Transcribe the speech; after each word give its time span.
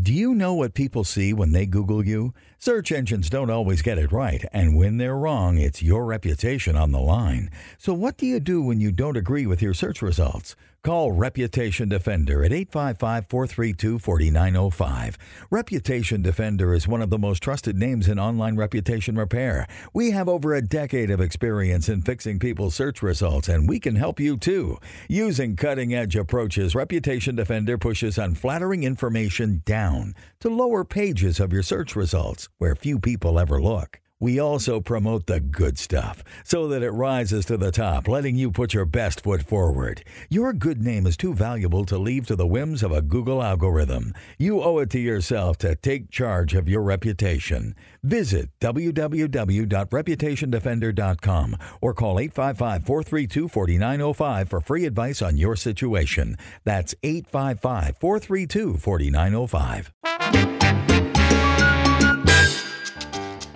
Do 0.00 0.14
you 0.14 0.34
know 0.34 0.54
what 0.54 0.72
people 0.72 1.04
see 1.04 1.34
when 1.34 1.52
they 1.52 1.66
Google 1.66 2.06
you? 2.06 2.32
Search 2.58 2.90
engines 2.90 3.28
don't 3.28 3.50
always 3.50 3.82
get 3.82 3.98
it 3.98 4.10
right, 4.10 4.42
and 4.50 4.74
when 4.74 4.96
they're 4.96 5.18
wrong, 5.18 5.58
it's 5.58 5.82
your 5.82 6.06
reputation 6.06 6.76
on 6.76 6.92
the 6.92 6.98
line. 6.98 7.50
So, 7.76 7.92
what 7.92 8.16
do 8.16 8.24
you 8.24 8.40
do 8.40 8.62
when 8.62 8.80
you 8.80 8.90
don't 8.90 9.18
agree 9.18 9.44
with 9.44 9.60
your 9.60 9.74
search 9.74 10.00
results? 10.00 10.56
Call 10.84 11.12
Reputation 11.12 11.88
Defender 11.88 12.42
at 12.42 12.52
855 12.52 13.28
432 13.28 14.00
4905. 14.00 15.16
Reputation 15.48 16.22
Defender 16.22 16.74
is 16.74 16.88
one 16.88 17.00
of 17.00 17.08
the 17.08 17.20
most 17.20 17.40
trusted 17.40 17.76
names 17.76 18.08
in 18.08 18.18
online 18.18 18.56
reputation 18.56 19.14
repair. 19.14 19.68
We 19.94 20.10
have 20.10 20.28
over 20.28 20.54
a 20.54 20.60
decade 20.60 21.12
of 21.12 21.20
experience 21.20 21.88
in 21.88 22.02
fixing 22.02 22.40
people's 22.40 22.74
search 22.74 23.00
results, 23.00 23.48
and 23.48 23.68
we 23.68 23.78
can 23.78 23.94
help 23.94 24.18
you 24.18 24.36
too. 24.36 24.80
Using 25.08 25.54
cutting 25.54 25.94
edge 25.94 26.16
approaches, 26.16 26.74
Reputation 26.74 27.36
Defender 27.36 27.78
pushes 27.78 28.18
unflattering 28.18 28.82
information 28.82 29.62
down 29.64 30.16
to 30.40 30.48
lower 30.48 30.84
pages 30.84 31.38
of 31.38 31.52
your 31.52 31.62
search 31.62 31.94
results 31.94 32.48
where 32.58 32.74
few 32.74 32.98
people 32.98 33.38
ever 33.38 33.62
look. 33.62 34.01
We 34.22 34.38
also 34.38 34.80
promote 34.80 35.26
the 35.26 35.40
good 35.40 35.76
stuff 35.76 36.22
so 36.44 36.68
that 36.68 36.84
it 36.84 36.92
rises 36.92 37.44
to 37.46 37.56
the 37.56 37.72
top, 37.72 38.06
letting 38.06 38.36
you 38.36 38.52
put 38.52 38.72
your 38.72 38.84
best 38.84 39.22
foot 39.22 39.42
forward. 39.42 40.04
Your 40.30 40.52
good 40.52 40.80
name 40.80 41.08
is 41.08 41.16
too 41.16 41.34
valuable 41.34 41.84
to 41.86 41.98
leave 41.98 42.28
to 42.28 42.36
the 42.36 42.46
whims 42.46 42.84
of 42.84 42.92
a 42.92 43.02
Google 43.02 43.42
algorithm. 43.42 44.14
You 44.38 44.62
owe 44.62 44.78
it 44.78 44.90
to 44.90 45.00
yourself 45.00 45.58
to 45.58 45.74
take 45.74 46.08
charge 46.08 46.54
of 46.54 46.68
your 46.68 46.82
reputation. 46.82 47.74
Visit 48.04 48.50
www.reputationdefender.com 48.60 51.56
or 51.80 51.92
call 51.92 52.20
855 52.20 52.86
432 52.86 53.48
4905 53.48 54.48
for 54.48 54.60
free 54.60 54.86
advice 54.86 55.20
on 55.20 55.36
your 55.36 55.56
situation. 55.56 56.36
That's 56.62 56.94
855 57.02 57.98
432 57.98 58.76
4905. 58.76 59.92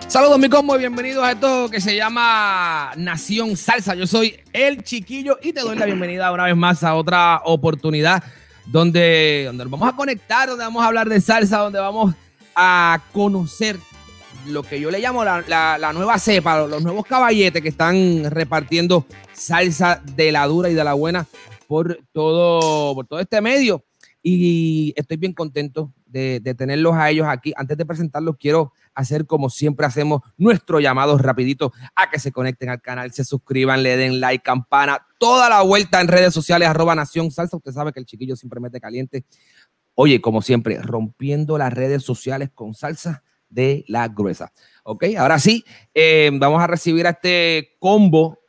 Saludos 0.07 0.39
mi 0.39 0.47
combo 0.49 0.75
y 0.75 0.79
bienvenidos 0.79 1.23
a 1.23 1.31
esto 1.33 1.69
que 1.69 1.81
se 1.81 1.95
llama 1.95 2.91
Nación 2.95 3.57
Salsa. 3.57 3.93
Yo 3.93 4.07
soy 4.07 4.35
el 4.53 4.83
chiquillo 4.83 5.37
y 5.41 5.51
te 5.53 5.59
doy 5.61 5.77
la 5.77 5.85
bienvenida 5.85 6.31
una 6.31 6.45
vez 6.45 6.55
más 6.55 6.83
a 6.83 6.95
otra 6.95 7.41
oportunidad 7.43 8.23
donde, 8.65 9.43
donde 9.45 9.65
nos 9.65 9.71
vamos 9.71 9.89
a 9.89 9.95
conectar, 9.95 10.47
donde 10.47 10.63
vamos 10.63 10.81
a 10.83 10.87
hablar 10.87 11.09
de 11.09 11.19
salsa, 11.19 11.57
donde 11.59 11.79
vamos 11.79 12.15
a 12.55 13.01
conocer 13.11 13.77
lo 14.47 14.63
que 14.63 14.79
yo 14.79 14.89
le 14.89 14.99
llamo 14.99 15.25
la, 15.25 15.43
la- 15.47 15.77
la 15.77 15.91
nueva 15.91 16.17
cepa, 16.19 16.65
los 16.67 16.81
nuevos 16.81 17.05
caballetes 17.05 17.61
que 17.61 17.69
están 17.69 18.31
repartiendo 18.31 19.05
salsa 19.33 20.01
de 20.15 20.31
la 20.31 20.47
dura 20.47 20.69
y 20.69 20.73
de 20.73 20.83
la 20.85 20.93
buena 20.93 21.27
por 21.67 21.99
todo, 22.13 22.95
por 22.95 23.05
todo 23.07 23.19
este 23.19 23.41
medio. 23.41 23.83
Y 24.23 24.93
estoy 24.95 25.17
bien 25.17 25.33
contento 25.33 25.93
de, 26.07 26.39
de 26.39 26.55
tenerlos 26.55 26.95
a 26.95 27.09
ellos 27.09 27.27
aquí. 27.27 27.53
Antes 27.55 27.77
de 27.77 27.85
presentarlos, 27.85 28.37
quiero 28.39 28.73
hacer 28.93 29.25
como 29.25 29.49
siempre 29.49 29.85
hacemos 29.85 30.21
nuestro 30.37 30.79
llamado 30.79 31.17
rapidito 31.17 31.71
a 31.95 32.09
que 32.09 32.19
se 32.19 32.31
conecten 32.31 32.69
al 32.69 32.81
canal, 32.81 33.11
se 33.11 33.23
suscriban, 33.23 33.83
le 33.83 33.97
den 33.97 34.19
like, 34.19 34.43
campana, 34.43 35.05
toda 35.19 35.49
la 35.49 35.61
vuelta 35.61 36.01
en 36.01 36.07
redes 36.07 36.33
sociales, 36.33 36.67
arroba 36.67 36.95
Nación 36.95 37.31
Salsa. 37.31 37.57
Usted 37.57 37.71
sabe 37.71 37.93
que 37.93 37.99
el 37.99 38.05
chiquillo 38.05 38.35
siempre 38.35 38.59
mete 38.59 38.79
caliente. 38.79 39.25
Oye, 39.93 40.21
como 40.21 40.41
siempre, 40.41 40.79
rompiendo 40.79 41.57
las 41.57 41.73
redes 41.73 42.03
sociales 42.03 42.49
con 42.53 42.73
salsa 42.73 43.23
de 43.49 43.83
la 43.87 44.07
gruesa. 44.07 44.51
Ok, 44.83 45.05
ahora 45.17 45.39
sí, 45.39 45.63
eh, 45.93 46.29
vamos 46.33 46.61
a 46.61 46.67
recibir 46.67 47.07
a 47.07 47.11
este 47.11 47.75
combo, 47.79 48.39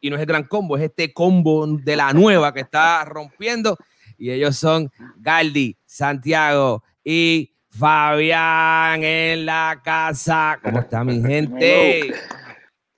y 0.00 0.10
no 0.10 0.16
es 0.16 0.20
el 0.22 0.26
gran 0.26 0.44
combo, 0.44 0.76
es 0.76 0.82
este 0.82 1.12
combo 1.12 1.66
de 1.66 1.96
la 1.96 2.12
nueva 2.12 2.52
que 2.52 2.60
está 2.60 3.04
rompiendo, 3.04 3.76
y 4.18 4.30
ellos 4.30 4.56
son 4.56 4.90
Galdi, 5.18 5.76
Santiago 5.84 6.82
y 7.08 7.54
Fabián 7.68 9.04
en 9.04 9.46
la 9.46 9.80
casa. 9.84 10.58
¿Cómo 10.60 10.80
está 10.80 11.04
mi 11.04 11.22
gente? 11.26 12.12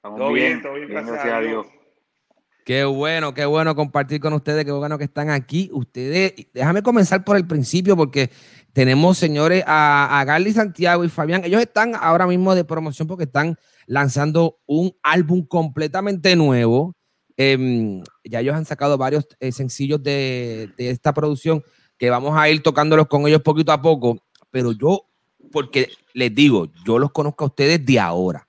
Todo 0.00 0.32
bien, 0.32 0.62
todo 0.62 0.74
bien, 0.74 0.88
gracias, 0.88 1.12
gracias 1.12 1.34
a 1.34 1.36
a 1.36 1.40
Dios. 1.42 1.66
Qué 2.64 2.84
bueno, 2.84 3.34
qué 3.34 3.44
bueno 3.44 3.74
compartir 3.74 4.20
con 4.20 4.32
ustedes, 4.32 4.64
qué 4.64 4.72
bueno 4.72 4.96
que 4.96 5.04
están 5.04 5.28
aquí. 5.28 5.68
Ustedes, 5.72 6.34
déjame 6.54 6.82
comenzar 6.82 7.22
por 7.22 7.36
el 7.36 7.46
principio 7.46 7.96
porque 7.96 8.30
tenemos, 8.72 9.18
señores, 9.18 9.62
a, 9.66 10.20
a 10.20 10.24
Garly 10.24 10.52
Santiago 10.52 11.04
y 11.04 11.08
Fabián. 11.10 11.44
Ellos 11.44 11.60
están 11.60 11.92
ahora 11.94 12.26
mismo 12.26 12.54
de 12.54 12.64
promoción 12.64 13.08
porque 13.08 13.24
están 13.24 13.56
lanzando 13.86 14.58
un 14.66 14.94
álbum 15.02 15.46
completamente 15.46 16.34
nuevo. 16.34 16.94
Em, 17.36 18.02
ya 18.24 18.40
ellos 18.40 18.54
han 18.54 18.64
sacado 18.64 18.96
varios 18.96 19.28
eh, 19.40 19.52
sencillos 19.52 20.02
de, 20.02 20.70
de 20.78 20.90
esta 20.90 21.12
producción 21.12 21.62
que 21.98 22.10
vamos 22.10 22.38
a 22.38 22.48
ir 22.48 22.62
tocándolos 22.62 23.08
con 23.08 23.26
ellos 23.26 23.42
poquito 23.42 23.72
a 23.72 23.82
poco. 23.82 24.18
Pero 24.50 24.72
yo, 24.72 25.06
porque 25.52 25.90
les 26.14 26.34
digo, 26.34 26.68
yo 26.84 26.98
los 26.98 27.12
conozco 27.12 27.44
a 27.44 27.48
ustedes 27.48 27.84
de 27.84 27.98
ahora 27.98 28.48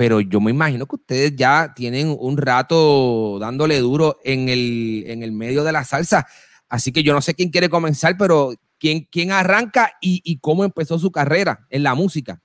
pero 0.00 0.22
yo 0.22 0.40
me 0.40 0.50
imagino 0.50 0.86
que 0.86 0.96
ustedes 0.96 1.36
ya 1.36 1.74
tienen 1.74 2.16
un 2.18 2.38
rato 2.38 3.38
dándole 3.38 3.78
duro 3.80 4.18
en 4.24 4.48
el, 4.48 5.04
en 5.06 5.22
el 5.22 5.30
medio 5.30 5.62
de 5.62 5.72
la 5.72 5.84
salsa. 5.84 6.26
Así 6.70 6.90
que 6.90 7.02
yo 7.02 7.12
no 7.12 7.20
sé 7.20 7.34
quién 7.34 7.50
quiere 7.50 7.68
comenzar, 7.68 8.16
pero 8.18 8.54
quién, 8.78 9.06
quién 9.12 9.30
arranca 9.30 9.92
y, 10.00 10.22
y 10.24 10.40
cómo 10.40 10.64
empezó 10.64 10.98
su 10.98 11.12
carrera 11.12 11.66
en 11.68 11.82
la 11.82 11.94
música. 11.94 12.40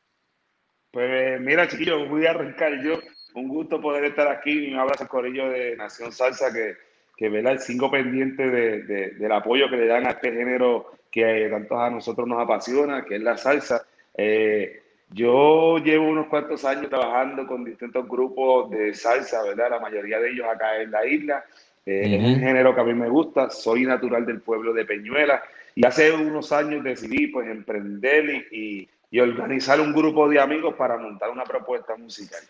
Pues 0.91 1.39
mira, 1.39 1.65
chiquillo, 1.67 2.07
voy 2.09 2.25
a 2.25 2.31
arrancar 2.31 2.83
yo. 2.83 2.99
Un 3.35 3.47
gusto 3.47 3.79
poder 3.79 4.03
estar 4.03 4.27
aquí. 4.27 4.73
Un 4.73 4.79
abrazo 4.79 5.07
corillo 5.07 5.49
de 5.49 5.77
Nación 5.77 6.11
Salsa 6.11 6.51
que, 6.51 6.75
que 7.17 7.29
vela 7.29 7.51
el 7.51 7.59
cinco 7.59 7.89
pendiente 7.89 8.49
de, 8.49 8.83
de- 8.83 9.09
del 9.11 9.31
apoyo 9.31 9.69
que 9.69 9.77
le 9.77 9.87
dan 9.87 10.05
a 10.05 10.11
este 10.11 10.31
género 10.33 10.91
que 11.11 11.47
tanto 11.49 11.79
a 11.79 11.89
nosotros 11.89 12.27
nos 12.27 12.41
apasiona, 12.41 13.05
que 13.05 13.15
es 13.15 13.21
la 13.21 13.37
salsa. 13.37 13.85
Eh, 14.17 14.81
yo 15.11 15.77
llevo 15.77 16.07
unos 16.09 16.27
cuantos 16.27 16.65
años 16.65 16.89
trabajando 16.89 17.45
con 17.47 17.63
distintos 17.63 18.07
grupos 18.07 18.69
de 18.71 18.93
salsa, 18.93 19.43
¿verdad? 19.43 19.69
La 19.69 19.79
mayoría 19.79 20.19
de 20.19 20.31
ellos 20.31 20.45
acá 20.47 20.81
en 20.81 20.91
la 20.91 21.05
isla. 21.05 21.45
Eh, 21.85 22.01
Es 22.15 22.23
un 22.23 22.39
género 22.39 22.73
que 22.75 22.81
a 22.81 22.83
mí 22.83 22.93
me 22.93 23.07
gusta. 23.07 23.49
Soy 23.49 23.85
natural 23.85 24.25
del 24.25 24.41
pueblo 24.41 24.73
de 24.73 24.83
Peñuela. 24.85 25.41
Y 25.75 25.85
hace 25.85 26.11
unos 26.11 26.51
años 26.51 26.83
decidí 26.83 27.27
pues 27.27 27.47
emprender 27.47 28.25
y, 28.51 28.57
y- 28.81 28.89
y 29.11 29.19
organizar 29.21 29.79
un 29.79 29.93
grupo 29.93 30.27
de 30.27 30.39
amigos 30.39 30.73
para 30.75 30.97
montar 30.97 31.29
una 31.29 31.43
propuesta 31.45 31.95
musical. 31.95 32.41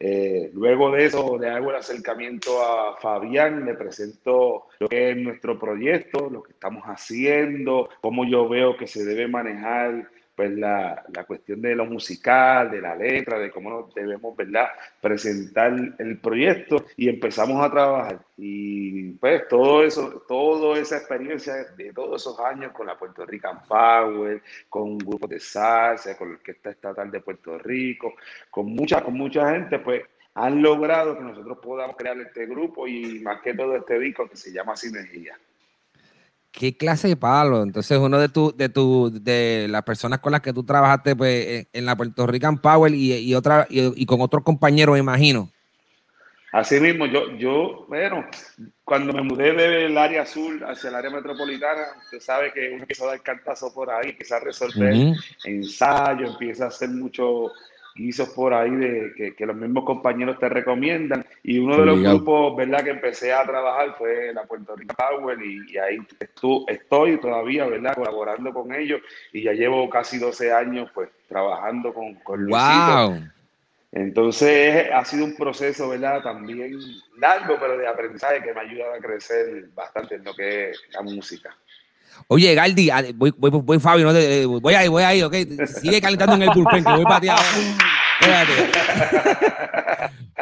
Eh, 0.00 0.50
luego 0.54 0.92
de 0.92 1.06
eso 1.06 1.36
le 1.38 1.50
hago 1.50 1.70
el 1.70 1.76
acercamiento 1.76 2.62
a 2.62 2.96
Fabián, 2.98 3.64
le 3.64 3.74
presento 3.74 4.66
lo 4.78 4.88
que 4.88 5.10
es 5.10 5.16
nuestro 5.16 5.58
proyecto, 5.58 6.30
lo 6.30 6.42
que 6.42 6.52
estamos 6.52 6.84
haciendo, 6.84 7.88
cómo 8.00 8.24
yo 8.24 8.48
veo 8.48 8.76
que 8.76 8.86
se 8.86 9.04
debe 9.04 9.26
manejar 9.26 10.08
pues 10.38 10.56
la, 10.56 11.04
la 11.12 11.24
cuestión 11.24 11.60
de 11.60 11.74
lo 11.74 11.84
musical, 11.84 12.70
de 12.70 12.80
la 12.80 12.94
letra, 12.94 13.40
de 13.40 13.50
cómo 13.50 13.70
nos 13.70 13.92
debemos, 13.92 14.36
¿verdad?, 14.36 14.68
presentar 15.00 15.74
el 15.98 16.20
proyecto 16.20 16.84
y 16.96 17.08
empezamos 17.08 17.60
a 17.60 17.68
trabajar. 17.68 18.20
Y 18.36 19.14
pues 19.14 19.48
todo 19.48 19.82
eso, 19.82 20.22
toda 20.28 20.78
esa 20.78 20.98
experiencia 20.98 21.64
de 21.76 21.92
todos 21.92 22.22
esos 22.22 22.38
años 22.38 22.70
con 22.70 22.86
la 22.86 22.96
Puerto 22.96 23.26
Rican 23.26 23.64
Power, 23.66 24.40
con 24.68 24.96
grupos 24.96 25.28
de 25.28 25.40
salsa, 25.40 26.16
con 26.16 26.28
la 26.28 26.34
Orquesta 26.36 26.70
Estatal 26.70 27.10
de 27.10 27.20
Puerto 27.20 27.58
Rico, 27.58 28.14
con 28.48 28.66
mucha, 28.66 29.02
con 29.02 29.14
mucha 29.14 29.50
gente, 29.50 29.80
pues 29.80 30.04
han 30.34 30.62
logrado 30.62 31.18
que 31.18 31.24
nosotros 31.24 31.58
podamos 31.60 31.96
crear 31.96 32.16
este 32.20 32.46
grupo 32.46 32.86
y 32.86 33.18
más 33.22 33.40
que 33.42 33.54
todo 33.54 33.74
este 33.74 33.98
disco 33.98 34.28
que 34.28 34.36
se 34.36 34.52
llama 34.52 34.76
Sinergia. 34.76 35.36
¿Qué 36.58 36.76
clase 36.76 37.06
de 37.06 37.16
palo? 37.16 37.62
Entonces, 37.62 37.96
uno 37.98 38.18
de 38.18 38.28
tu, 38.28 38.52
de 38.56 38.68
tu, 38.68 39.12
de 39.12 39.68
las 39.70 39.84
personas 39.84 40.18
con 40.18 40.32
las 40.32 40.40
que 40.40 40.52
tú 40.52 40.64
trabajaste 40.64 41.14
pues, 41.14 41.46
en, 41.46 41.68
en 41.72 41.86
la 41.86 41.96
Puerto 41.96 42.26
Rican 42.26 42.60
Power 42.60 42.92
y, 42.92 43.14
y 43.14 43.34
otra, 43.36 43.68
y, 43.70 44.02
y 44.02 44.04
con 44.06 44.20
otros 44.20 44.42
compañeros, 44.42 44.94
me 44.94 44.98
imagino. 44.98 45.52
Así 46.50 46.80
mismo, 46.80 47.06
yo, 47.06 47.30
yo, 47.36 47.86
bueno, 47.88 48.26
cuando 48.82 49.12
me 49.12 49.22
mudé 49.22 49.52
del 49.52 49.96
área 49.96 50.22
azul 50.22 50.60
hacia 50.64 50.88
el 50.88 50.96
área 50.96 51.10
metropolitana, 51.10 51.82
usted 52.02 52.18
sabe 52.18 52.52
que 52.52 52.70
uno 52.70 52.80
empieza 52.80 53.04
a 53.04 53.08
dar 53.10 53.22
cantazo 53.22 53.72
por 53.72 53.88
ahí, 53.90 54.10
empieza 54.10 54.38
a 54.38 54.40
resolver 54.40 54.94
Ujú. 54.94 55.14
ensayo, 55.44 56.26
empieza 56.26 56.64
a 56.64 56.68
hacer 56.68 56.88
mucho 56.88 57.52
guisos 57.98 58.28
por 58.30 58.54
ahí 58.54 58.70
de 58.70 59.34
que, 59.36 59.46
los 59.46 59.56
mismos 59.56 59.84
compañeros 59.84 60.38
te 60.38 60.48
recomiendan. 60.48 61.26
Y 61.42 61.58
uno 61.58 61.76
de 61.78 61.86
los 61.86 62.00
grupos, 62.00 62.56
¿verdad?, 62.56 62.84
que 62.84 62.90
empecé 62.90 63.32
a 63.32 63.44
trabajar 63.44 63.96
fue 63.98 64.32
la 64.32 64.44
Puerto 64.44 64.76
Rico 64.76 64.94
Power 64.94 65.38
y, 65.42 65.76
ahí 65.76 65.98
estoy 66.68 67.18
todavía, 67.18 67.66
¿verdad?, 67.66 67.94
colaborando 67.94 68.52
con 68.54 68.72
ellos 68.72 69.00
y 69.32 69.42
ya 69.42 69.52
llevo 69.52 69.90
casi 69.90 70.18
12 70.18 70.52
años, 70.52 70.90
pues, 70.94 71.10
trabajando 71.28 71.92
con, 71.92 72.14
con 72.16 72.44
Luisito. 72.44 73.18
Entonces 73.90 74.86
ha 74.92 75.04
sido 75.04 75.24
un 75.24 75.34
proceso, 75.34 75.88
¿verdad? 75.88 76.22
También 76.22 76.78
largo, 77.18 77.56
pero 77.58 77.78
de 77.78 77.86
aprendizaje 77.86 78.42
que 78.42 78.52
me 78.52 78.60
ha 78.60 78.62
ayudado 78.64 78.94
a 78.94 78.98
crecer 78.98 79.68
bastante 79.74 80.16
en 80.16 80.24
lo 80.24 80.34
que 80.34 80.70
es 80.70 80.82
la 80.92 81.02
música. 81.02 81.56
Oye, 82.26 82.54
Galdi, 82.54 82.90
ah, 82.90 83.04
voy, 83.14 83.32
voy, 83.36 83.50
voy 83.50 83.78
Fabio, 83.78 84.06
no 84.06 84.12
te, 84.12 84.44
voy 84.46 84.74
ahí, 84.74 84.88
voy 84.88 85.02
ahí, 85.02 85.22
ok. 85.22 85.34
Sigue 85.80 86.00
calentando 86.00 86.34
en 86.34 86.42
el 86.42 86.50
bullpen, 86.50 86.84
que 86.84 86.92
voy 86.92 87.04
para 87.04 87.20
ti 87.20 87.28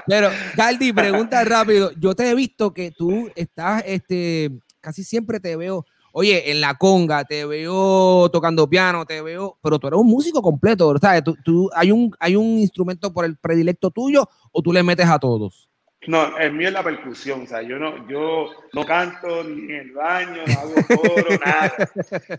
Pero, 0.07 0.31
Galdi, 0.57 0.93
pregunta 0.93 1.45
rápido. 1.45 1.91
Yo 1.99 2.15
te 2.15 2.31
he 2.31 2.35
visto 2.35 2.73
que 2.73 2.93
tú 2.93 3.31
estás, 3.35 3.83
este, 3.87 4.51
casi 4.81 5.05
siempre 5.05 5.41
te 5.41 5.57
veo, 5.57 5.85
oye, 6.13 6.51
en 6.51 6.61
la 6.61 6.75
conga, 6.75 7.25
te 7.25 7.45
veo 7.45 8.29
tocando 8.31 8.69
piano, 8.69 9.05
te 9.05 9.21
veo, 9.21 9.59
pero 9.63 9.79
tú 9.79 9.89
eres 9.89 10.01
un 10.01 10.07
músico 10.07 10.41
completo, 10.41 10.95
¿sabes? 11.01 11.25
¿Tú, 11.25 11.37
tú, 11.45 11.71
hay, 11.75 11.91
un, 11.91 12.15
¿Hay 12.21 12.37
un 12.37 12.59
instrumento 12.59 13.13
por 13.13 13.25
el 13.25 13.37
predilecto 13.37 13.91
tuyo 13.91 14.29
o 14.53 14.63
tú 14.63 14.73
le 14.73 14.83
metes 14.83 15.09
a 15.09 15.19
todos? 15.19 15.69
No, 16.07 16.37
el 16.39 16.53
mío 16.53 16.69
es 16.69 16.75
la 16.75 16.83
percusión, 16.83 17.43
o 17.43 17.47
sea, 17.47 17.63
yo 17.63 17.79
no, 17.79 18.07
yo 18.09 18.51
no 18.73 18.85
canto 18.85 19.43
ni 19.45 19.73
en 19.73 19.81
el 19.81 19.93
baño, 19.93 20.43
no 20.47 20.61
hago 20.61 20.75
coro, 20.87 21.39
nada. 21.45 21.73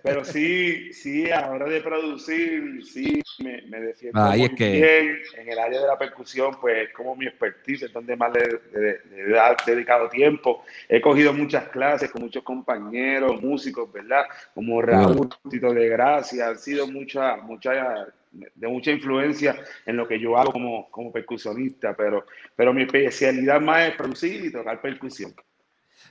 Pero 0.04 0.24
sí, 0.24 0.94
sí, 0.94 1.30
a 1.30 1.42
la 1.42 1.52
hora 1.52 1.66
de 1.66 1.82
producir, 1.82 2.86
sí, 2.86 3.22
me, 3.40 3.62
me 3.64 3.82
defiendo 3.82 4.22
muy 4.22 4.50
bien. 4.50 5.20
En 5.38 5.50
el 5.50 5.60
área 5.60 5.82
de 5.82 5.88
la 5.88 5.98
percusión, 5.98 6.58
pues 6.62 6.92
como 6.94 7.16
mi 7.16 7.28
expertise, 7.28 7.84
es 7.84 7.94
donde 7.94 8.16
más 8.16 8.32
le, 8.34 8.44
he 8.74 9.72
dedicado 9.72 10.10
tiempo. 10.10 10.64
He 10.88 11.02
cogido 11.02 11.34
muchas 11.34 11.68
clases 11.70 12.10
con 12.12 12.24
muchos 12.24 12.44
compañeros, 12.44 13.42
músicos, 13.42 13.92
¿verdad? 13.92 14.26
Como 14.54 14.82
Raúl, 14.82 15.30
Tito 15.50 15.74
de 15.74 15.90
Gracia, 15.90 16.48
han 16.48 16.58
sido 16.58 16.88
muchas, 16.88 17.42
muchas 17.44 18.08
de 18.56 18.68
mucha 18.68 18.92
influencia 18.92 19.56
en 19.86 19.98
lo 19.98 20.08
que 20.08 20.20
yo 20.20 20.38
hago 20.38 20.52
como, 20.52 20.90
como 20.90 21.12
percusionista, 21.12 21.96
pero, 21.96 22.26
pero 22.56 22.74
mi 22.74 22.84
especialidad 22.84 23.62
más 23.62 23.90
es 23.90 23.96
producir 23.96 24.46
y 24.46 24.52
tocar 24.52 24.82
percusión. 24.82 25.34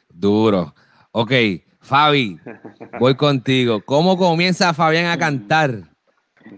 Duro. 0.08 0.74
Ok, 1.12 1.32
Fabi, 1.80 2.38
voy 3.00 3.14
contigo. 3.14 3.80
¿Cómo 3.84 4.16
comienza 4.16 4.74
Fabián 4.74 5.06
a 5.06 5.18
cantar? 5.18 5.82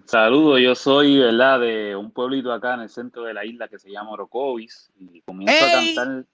Saludos, 0.04 0.60
yo 0.60 0.74
soy 0.74 1.18
¿verdad? 1.18 1.60
de 1.60 1.96
un 1.96 2.10
pueblito 2.10 2.52
acá 2.52 2.74
en 2.74 2.80
el 2.80 2.88
centro 2.88 3.24
de 3.24 3.34
la 3.34 3.44
isla 3.44 3.68
que 3.68 3.78
se 3.78 3.90
llama 3.90 4.10
Orocovis 4.10 4.90
y 4.98 5.20
comienzo 5.22 5.64
a 5.64 5.70
cantar. 5.70 6.24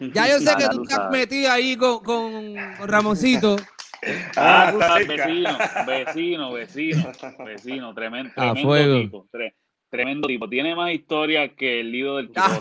Ya 0.00 0.28
yo 0.28 0.38
sé 0.38 0.54
que 0.58 0.68
tú 0.68 0.82
estás 0.82 1.10
metido 1.10 1.50
ahí 1.50 1.76
con, 1.76 1.98
con, 2.02 2.54
con 2.78 2.88
Ramoncito. 2.88 3.56
Ah, 4.36 4.72
ah 4.80 4.98
vecino, 4.98 5.58
vecino, 5.86 6.52
vecino, 6.52 7.12
vecino, 7.44 7.94
tremendo, 7.94 8.32
tremendo 8.34 9.00
tipo. 9.00 9.28
tremendo 9.90 10.28
tipo. 10.28 10.48
Tiene 10.48 10.74
más 10.74 10.92
historia 10.92 11.54
que 11.54 11.80
el 11.80 11.92
libro 11.92 12.16
del 12.16 12.30
ah, 12.36 12.58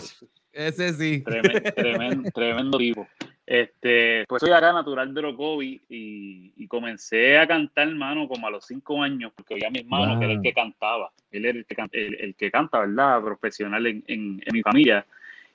Ese 0.51 0.93
sí. 0.93 1.23
Tremendo, 1.23 2.31
tremendo, 2.33 2.77
tipo. 2.77 3.07
Este, 3.45 4.25
pues 4.27 4.39
soy 4.39 4.51
acá 4.51 4.73
natural 4.73 5.13
de 5.13 5.19
Orocovi 5.19 5.81
y, 5.87 6.67
comencé 6.67 7.37
a 7.37 7.47
cantar, 7.47 7.87
hermano, 7.87 8.27
como 8.27 8.47
a 8.47 8.51
los 8.51 8.65
cinco 8.65 9.01
años, 9.01 9.31
porque 9.35 9.53
había 9.53 9.69
mi 9.69 9.79
hermano 9.79 10.17
que 10.17 10.25
era 10.25 10.33
el 10.33 10.41
que 10.41 10.53
cantaba. 10.53 11.11
Él 11.29 11.45
era 11.45 11.59
el 11.59 11.65
que, 11.65 11.75
el, 11.91 12.35
que 12.35 12.51
canta, 12.51 12.79
¿verdad? 12.79 13.21
Profesional 13.21 13.85
en, 13.85 14.03
en, 14.07 14.41
mi 14.51 14.61
familia. 14.61 15.05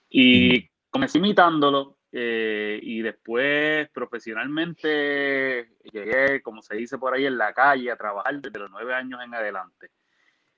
Y 0.09 0.69
comencé 0.91 1.19
imitándolo 1.19 1.97
eh, 2.12 2.81
y 2.83 3.03
después 3.03 3.89
profesionalmente 3.91 5.69
llegué, 5.93 6.43
como 6.43 6.62
se 6.62 6.77
dice 6.77 6.99
por 6.99 7.15
ahí, 7.15 7.27
en 7.27 7.39
la 7.39 7.53
calle 7.53 7.91
a 7.91 7.97
trabajar 7.97 8.41
desde 8.41 8.59
los 8.59 8.71
nueve 8.71 8.95
años 8.95 9.21
en 9.25 9.35
adelante. 9.35 9.91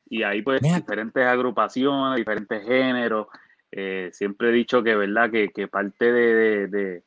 Y 0.06 0.22
ahí 0.22 0.43
pues 0.43 0.60
diferentes 0.60 1.25
agrupaciones, 1.26 2.16
diferentes 2.16 2.64
géneros. 2.66 3.28
Eh, 3.70 4.10
siempre 4.12 4.50
he 4.50 4.52
dicho 4.52 4.82
que, 4.82 4.94
¿verdad? 4.94 5.31
Que, 5.31 5.49
que 5.49 5.69
parte 5.69 6.12
de, 6.12 6.69
de, 6.69 7.02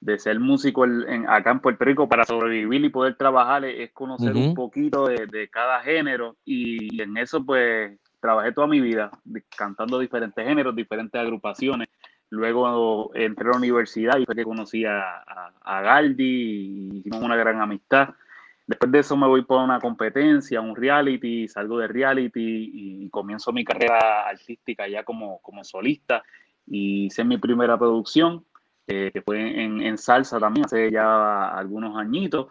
de, 0.00 0.18
ser 0.18 0.40
músico 0.40 0.84
en, 0.84 1.28
acá 1.28 1.52
en 1.52 1.60
Puerto 1.60 1.84
Rico 1.84 2.08
para 2.08 2.24
sobrevivir 2.24 2.84
y 2.84 2.88
poder 2.88 3.16
trabajar 3.16 3.64
es, 3.64 3.92
conocer 3.92 4.34
un 4.34 4.54
poquito 4.54 5.06
de, 5.06 5.48
cada 5.48 5.80
género. 5.82 6.36
Y, 6.44 7.00
en 7.00 7.16
eso 7.16 7.44
pues 7.44 7.96
trabajé 8.20 8.50
toda 8.52 8.66
mi 8.66 8.80
vida 8.80 9.10
cantando 9.56 10.00
diferentes 10.00 10.44
géneros, 10.44 10.74
diferentes 10.74 11.20
agrupaciones. 11.20 11.88
Luego 12.30 13.10
entré 13.14 13.48
a 13.48 13.52
la 13.52 13.58
universidad 13.58 14.18
y 14.18 14.26
fue 14.26 14.34
que 14.34 14.44
conocí 14.44 14.84
a, 14.84 15.22
a, 15.62 15.80
Galdi 15.80 16.24
y 16.24 16.98
hicimos 16.98 17.22
una 17.22 17.36
gran 17.36 17.60
amistad. 17.60 18.10
Después 18.66 18.92
de 18.92 18.98
eso 18.98 19.16
me 19.16 19.26
voy 19.26 19.42
por 19.42 19.62
una 19.62 19.80
competencia, 19.80 20.60
un 20.60 20.76
reality, 20.76 21.48
salgo 21.48 21.78
de 21.78 21.88
reality 21.88 22.70
y 22.72 23.08
comienzo 23.08 23.50
mi 23.50 23.64
carrera 23.64 24.28
artística 24.28 24.86
ya 24.86 25.04
como, 25.04 25.40
como 25.40 25.64
solista. 25.64 26.22
Y 26.66 27.06
hice 27.06 27.24
mi 27.24 27.38
primera 27.38 27.78
producción, 27.78 28.44
eh, 28.86 29.10
que 29.12 29.22
fue 29.22 29.62
en, 29.62 29.80
en, 29.80 29.96
salsa 29.96 30.38
también, 30.38 30.66
hace 30.66 30.90
ya 30.90 31.48
algunos 31.48 31.96
añitos. 31.96 32.48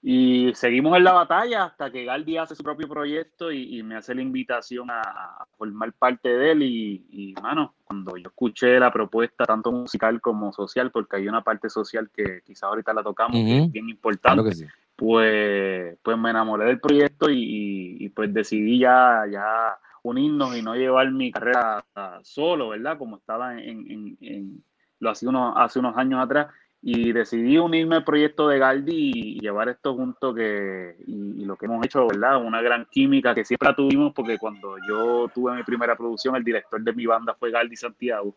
Y 0.00 0.52
seguimos 0.54 0.96
en 0.96 1.02
la 1.02 1.12
batalla 1.12 1.64
hasta 1.64 1.90
que 1.90 2.04
Galdi 2.04 2.36
hace 2.36 2.54
su 2.54 2.62
propio 2.62 2.88
proyecto 2.88 3.50
y, 3.50 3.82
me 3.82 3.96
hace 3.96 4.14
la 4.14 4.22
invitación 4.22 4.90
a, 4.90 5.44
formar 5.56 5.92
parte 5.92 6.28
de 6.28 6.52
él. 6.52 6.62
Y, 6.62 7.06
y, 7.10 7.34
mano, 7.42 7.74
cuando 7.84 8.16
yo 8.16 8.28
escuché 8.28 8.78
la 8.78 8.92
propuesta, 8.92 9.44
tanto 9.44 9.72
musical 9.72 10.20
como 10.20 10.52
social, 10.52 10.92
porque 10.92 11.16
hay 11.16 11.28
una 11.28 11.42
parte 11.42 11.68
social 11.68 12.10
que 12.14 12.42
quizás 12.44 12.64
ahorita 12.64 12.92
la 12.92 13.02
tocamos, 13.02 13.34
que 13.34 13.58
es 13.58 13.72
bien 13.72 13.88
importante, 13.88 14.66
pues, 14.94 15.98
pues 16.00 16.18
me 16.18 16.30
enamoré 16.30 16.66
del 16.66 16.80
proyecto 16.80 17.26
y, 17.28 18.12
pues 18.14 18.32
decidí 18.32 18.78
ya, 18.78 19.24
ya 19.30 19.78
unirnos 20.02 20.56
y 20.56 20.62
no 20.62 20.76
llevar 20.76 21.10
mi 21.10 21.32
carrera 21.32 21.84
solo, 22.22 22.68
¿verdad? 22.68 22.98
Como 22.98 23.16
estaba 23.16 23.60
en, 23.60 24.16
en, 24.20 24.62
lo 25.00 25.10
hace 25.10 25.26
unos, 25.26 25.54
hace 25.56 25.80
unos 25.80 25.96
años 25.96 26.22
atrás 26.22 26.48
y 26.80 27.12
decidí 27.12 27.58
unirme 27.58 27.96
al 27.96 28.04
proyecto 28.04 28.46
de 28.48 28.58
Galdi 28.58 29.12
y 29.14 29.40
llevar 29.40 29.68
esto 29.68 29.94
junto 29.94 30.32
que 30.32 30.96
y, 31.06 31.44
lo 31.44 31.56
que 31.56 31.66
hemos 31.66 31.84
hecho, 31.84 32.06
¿verdad? 32.06 32.42
Una 32.44 32.62
gran 32.62 32.86
química 32.86 33.34
que 33.34 33.44
siempre 33.44 33.74
tuvimos 33.74 34.12
porque 34.14 34.38
cuando 34.38 34.76
yo 34.88 35.28
tuve 35.34 35.54
mi 35.54 35.64
primera 35.64 35.96
producción, 35.96 36.36
el 36.36 36.44
director 36.44 36.80
de 36.80 36.92
mi 36.92 37.06
banda 37.06 37.34
fue 37.34 37.50
Galdi 37.50 37.74
Santiago, 37.76 38.36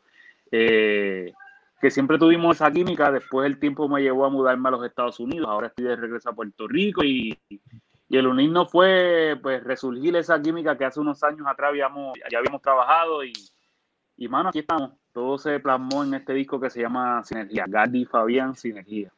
eh, 0.52 1.34
que 1.80 1.92
siempre 1.92 2.18
tuvimos 2.18 2.56
esa 2.56 2.72
química, 2.72 3.12
después 3.12 3.46
el 3.46 3.60
tiempo 3.60 3.88
me 3.88 4.02
llevó 4.02 4.26
a 4.26 4.30
mudarme 4.30 4.70
a 4.70 4.72
los 4.72 4.86
Estados 4.86 5.20
Unidos, 5.20 5.48
ahora 5.50 5.68
estoy 5.68 5.86
de 5.86 5.96
regreso 5.96 6.30
a 6.30 6.34
Puerto 6.34 6.68
Rico 6.68 7.04
y, 7.04 7.38
y 8.10 8.18
el 8.18 8.28
unirnos 8.28 8.72
fue 8.72 9.38
pues 9.42 9.64
resurgir 9.64 10.16
esa 10.16 10.42
química 10.42 10.78
que 10.78 10.86
hace 10.86 11.00
unos 11.00 11.24
años 11.24 11.46
atrás 11.48 11.70
habíamos, 11.70 12.18
ya 12.32 12.40
habíamos 12.40 12.62
trabajado 12.62 13.24
y, 13.24 13.34
y 14.18 14.28
mano, 14.28 14.50
aquí 14.50 14.60
estamos 14.60 14.92
todo 15.14 15.38
se 15.38 15.60
plasmó 15.60 16.04
en 16.04 16.14
este 16.16 16.34
disco 16.34 16.60
que 16.60 16.70
se 16.70 16.82
llama 16.82 17.24
Sinergia, 17.24 17.66
Gandhi 17.68 18.06
Fabián 18.06 18.56
Sinergia. 18.56 19.12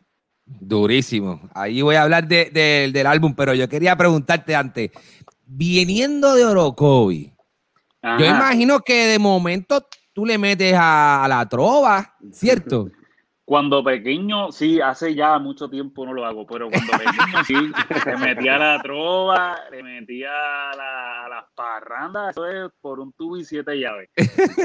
Durísimo. 0.45 1.41
Ahí 1.53 1.81
voy 1.81 1.95
a 1.95 2.03
hablar 2.03 2.27
del 2.27 3.07
álbum, 3.07 3.33
pero 3.35 3.53
yo 3.53 3.69
quería 3.69 3.95
preguntarte 3.95 4.55
antes, 4.55 4.91
viniendo 5.45 6.35
de 6.35 6.45
Orocovi, 6.45 7.33
yo 8.19 8.25
imagino 8.25 8.81
que 8.81 9.07
de 9.07 9.19
momento 9.19 9.87
tú 10.11 10.25
le 10.25 10.37
metes 10.37 10.75
a 10.77 11.25
la 11.29 11.47
trova, 11.47 12.15
¿cierto? 12.31 12.89
Cuando 13.45 13.83
pequeño, 13.83 14.53
sí, 14.53 14.79
hace 14.79 15.15
ya 15.15 15.37
mucho 15.37 15.69
tiempo 15.69 16.05
no 16.05 16.13
lo 16.13 16.25
hago, 16.25 16.47
pero 16.47 16.69
cuando 16.69 16.93
pequeño 16.93 17.43
sí, 17.45 17.55
le 18.05 18.17
metía 18.17 18.55
a 18.55 18.59
la 18.59 18.81
trova, 18.81 19.59
le 19.69 19.83
metía 19.83 20.31
a, 20.71 21.27
las 21.27 21.43
parrandas, 21.53 22.29
eso 22.31 22.47
es 22.47 22.71
por 22.79 23.01
un 23.01 23.11
tubo 23.13 23.35
y 23.37 23.43
siete 23.43 23.77
llaves. 23.77 24.09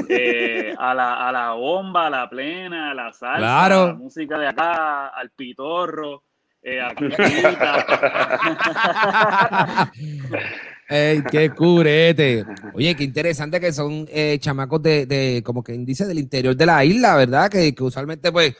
Eh, 0.07 0.73
a, 0.77 0.93
la, 0.93 1.27
a 1.27 1.31
la 1.31 1.53
bomba, 1.53 2.05
a 2.07 2.09
la 2.09 2.29
plena, 2.29 2.91
a 2.91 2.93
la 2.93 3.11
salsa, 3.11 3.65
a 3.65 3.69
la 3.69 3.93
música 3.95 4.39
de 4.39 4.47
acá, 4.47 5.07
al 5.07 5.29
pitorro, 5.31 6.23
eh, 6.61 6.79
a 6.79 6.93
Ey, 10.91 11.21
qué 11.29 11.51
curete. 11.51 12.43
Oye, 12.73 12.95
qué 12.95 13.03
interesante 13.03 13.59
que 13.59 13.71
son 13.71 14.07
eh, 14.09 14.39
chamacos 14.41 14.81
de, 14.81 15.05
de, 15.05 15.43
como 15.45 15.63
que 15.63 15.73
dice, 15.73 16.07
del 16.07 16.17
interior 16.17 16.55
de 16.55 16.65
la 16.65 16.83
isla, 16.83 17.15
¿verdad? 17.15 17.47
Que, 17.47 17.75
que, 17.75 17.83
usualmente, 17.83 18.31
pues, 18.31 18.55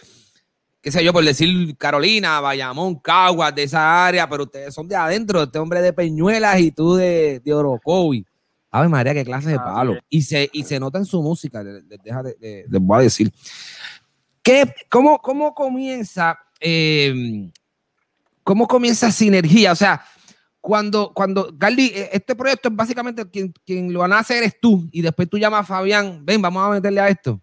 qué 0.79 0.91
sé 0.91 1.03
yo, 1.03 1.11
por 1.11 1.25
decir 1.25 1.75
Carolina, 1.75 2.39
Bayamón, 2.39 2.99
Caguas, 2.99 3.55
de 3.55 3.63
esa 3.63 4.05
área, 4.05 4.29
pero 4.29 4.43
ustedes 4.43 4.75
son 4.75 4.87
de 4.87 4.95
adentro, 4.95 5.41
este 5.41 5.57
hombre 5.57 5.81
de 5.81 5.91
Peñuelas 5.91 6.59
y 6.59 6.71
tú 6.71 6.93
de, 6.93 7.41
de 7.43 7.51
Orocovi. 7.51 8.23
Ave 8.69 8.89
María, 8.89 9.15
qué 9.15 9.25
clase 9.25 9.49
de 9.49 9.57
palo. 9.57 9.97
Y 10.07 10.21
se, 10.21 10.51
y 10.53 10.63
se 10.63 10.79
nota 10.79 10.99
en 10.99 11.05
su 11.05 11.23
música, 11.23 11.63
les, 11.63 11.83
voy 12.69 12.99
a 12.99 13.01
decir. 13.01 13.33
¿Qué, 14.43 14.71
cómo, 14.87 15.17
¿Cómo 15.17 15.55
comienza? 15.55 16.37
Eh, 16.59 17.49
¿Cómo 18.43 18.67
comienza 18.67 19.11
Sinergia? 19.11 19.71
O 19.71 19.75
sea, 19.75 20.05
cuando, 20.61 21.11
cuando, 21.13 21.51
Galdi, 21.53 21.91
e, 21.93 22.09
este 22.13 22.35
proyecto 22.35 22.69
es 22.69 22.75
básicamente 22.75 23.29
quien, 23.29 23.53
quien 23.65 23.93
lo 23.93 23.99
van 23.99 24.13
a 24.13 24.19
hacer 24.19 24.37
eres 24.37 24.59
tú 24.59 24.87
y 24.91 25.01
después 25.01 25.29
tú 25.29 25.37
llamas 25.37 25.61
a 25.61 25.75
Fabián, 25.75 26.25
ven, 26.25 26.41
vamos 26.41 26.67
a 26.67 26.71
meterle 26.71 27.01
a 27.01 27.09
esto. 27.09 27.41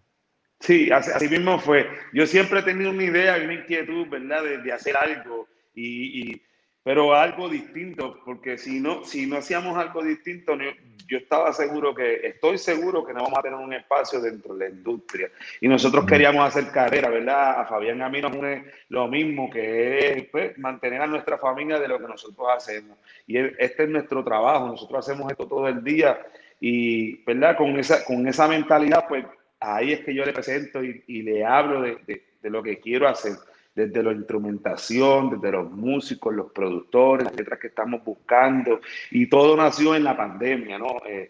Sí, 0.59 0.89
así, 0.91 1.27
mismo 1.29 1.59
fue. 1.59 1.87
Yo 2.13 2.25
siempre 2.25 2.59
he 2.59 2.63
tenido 2.63 2.89
una 2.89 3.03
idea 3.03 3.37
y 3.37 3.45
una 3.45 3.53
inquietud, 3.53 4.07
¿verdad?, 4.07 4.43
de, 4.63 4.71
hacer 4.71 4.97
algo, 4.97 5.47
y, 5.75 6.41
pero 6.87 7.13
algo 7.13 7.49
distinto, 7.49 8.21
porque 8.23 8.57
si 8.57 8.79
no, 8.79 9.03
si 9.03 9.25
no 9.25 9.35
hacíamos 9.35 9.77
algo 9.77 10.01
distinto, 10.01 10.57
yo 11.05 11.17
estaba 11.17 11.51
seguro 11.51 11.93
que, 11.93 12.25
estoy 12.25 12.57
seguro 12.57 13.05
que 13.05 13.11
no 13.11 13.23
vamos 13.23 13.39
a 13.39 13.41
tener 13.41 13.59
un 13.59 13.73
espacio 13.73 14.21
dentro 14.21 14.55
de 14.55 14.69
la 14.69 14.73
industria. 14.73 15.29
Y 15.59 15.67
nosotros 15.67 16.05
queríamos 16.05 16.47
hacer 16.47 16.71
carrera, 16.71 17.09
¿verdad? 17.09 17.59
A 17.59 17.65
Fabián 17.65 18.01
a 18.01 18.07
mí 18.07 18.21
nos 18.21 18.33
une 18.33 18.71
lo 18.87 19.09
mismo, 19.09 19.49
que 19.49 19.99
es 19.99 20.29
pues, 20.29 20.57
mantener 20.59 21.01
a 21.01 21.07
nuestra 21.07 21.37
familia 21.37 21.77
de 21.77 21.89
lo 21.89 21.99
que 21.99 22.07
nosotros 22.07 22.47
hacemos. 22.55 22.97
Y 23.27 23.37
este 23.37 23.83
es 23.83 23.89
nuestro 23.89 24.23
trabajo, 24.23 24.67
nosotros 24.67 25.05
hacemos 25.05 25.29
esto 25.29 25.45
todo 25.45 25.67
el 25.67 25.83
día. 25.83 26.17
Y, 26.61 27.21
¿verdad? 27.25 27.57
Con 27.57 27.77
esa, 27.77 28.05
con 28.05 28.25
esa 28.29 28.47
mentalidad, 28.47 29.09
pues 29.09 29.25
ahí 29.59 29.91
es 29.91 30.05
que 30.05 30.13
yo 30.13 30.23
le 30.23 30.31
presento 30.31 30.81
y, 30.81 31.21
le 31.21 31.43
hablo 31.43 31.81
de, 31.81 31.97
de, 32.41 32.49
lo 32.49 32.63
que 32.63 32.79
quiero 32.79 33.09
hacer, 33.09 33.33
desde 33.77 34.01
la 34.01 34.11
instrumentación, 34.11 35.29
desde 35.29 35.51
los 35.51 35.69
músicos, 35.69 36.33
los 36.33 36.51
productores, 36.51 37.25
las 37.25 37.35
letras 37.35 37.59
que 37.59 37.67
estamos 37.67 38.03
buscando, 38.03 38.79
y 39.11 39.29
todo 39.29 39.55
nació 39.55 39.93
en 39.93 40.03
la 40.03 40.17
pandemia, 40.17 40.79
¿no? 40.79 40.97
Eh, 41.05 41.29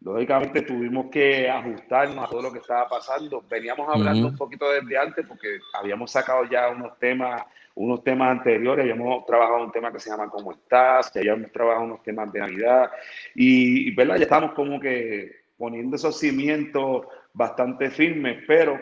lógicamente 0.00 0.62
tuvimos 0.62 1.10
que 1.10 1.50
ajustarnos 1.50 2.24
a 2.24 2.30
todo 2.30 2.40
lo 2.44 2.52
que 2.52 2.60
estaba 2.60 2.88
pasando. 2.88 3.44
Veníamos 3.46 3.86
hablando 3.94 4.28
un 4.28 4.36
poquito 4.38 4.70
desde 4.70 4.96
antes 4.96 5.26
porque 5.26 5.58
habíamos 5.74 6.10
sacado 6.10 6.44
ya 6.50 6.70
unos 6.70 6.98
temas, 6.98 7.42
unos 7.74 8.02
temas 8.02 8.30
anteriores, 8.38 8.84
habíamos 8.84 9.26
trabajado 9.26 9.62
un 9.62 9.70
tema 9.70 9.92
que 9.92 10.00
se 10.00 10.08
llama 10.08 10.30
¿Cómo 10.30 10.52
estás? 10.52 11.14
Habíamos 11.14 11.52
trabajado 11.52 11.84
unos 11.84 12.02
temas 12.02 12.32
de 12.32 12.40
Navidad 12.40 12.90
y, 13.34 13.88
y 13.88 13.94
¿verdad? 13.94 14.16
ya 14.16 14.22
estamos 14.22 14.52
como 14.52 14.80
que 14.80 15.42
poniendo 15.58 15.96
esos 15.96 16.18
cimientos 16.18 17.06
bastante 17.34 17.90
firmes, 17.90 18.42
pero 18.46 18.80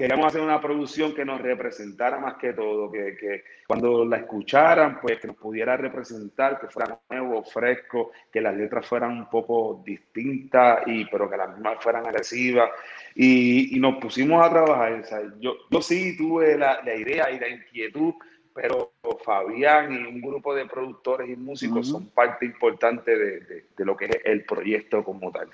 queríamos 0.00 0.28
hacer 0.28 0.40
una 0.40 0.58
producción 0.62 1.14
que 1.14 1.26
nos 1.26 1.42
representara 1.42 2.18
más 2.18 2.36
que 2.36 2.54
todo, 2.54 2.90
que, 2.90 3.18
que, 3.18 3.44
cuando 3.66 4.02
la 4.06 4.16
escucharan, 4.16 4.98
pues 4.98 5.20
que 5.20 5.26
nos 5.26 5.36
pudiera 5.36 5.76
representar, 5.76 6.58
que 6.58 6.68
fuera 6.68 6.98
nuevo, 7.10 7.44
fresco, 7.44 8.10
que 8.32 8.40
las 8.40 8.56
letras 8.56 8.86
fueran 8.86 9.10
un 9.10 9.28
poco 9.28 9.82
distintas, 9.84 10.84
y, 10.86 11.04
pero 11.04 11.28
que 11.28 11.36
las 11.36 11.50
mismas 11.50 11.82
fueran 11.82 12.06
agresivas. 12.06 12.70
Y, 13.14 13.76
y 13.76 13.78
nos 13.78 13.96
pusimos 13.96 14.42
a 14.42 14.48
trabajar. 14.48 15.04
yo, 15.38 15.56
yo 15.68 15.82
sí 15.82 16.16
tuve 16.16 16.56
la, 16.56 16.80
la, 16.82 16.94
idea 16.94 17.30
y 17.30 17.38
la 17.38 17.50
inquietud, 17.50 18.14
pero 18.54 18.92
Fabián 19.22 19.92
y 19.92 19.98
un 19.98 20.22
grupo 20.22 20.54
de 20.54 20.64
productores 20.64 21.28
y 21.28 21.36
músicos 21.36 21.88
son 21.88 22.08
parte 22.08 22.46
importante 22.46 23.18
de, 23.18 23.40
de, 23.40 23.64
de 23.76 23.84
lo 23.84 23.94
que 23.98 24.06
es 24.06 24.18
el 24.24 24.46
proyecto 24.46 25.04
como 25.04 25.30
tal. 25.30 25.50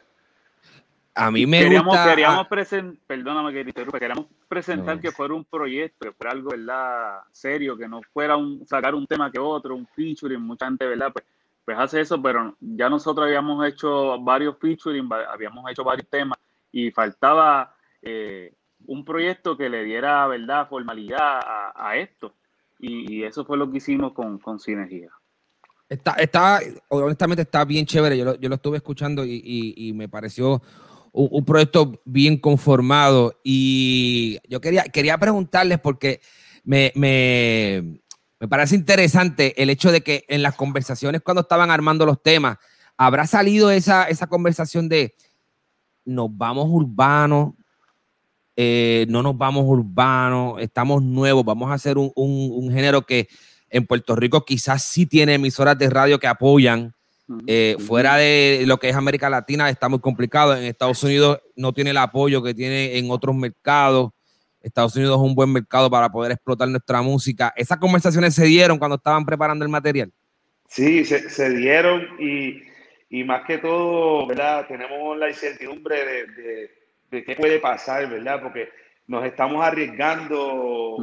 A 1.18 1.30
mí 1.30 1.46
me 1.46 1.61
queríamos, 1.61 1.94
gusta... 1.94 2.11
Queríamos 2.11 2.46
presentar, 2.46 3.00
perdóname 3.06 3.50
que 3.50 3.73
queríamos 3.73 4.26
presentar 4.49 5.00
que 5.00 5.11
fuera 5.11 5.32
un 5.32 5.46
proyecto, 5.46 6.04
que 6.04 6.12
fuera 6.12 6.32
algo, 6.32 6.50
¿verdad? 6.50 7.20
Serio, 7.32 7.75
que 7.75 7.88
no 7.88 8.02
fuera 8.12 8.37
un, 8.37 8.66
sacar 8.66 8.94
un 8.94 9.06
tema 9.06 9.32
que 9.32 9.38
otro, 9.38 9.75
un 9.75 9.87
featuring, 9.87 10.42
mucha 10.42 10.66
gente, 10.66 10.87
¿verdad? 10.87 11.11
Pues, 11.14 11.25
pues 11.64 11.78
hace 11.78 12.02
eso, 12.02 12.20
pero 12.20 12.54
ya 12.61 12.90
nosotros 12.90 13.26
habíamos 13.26 13.66
hecho 13.66 14.20
varios 14.20 14.58
featuring, 14.58 15.08
habíamos 15.32 15.70
hecho 15.70 15.82
varios 15.82 16.06
temas 16.11 16.38
y 16.70 16.90
faltaba 16.90 17.75
eh, 18.02 18.52
un 18.87 19.02
proyecto 19.02 19.56
que 19.56 19.70
le 19.70 19.85
diera, 19.85 20.26
¿verdad? 20.26 20.68
Formalidad 20.68 21.40
a, 21.75 21.96
esto. 21.96 22.35
Y, 22.78 23.23
eso 23.23 23.42
fue 23.46 23.56
lo 23.56 23.70
que 23.70 23.78
hicimos 23.78 24.12
con, 24.12 24.38
con 24.38 24.61
Sinergia. 24.61 25.11
Está, 25.88 26.12
está, 26.14 26.61
honestamente 26.88 27.42
está 27.42 27.64
bien 27.64 27.87
chévere, 27.87 28.18
yo 28.18 28.25
lo, 28.26 28.35
yo 28.35 28.50
lo 28.50 28.56
estuve 28.56 28.76
escuchando 28.76 29.25
y, 29.25 29.40
y 29.76 29.92
me 29.94 30.08
pareció 30.08 30.61
un, 31.16 31.44
proyecto 31.44 32.00
bien 32.04 32.37
conformado. 32.38 33.40
Y 33.42 34.38
yo 34.49 34.61
quería, 34.61 34.85
quería 34.85 35.18
preguntarles 35.18 35.80
porque 35.80 36.20
me, 36.64 36.92
me, 36.94 38.00
me, 38.38 38.49
parece 38.49 38.76
interesante 38.76 39.61
el 39.61 39.70
hecho 39.70 39.90
de 39.90 40.02
que 40.02 40.25
en 40.28 40.42
las 40.42 40.54
conversaciones 40.54 41.23
cuando 41.23 41.40
estaban 41.40 41.70
armando 41.70 42.04
los 42.04 42.23
temas, 42.23 42.58
habrá 42.96 43.26
salido 43.26 43.70
esa, 43.70 44.04
esa 44.04 44.26
conversación 44.26 44.88
de 44.88 45.14
nos 46.04 46.28
vamos 46.30 46.66
urbanos, 46.68 47.54
eh, 48.54 49.06
no 49.08 49.23
nos 49.23 49.37
vamos 49.37 49.64
urbanos, 49.66 50.61
estamos 50.61 51.02
nuevos, 51.02 51.44
vamos 51.44 51.70
a 51.70 51.75
hacer 51.75 51.99
un, 51.99 52.12
un, 52.14 52.50
un, 52.52 52.73
género 52.73 53.02
que 53.02 53.28
en 53.68 53.87
Puerto 53.87 54.14
Rico 54.14 54.44
quizás 54.44 54.82
sí 54.82 55.04
tiene 55.06 55.35
emisoras 55.35 55.76
de 55.76 55.90
radio 55.90 56.18
que 56.18 56.26
apoyan, 56.26 56.94
eh, 57.47 57.76
fuera 57.80 58.16
de 58.16 58.62
lo 58.66 58.78
que 58.78 58.88
es 58.88 58.95
América 58.95 59.28
Latina 59.28 59.68
está 59.68 59.88
muy 59.88 59.99
complicado. 59.99 60.56
En 60.56 60.64
Estados 60.64 61.02
Unidos 61.02 61.40
no 61.56 61.73
tiene 61.73 61.90
el 61.90 61.97
apoyo 61.97 62.42
que 62.42 62.54
tiene 62.54 62.99
en 62.99 63.11
otros 63.11 63.35
mercados. 63.35 64.11
Estados 64.62 64.97
Unidos 64.97 65.16
es 65.18 65.23
un 65.23 65.35
buen 65.35 65.52
mercado 65.52 65.90
para 65.90 66.09
poder 66.09 66.33
explotar 66.33 66.68
nuestra 66.68 67.02
música. 67.02 67.52
¿Esas 67.56 67.78
conversaciones 67.78 68.35
se 68.35 68.45
dieron 68.45 68.78
cuando 68.78 68.97
estaban 68.97 69.25
preparando 69.25 69.64
el 69.64 69.71
material? 69.71 70.12
Sí, 70.68 71.04
se, 71.04 71.50
dieron 71.50 72.02
y, 72.18 72.62
y, 73.09 73.23
más 73.23 73.45
que 73.45 73.59
todo, 73.59 74.26
¿verdad? 74.26 74.66
Tenemos 74.66 75.16
la 75.16 75.28
incertidumbre 75.28 76.04
de, 76.04 76.71
de, 77.11 77.25
qué 77.25 77.37
puede 77.37 77.61
pasar, 77.61 78.11
¿verdad? 78.11 78.42
Porque 78.42 78.68
nos 79.06 79.25
estamos 79.25 79.64
arriesgando, 79.64 80.97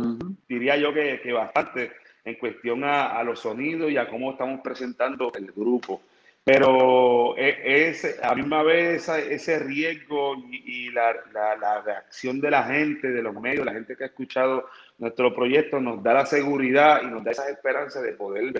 diría 0.49 0.75
yo 0.75 0.93
que, 0.93 1.21
que, 1.21 1.31
bastante 1.31 1.91
en 2.25 2.35
cuestión 2.35 2.83
a, 2.83 3.17
a, 3.17 3.23
los 3.23 3.39
sonidos 3.39 3.89
y 3.89 3.97
a 3.97 4.09
cómo 4.09 4.31
estamos 4.31 4.59
presentando 4.61 5.31
el 5.35 5.51
grupo. 5.53 6.01
Pero 6.45 7.37
e, 7.37 7.87
es, 7.87 8.19
a 8.21 8.35
misma 8.35 8.63
vez 8.63 9.07
ese 9.07 9.59
riesgo 9.59 10.35
y, 10.49 10.91
la, 10.91 11.15
la, 11.31 11.81
reacción 11.81 12.41
de 12.41 12.51
la 12.51 12.63
gente, 12.63 13.11
de 13.11 13.21
los 13.21 13.33
medios, 13.33 13.65
la 13.65 13.71
gente 13.71 13.95
que 13.95 14.03
ha 14.03 14.07
escuchado 14.07 14.67
nuestro 14.97 15.33
proyecto, 15.33 15.79
nos 15.79 16.03
da 16.03 16.13
la 16.13 16.25
seguridad 16.25 17.01
y 17.01 17.07
nos 17.07 17.23
da 17.23 17.31
esa 17.31 17.49
esperanza 17.49 18.01
de 18.01 18.13
poder 18.13 18.53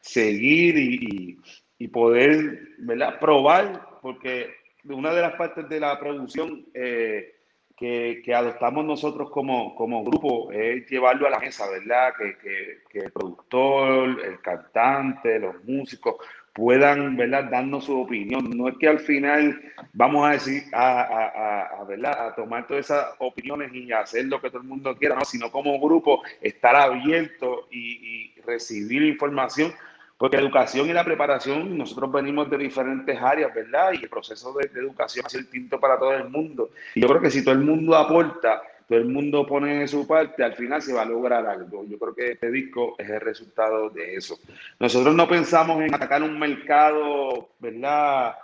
seguir 0.00 0.78
y, 0.78 1.38
y, 1.78 1.88
poder 1.88 2.68
¿verdad? 2.78 3.20
probar, 3.20 3.98
porque 4.00 4.54
una 4.84 5.12
de 5.12 5.20
las 5.20 5.34
partes 5.34 5.68
de 5.68 5.78
la 5.78 6.00
producción 6.00 6.66
eh, 6.72 7.34
que, 7.76 8.22
que, 8.24 8.34
adoptamos 8.34 8.84
nosotros 8.86 9.30
como, 9.30 9.74
como 9.74 10.04
grupo 10.04 10.50
es 10.52 10.88
llevarlo 10.88 11.26
a 11.26 11.30
la 11.30 11.38
mesa, 11.38 11.68
¿verdad? 11.68 12.14
Que, 12.18 12.80
que 12.88 12.98
el 12.98 13.12
productor, 13.12 14.24
el 14.24 14.40
cantante, 14.40 15.38
los 15.38 15.62
músicos 15.64 16.16
puedan 16.52 17.16
¿verdad? 17.16 17.44
darnos 17.50 17.84
su 17.84 18.00
opinión. 18.00 18.50
No 18.56 18.68
es 18.68 18.76
que 18.78 18.88
al 18.88 18.98
final 19.00 19.60
vamos 19.92 20.28
a 20.28 20.32
decir, 20.32 20.64
a, 20.72 21.00
a, 21.02 21.80
a, 21.80 21.84
¿verdad? 21.84 22.26
a 22.26 22.34
tomar 22.34 22.66
todas 22.66 22.86
esas 22.86 23.06
opiniones 23.18 23.72
y 23.72 23.92
hacer 23.92 24.26
lo 24.26 24.40
que 24.40 24.48
todo 24.48 24.62
el 24.62 24.68
mundo 24.68 24.96
quiera, 24.96 25.14
¿no? 25.14 25.24
sino 25.24 25.50
como 25.50 25.78
grupo 25.80 26.22
estar 26.40 26.76
abierto 26.76 27.68
y, 27.70 28.30
recibir 28.46 29.02
información, 29.02 29.72
porque 30.16 30.36
la 30.36 30.42
educación 30.42 30.88
y 30.88 30.92
la 30.92 31.04
preparación, 31.04 31.76
nosotros 31.76 32.10
venimos 32.10 32.50
de 32.50 32.58
diferentes 32.58 33.20
áreas, 33.20 33.54
¿verdad? 33.54 33.92
Y 33.92 34.02
el 34.02 34.08
proceso 34.08 34.52
de, 34.54 34.68
de 34.68 34.80
educación 34.80 35.26
es 35.26 35.32
distinto 35.34 35.78
para 35.78 35.98
todo 35.98 36.12
el 36.12 36.28
mundo. 36.28 36.70
Y 36.94 37.02
yo 37.02 37.08
creo 37.08 37.20
que 37.20 37.30
si 37.30 37.44
todo 37.44 37.54
el 37.54 37.60
mundo 37.60 37.94
aporta, 37.94 38.62
todo 38.90 38.98
el 38.98 39.04
mundo 39.04 39.46
pone 39.46 39.86
su 39.86 40.04
parte, 40.04 40.42
al 40.42 40.56
final 40.56 40.82
se 40.82 40.92
va 40.92 41.02
a 41.02 41.04
lograr 41.04 41.46
algo. 41.46 41.84
Yo 41.84 41.96
creo 41.96 42.12
que 42.12 42.32
este 42.32 42.50
disco 42.50 42.96
es 42.98 43.08
el 43.08 43.20
resultado 43.20 43.88
de 43.88 44.16
eso. 44.16 44.36
Nosotros 44.80 45.14
no 45.14 45.28
pensamos 45.28 45.80
en 45.80 45.94
atacar 45.94 46.24
un 46.24 46.36
mercado, 46.36 47.50
¿verdad? 47.60 48.34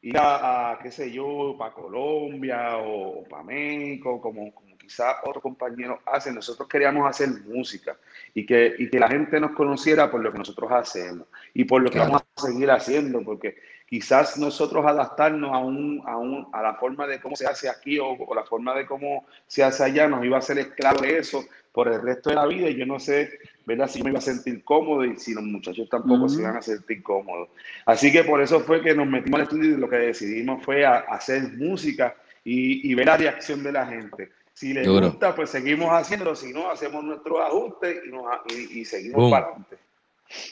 Ir 0.00 0.16
a, 0.16 0.78
qué 0.80 0.92
sé 0.92 1.10
yo, 1.10 1.56
para 1.58 1.74
Colombia 1.74 2.76
o, 2.78 3.24
para 3.24 3.42
México, 3.42 4.20
como, 4.20 4.54
como 4.54 4.78
quizás 4.78 5.16
otros 5.24 5.42
compañeros 5.42 5.98
hacen. 6.06 6.36
Nosotros 6.36 6.68
queríamos 6.68 7.04
hacer 7.10 7.30
música 7.48 7.96
y 8.34 8.46
que, 8.46 8.76
y 8.78 8.88
que 8.88 9.00
la 9.00 9.08
gente 9.08 9.40
nos 9.40 9.50
conociera 9.50 10.08
por 10.08 10.22
lo 10.22 10.30
que 10.30 10.38
nosotros 10.38 10.70
hacemos 10.70 11.26
y 11.54 11.64
por 11.64 11.82
lo 11.82 11.90
que 11.90 11.98
vamos 11.98 12.22
a 12.22 12.40
seguir 12.40 12.70
haciendo, 12.70 13.20
porque 13.24 13.56
quizás 13.88 14.36
nosotros 14.36 14.84
adaptarnos 14.84 15.50
a, 15.50 15.58
un, 15.58 16.02
a, 16.04 16.16
un, 16.18 16.46
a 16.52 16.60
la 16.60 16.74
forma 16.74 17.06
de 17.06 17.20
cómo 17.20 17.34
se 17.34 17.46
hace 17.46 17.70
aquí 17.70 17.98
o, 17.98 18.16
la 18.34 18.44
forma 18.44 18.74
de 18.74 18.84
cómo 18.84 19.24
se 19.46 19.64
hace 19.64 19.82
allá 19.82 20.06
nos 20.06 20.24
iba 20.24 20.36
a 20.36 20.42
ser 20.42 20.58
esclavo 20.58 21.00
de 21.00 21.18
eso 21.18 21.44
por 21.72 21.88
el 21.88 22.02
resto 22.02 22.28
de 22.28 22.36
la 22.36 22.46
vida 22.46 22.68
y 22.68 22.76
yo 22.76 22.84
no 22.84 22.98
sé, 22.98 23.38
¿verdad? 23.64 23.88
Si 23.88 24.02
me 24.02 24.10
iba 24.10 24.18
a 24.18 24.22
sentir 24.22 24.62
cómodo 24.62 25.04
y 25.04 25.16
si 25.16 25.32
los 25.32 25.44
muchachos 25.44 25.88
tampoco 25.88 26.28
se 26.28 26.40
iban 26.40 26.56
a 26.56 26.62
sentir 26.62 27.02
cómodos. 27.02 27.48
Así 27.86 28.12
que 28.12 28.24
por 28.24 28.42
eso 28.42 28.60
fue 28.60 28.82
que 28.82 28.94
nos 28.94 29.06
metimos 29.06 29.40
al 29.40 29.44
estudio 29.44 29.70
y 29.70 29.80
lo 29.80 29.88
que 29.88 29.96
decidimos 29.96 30.62
fue 30.64 30.84
hacer 30.84 31.52
música 31.56 32.14
y, 32.44 32.90
y, 32.90 32.94
ver 32.94 33.06
la 33.06 33.16
reacción 33.16 33.62
de 33.62 33.72
la 33.72 33.86
gente. 33.86 34.32
Si 34.52 34.74
les 34.74 34.88
gusta, 34.88 35.34
pues 35.34 35.50
seguimos 35.50 35.88
haciéndolo, 35.90 36.34
si 36.34 36.52
no, 36.52 36.70
hacemos 36.70 37.04
nuestros 37.04 37.38
ajustes 37.40 38.02
y, 38.06 38.10
nos, 38.10 38.24
y, 38.52 38.84
seguimos 38.84 39.30
para 39.30 39.46
adelante. 39.46 39.76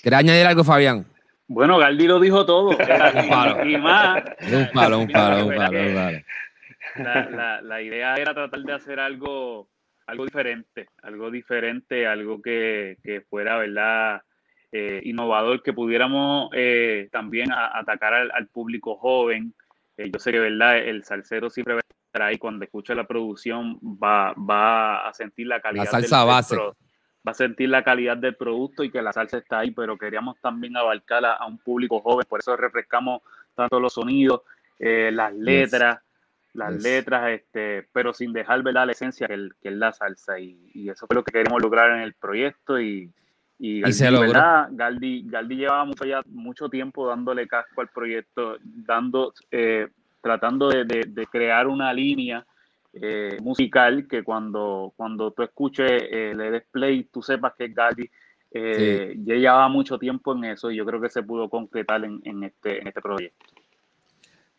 ¿Quieres 0.01 0.21
añadir 0.21 0.47
algo, 0.47 0.65
Fabián? 0.65 1.07
Bueno, 1.49 1.79
Galdi 1.79 2.07
lo 2.07 2.21
dijo 2.21 2.45
todo. 2.45 2.71
un 2.71 2.77
palo. 2.77 3.63
Un 3.63 3.83
palo, 4.73 4.99
un 4.99 5.09
palo, 5.09 5.47
un 5.47 5.55
palo, 5.55 5.79
La, 6.97 7.61
la, 7.63 7.83
idea 7.83 8.15
era 8.17 8.35
tratar 8.35 8.61
de 8.61 8.73
hacer 8.73 9.01
algo, 9.01 9.69
algo 10.07 10.25
diferente, 10.25 10.89
algo 11.03 11.31
diferente, 11.31 12.07
algo 12.07 12.43
que, 12.43 12.99
que 13.03 13.21
fuera, 13.21 13.59
¿verdad? 13.59 14.23
eh, 14.73 15.01
innovador 15.05 15.63
que 15.63 15.73
pudiéramos 15.73 16.51
eh, 16.53 17.09
también 17.11 17.51
atacar 17.53 18.15
al, 18.15 18.49
público 18.49 18.97
joven. 18.97 19.55
Eh, 19.97 20.11
yo 20.13 20.19
sé 20.19 20.33
que 20.33 20.39
verdad 20.39 20.77
el 20.79 21.05
salsero 21.05 21.49
siempre 21.51 21.75
va 21.75 21.81
a 21.81 22.07
estar 22.07 22.23
ahí 22.23 22.39
cuando 22.39 22.65
escucha 22.65 22.95
la 22.95 23.07
producción 23.07 23.79
va, 23.81 24.35
va 24.35 25.09
a 25.09 25.15
sentir 25.15 25.47
la 25.47 25.61
calidad 25.61 25.85
la 25.85 25.91
salsa 25.91 26.19
del, 26.19 26.27
base. 26.27 26.57
Va 27.27 27.33
a 27.33 27.35
sentir 27.35 27.69
la 27.69 27.83
calidad 27.83 28.17
del 28.17 28.37
producto 28.37 28.85
y 28.85 28.91
que 28.91 29.03
la 29.03 29.13
salsa 29.13 29.39
está 29.39 29.61
ahí, 29.61 29.71
pero 29.71 29.99
queríamos 29.99 30.39
también 30.41 30.77
abarcar 30.77 31.25
a, 31.25 31.45
un 31.47 31.59
público 31.59 32.01
joven, 32.01 32.27
por 32.29 32.41
eso 32.41 32.57
refrescamos 32.57 33.23
tanto 33.55 33.81
los 33.81 33.95
sonidos, 33.95 34.43
las 34.79 35.35
letras, 35.35 36.01
las 36.53 36.83
letras, 36.83 37.31
este, 37.31 37.87
pero 37.93 38.13
sin 38.13 38.33
dejar 38.33 38.63
¿verdad? 38.63 38.87
la 38.87 38.93
esencia 38.93 39.27
que, 39.27 39.49
que 39.61 39.69
es 39.69 39.75
la 39.75 39.93
salsa 39.93 40.39
y, 40.39 40.89
eso 40.89 41.07
fue 41.07 41.15
lo 41.15 41.25
que 41.25 41.33
queremos 41.33 41.61
lograr 41.61 41.93
en 41.93 42.03
el 42.03 42.15
proyecto 42.15 42.81
y, 42.81 43.11
y, 43.59 43.81
Galdi, 43.81 45.25
Galdi, 45.27 45.57
llevaba 45.57 45.85
mucho, 45.85 46.05
ya, 46.05 46.23
mucho 46.27 46.69
tiempo 46.69 47.09
dándole 47.09 47.47
casco 47.47 47.81
al 47.81 47.89
proyecto, 47.89 48.59
dando, 48.63 49.33
eh, 49.51 49.89
tratando 50.21 50.69
de, 50.69 51.29
crear 51.31 51.67
una 51.67 51.93
línea 51.93 52.45
eh, 53.01 53.39
musical 53.41 54.07
que 54.09 54.23
cuando, 54.23 54.93
cuando 54.97 55.33
tú 55.33 55.43
escuches 55.43 56.03
el 56.11 56.53
display 56.53 57.05
tú 57.05 57.23
sepas 57.23 57.55
que 57.57 57.67
es 57.67 57.75
Galdi. 57.75 58.11
Eh, 58.53 59.15
Ya 59.19 59.35
llevaba 59.35 59.69
mucho 59.69 59.99
tiempo 59.99 60.35
en 60.35 60.45
eso 60.45 60.71
y 60.71 60.77
yo 60.77 60.87
creo 60.87 61.01
que 61.01 61.11
se 61.11 61.23
pudo 61.23 61.51
concretar 61.51 62.05
en, 62.05 62.21
en, 62.25 62.45
este, 62.45 62.81
en 62.81 62.87
este 62.89 63.03
proyecto. 63.03 63.45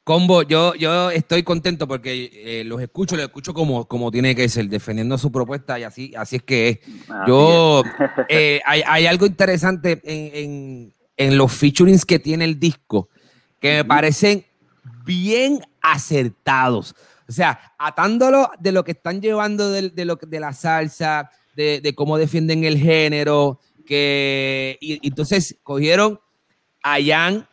Combo, 0.07 0.41
yo, 0.43 0.73
yo 0.75 1.11
estoy 1.11 1.43
contento 1.43 1.85
porque 1.85 2.31
eh, 2.33 2.63
los 2.63 2.81
escucho, 2.81 3.17
los 3.17 3.25
escucho 3.25 3.53
como, 3.53 3.89
como 3.89 4.09
tiene 4.09 4.35
que 4.35 4.47
ser, 4.47 4.69
defendiendo 4.69 5.17
su 5.17 5.33
propuesta 5.33 5.77
y 5.77 5.83
así, 5.83 6.13
así 6.15 6.37
es 6.37 6.43
que 6.43 6.69
es. 6.69 6.79
yo, 7.27 7.83
eh, 8.29 8.61
hay, 8.65 9.05
algo 9.05 9.25
interesante 9.25 10.01
en, 10.05 11.37
los 11.37 11.51
featurings 11.51 12.05
que 12.05 12.19
tiene 12.19 12.45
el 12.45 12.57
disco 12.57 13.09
que 13.59 13.77
me 13.77 13.83
parecen 13.83 14.45
bien 15.03 15.59
acertados. 15.81 16.95
O 17.27 17.31
sea, 17.31 17.59
atándolo 17.77 18.49
de 18.59 18.71
lo 18.71 18.83
que 18.83 18.91
están 18.91 19.21
llevando 19.21 19.71
de, 19.71 20.05
lo, 20.05 20.15
de 20.15 20.39
la 20.39 20.53
salsa, 20.53 21.29
de, 21.55 21.93
cómo 21.95 22.17
defienden 22.17 22.63
el 22.63 22.77
género, 22.77 23.59
que 23.85 24.77
y, 24.79 25.05
entonces 25.07 25.57
cogieron 25.63 26.19
a 26.83 26.97
Jan 27.03 27.47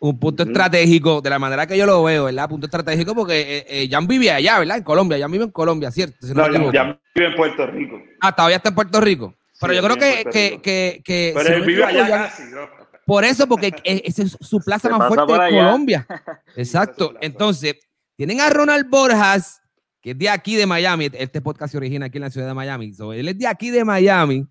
un 0.00 0.18
punto 0.18 0.44
estratégico, 0.44 1.20
de 1.20 1.28
la 1.28 1.38
manera 1.38 1.66
que 1.66 1.76
yo 1.76 1.84
lo 1.84 2.02
veo, 2.02 2.24
¿verdad? 2.24 2.48
Punto 2.48 2.66
estratégico 2.66 3.14
porque 3.14 3.58
eh, 3.58 3.66
eh, 3.68 3.88
Jan 3.90 4.06
vive 4.06 4.30
allá, 4.30 4.58
¿verdad? 4.58 4.78
En 4.78 4.82
Colombia, 4.82 5.18
Jan 5.18 5.30
vive 5.30 5.44
en 5.44 5.50
Colombia, 5.50 5.90
¿cierto? 5.90 6.16
no, 6.34 6.72
Jan, 6.72 6.98
vive 7.14 7.28
en 7.28 7.34
Puerto 7.36 7.66
Rico. 7.66 8.02
Ah, 8.20 8.34
todavía 8.34 8.56
está 8.56 8.70
en 8.70 8.74
Puerto 8.74 9.00
Rico. 9.00 9.34
Pero 9.60 9.74
yo 9.74 9.82
creo 9.82 9.96
que, 9.96 10.24
que, 10.62 11.02
que, 11.04 11.32
Pero 11.36 11.54
él 11.54 11.62
vive 11.66 11.84
allá 11.84 12.08
casi, 12.08 12.44
¿no? 12.44 12.66
Por 13.04 13.24
eso, 13.24 13.46
porque 13.46 13.74
esa 13.84 14.22
es 14.22 14.38
su 14.40 14.60
plaza 14.60 14.88
más 14.88 15.08
fuerte 15.08 15.32
de 15.32 15.50
Colombia. 15.50 16.06
Exacto. 16.56 17.14
Entonces, 17.20 17.76
tienen 18.20 18.42
a 18.42 18.50
Ronald 18.50 18.90
Borjas, 18.90 19.62
que 20.02 20.10
es 20.10 20.18
de 20.18 20.28
aquí 20.28 20.54
de 20.54 20.66
Miami. 20.66 21.08
Este 21.14 21.40
podcast 21.40 21.72
se 21.72 21.78
origina 21.78 22.04
aquí 22.04 22.18
en 22.18 22.24
la 22.24 22.28
ciudad 22.28 22.48
de 22.48 22.52
Miami. 22.52 22.92
él 23.14 23.28
es 23.28 23.38
de 23.38 23.46
aquí 23.46 23.70
de 23.70 23.82
Miami, 23.82 24.46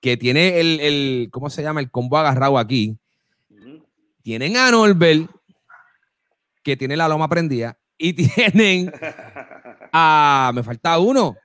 que 0.00 0.16
tiene 0.16 0.58
el, 0.58 0.80
el 0.80 1.28
¿cómo 1.30 1.48
se 1.48 1.62
llama? 1.62 1.78
El 1.78 1.92
combo 1.92 2.18
agarrado 2.18 2.58
aquí 2.58 2.98
tienen 4.24 4.56
a 4.56 4.72
Norbert, 4.72 5.30
que 6.64 6.76
tiene 6.76 6.96
la 6.96 7.06
loma 7.06 7.28
prendida, 7.28 7.78
y 7.96 8.14
tienen 8.34 8.90
a. 9.92 10.50
Me 10.52 10.64
falta 10.64 10.98
uno. 10.98 11.36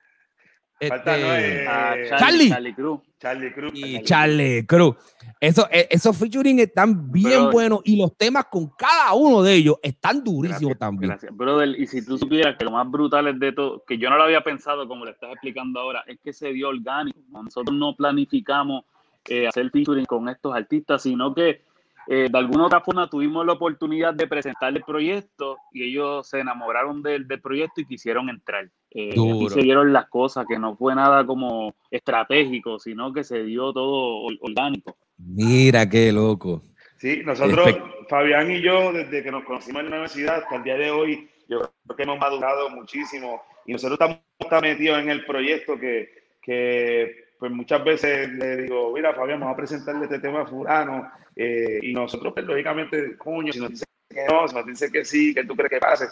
Falta 0.88 1.38
este, 1.38 2.08
Charlie. 2.16 2.48
Charlie 2.48 2.74
Cruz. 2.74 3.00
Charlie 3.18 3.52
Cruz. 3.52 3.72
Y 3.74 4.02
Charlie 4.02 4.66
Cruz. 4.66 4.96
Eso, 5.40 5.68
e, 5.70 5.88
esos 5.90 6.16
featuring 6.16 6.60
están 6.60 7.10
bien 7.10 7.50
buenos 7.50 7.80
y 7.84 7.96
los 7.96 8.16
temas 8.16 8.46
con 8.46 8.68
cada 8.76 9.14
uno 9.14 9.42
de 9.42 9.54
ellos 9.54 9.76
están 9.82 10.22
durísimos 10.22 10.78
también. 10.78 11.10
Gracias, 11.10 11.36
brother. 11.36 11.68
Y 11.78 11.86
si 11.86 12.04
tú 12.04 12.18
supieras 12.18 12.56
que 12.56 12.64
lo 12.64 12.70
más 12.70 12.90
brutal 12.90 13.28
es 13.28 13.38
de 13.38 13.52
todo, 13.52 13.84
que 13.86 13.98
yo 13.98 14.10
no 14.10 14.16
lo 14.16 14.24
había 14.24 14.42
pensado 14.42 14.86
como 14.88 15.04
le 15.04 15.12
estás 15.12 15.30
explicando 15.32 15.80
ahora, 15.80 16.04
es 16.06 16.18
que 16.22 16.32
se 16.32 16.52
dio 16.52 16.68
orgánico. 16.68 17.18
Nosotros 17.30 17.76
no 17.76 17.94
planificamos 17.94 18.84
eh, 19.26 19.48
hacer 19.48 19.70
featuring 19.70 20.06
con 20.06 20.28
estos 20.28 20.54
artistas, 20.54 21.02
sino 21.02 21.34
que 21.34 21.62
eh, 22.06 22.28
de 22.30 22.38
alguna 22.38 22.66
otra 22.66 22.80
forma 22.80 23.08
tuvimos 23.08 23.46
la 23.46 23.54
oportunidad 23.54 24.14
de 24.14 24.26
presentar 24.26 24.74
el 24.74 24.82
proyecto 24.82 25.56
y 25.72 25.84
ellos 25.84 26.28
se 26.28 26.40
enamoraron 26.40 27.02
del, 27.02 27.26
proyecto 27.40 27.80
y 27.80 27.86
quisieron 27.86 28.28
entrar. 28.28 28.68
Eh, 28.90 29.14
y 29.16 29.48
se 29.48 29.60
dieron 29.60 29.92
las 29.92 30.08
cosas, 30.08 30.46
que 30.46 30.58
no 30.58 30.76
fue 30.76 30.94
nada 30.94 31.26
como 31.26 31.74
estratégico, 31.90 32.78
sino 32.78 33.12
que 33.12 33.24
se 33.24 33.42
dio 33.42 33.72
todo 33.72 34.28
orgánico. 34.40 34.96
Mira 35.18 35.88
qué 35.88 36.12
loco. 36.12 36.62
Sí, 36.98 37.22
nosotros, 37.24 37.76
Fabián 38.08 38.50
y 38.50 38.60
yo, 38.60 38.92
desde 38.92 39.22
que 39.22 39.30
nos 39.30 39.44
conocimos 39.44 39.80
en 39.80 39.90
la 39.90 39.96
universidad 39.96 40.36
hasta 40.36 40.56
el 40.56 40.62
día 40.62 40.76
de 40.76 40.90
hoy, 40.90 41.28
yo 41.48 41.60
creo 41.84 41.96
que 41.96 42.02
hemos 42.02 42.18
madurado 42.18 42.70
muchísimo 42.70 43.42
y 43.66 43.72
nosotros 43.72 43.98
estamos 44.00 44.20
tan 44.48 44.62
metidos 44.62 45.00
en 45.00 45.10
el 45.10 45.24
proyecto 45.24 45.78
que, 45.78 46.08
que 46.42 47.23
pues 47.44 47.52
muchas 47.52 47.84
veces 47.84 48.30
le 48.30 48.56
digo, 48.62 48.90
mira 48.94 49.12
Fabián, 49.12 49.38
vamos 49.38 49.52
a 49.52 49.56
presentarle 49.58 50.04
este 50.04 50.18
tema 50.18 50.40
a 50.40 50.46
fulano, 50.46 51.12
eh, 51.36 51.78
y 51.82 51.92
nosotros 51.92 52.32
pues, 52.32 52.46
lógicamente, 52.46 53.18
coño, 53.18 53.52
si 53.52 53.60
nos 53.60 53.68
dice 53.68 53.84
que 54.08 54.24
no, 54.26 54.48
si 54.48 54.54
nos 54.54 54.64
dice 54.64 54.90
que 54.90 55.04
sí, 55.04 55.34
que 55.34 55.44
tú 55.44 55.54
crees 55.54 55.72
que 55.72 55.78
pase, 55.78 56.06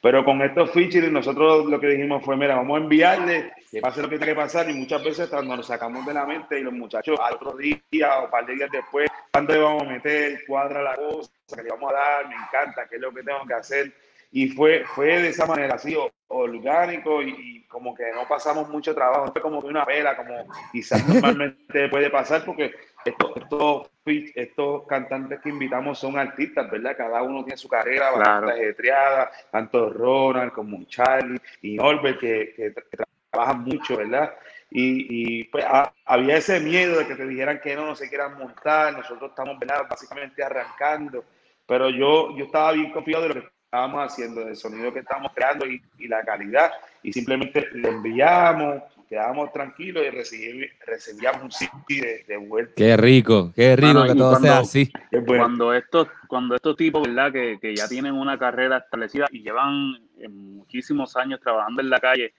pero 0.00 0.24
con 0.24 0.40
estos 0.40 0.70
features 0.70 1.12
nosotros 1.12 1.66
lo 1.66 1.78
que 1.78 1.88
dijimos 1.88 2.24
fue, 2.24 2.38
mira, 2.38 2.56
vamos 2.56 2.80
a 2.80 2.82
enviarle, 2.84 3.52
que 3.70 3.82
pase 3.82 4.00
lo 4.00 4.08
que 4.08 4.16
tiene 4.16 4.32
que 4.32 4.40
pasar, 4.40 4.70
y 4.70 4.72
muchas 4.72 5.04
veces 5.04 5.28
cuando 5.28 5.58
nos 5.58 5.66
sacamos 5.66 6.06
de 6.06 6.14
la 6.14 6.24
mente 6.24 6.58
y 6.58 6.62
los 6.62 6.72
muchachos 6.72 7.20
al 7.20 7.34
otro 7.34 7.54
día 7.54 8.20
o 8.20 8.24
un 8.24 8.30
par 8.30 8.46
de 8.46 8.54
días 8.54 8.70
después, 8.72 9.10
¿cuándo 9.30 9.52
le 9.52 9.60
vamos 9.60 9.82
a 9.82 9.90
meter? 9.90 10.40
Cuadra 10.46 10.82
la 10.82 10.96
cosa, 10.96 11.30
que 11.54 11.64
le 11.64 11.68
vamos 11.68 11.92
a 11.92 11.96
dar, 11.96 12.28
me 12.30 12.34
encanta, 12.34 12.88
qué 12.88 12.96
es 12.96 13.02
lo 13.02 13.12
que 13.12 13.22
tengo 13.22 13.44
que 13.46 13.52
hacer 13.52 13.92
y 14.30 14.48
fue, 14.48 14.84
fue 14.84 15.22
de 15.22 15.28
esa 15.28 15.46
manera, 15.46 15.74
así 15.76 15.96
orgánico 16.28 17.22
y, 17.22 17.56
como 17.68 17.94
que 17.94 18.10
no 18.12 18.26
pasamos 18.26 18.68
mucho 18.70 18.94
trabajo, 18.94 19.30
fue 19.30 19.42
como 19.42 19.60
que 19.60 19.66
una 19.66 19.84
vela, 19.84 20.16
como 20.16 20.46
quizás 20.72 21.06
normalmente 21.06 21.88
puede 21.90 22.08
pasar, 22.08 22.42
porque 22.44 22.74
estos, 23.04 23.36
estos, 23.36 23.90
estos 24.06 24.86
cantantes 24.86 25.40
que 25.40 25.50
invitamos 25.50 25.98
son 25.98 26.18
artistas, 26.18 26.70
¿verdad? 26.70 26.96
Cada 26.96 27.22
uno 27.22 27.44
tiene 27.44 27.58
su 27.58 27.68
carrera 27.68 28.10
bastante 28.10 28.52
ajetreada, 28.52 29.30
tanto 29.50 29.90
Ronald 29.90 30.52
como 30.52 30.82
Charlie 30.84 31.38
y 31.60 31.76
Norbert, 31.76 32.18
que, 32.18 32.54
que, 32.56 32.74
trabajan 33.30 33.64
mucho, 33.64 33.98
¿verdad? 33.98 34.34
Y, 34.70 35.40
y 35.40 35.44
pues 35.44 35.66
había 36.06 36.38
ese 36.38 36.58
miedo 36.60 36.98
de 36.98 37.06
que 37.06 37.16
te 37.16 37.26
dijeran 37.26 37.60
que 37.60 37.76
no, 37.76 37.84
no 37.86 37.96
se 37.96 38.08
quieran 38.08 38.38
montar, 38.38 38.94
nosotros 38.94 39.30
estamos 39.30 39.58
¿verdad? 39.58 39.86
básicamente 39.88 40.42
arrancando, 40.42 41.22
pero 41.66 41.90
yo, 41.90 42.34
yo 42.34 42.46
estaba 42.46 42.72
bien 42.72 42.90
confiado 42.90 43.24
de 43.24 43.28
lo 43.28 43.34
que 43.34 43.57
estábamos 43.68 44.10
haciendo, 44.10 44.46
del 44.46 44.56
sonido 44.56 44.90
que 44.94 45.00
estábamos 45.00 45.30
creando 45.34 45.66
y, 45.66 46.08
la 46.08 46.24
calidad, 46.24 46.72
y 47.02 47.12
simplemente 47.12 47.68
le 47.74 47.90
enviamos, 47.90 48.82
quedábamos 49.06 49.52
tranquilos 49.52 50.04
y 50.06 50.10
recibíamos 50.10 51.42
un 51.42 51.52
CD 51.52 52.24
de, 52.26 52.36
vuelta. 52.38 52.72
Qué 52.74 52.96
rico, 52.96 53.52
qué 53.54 53.76
rico 53.76 54.04
que 54.04 54.14
todo 54.14 54.36
sea 54.36 54.60
así. 54.60 54.90
Cuando 55.26 55.74
estos, 55.74 56.08
cuando 56.28 56.54
estos 56.54 56.76
tipos, 56.76 57.06
¿verdad? 57.06 57.30
Que, 57.30 57.58
que, 57.60 57.76
ya 57.76 57.86
tienen 57.86 58.14
una 58.14 58.38
carrera 58.38 58.78
establecida 58.78 59.26
y 59.30 59.42
llevan 59.42 59.96
eh, 60.18 60.28
muchísimos 60.28 61.14
años 61.16 61.38
trabajando 61.40 61.82
en 61.82 61.90
la 61.90 62.00
calle, 62.00 62.32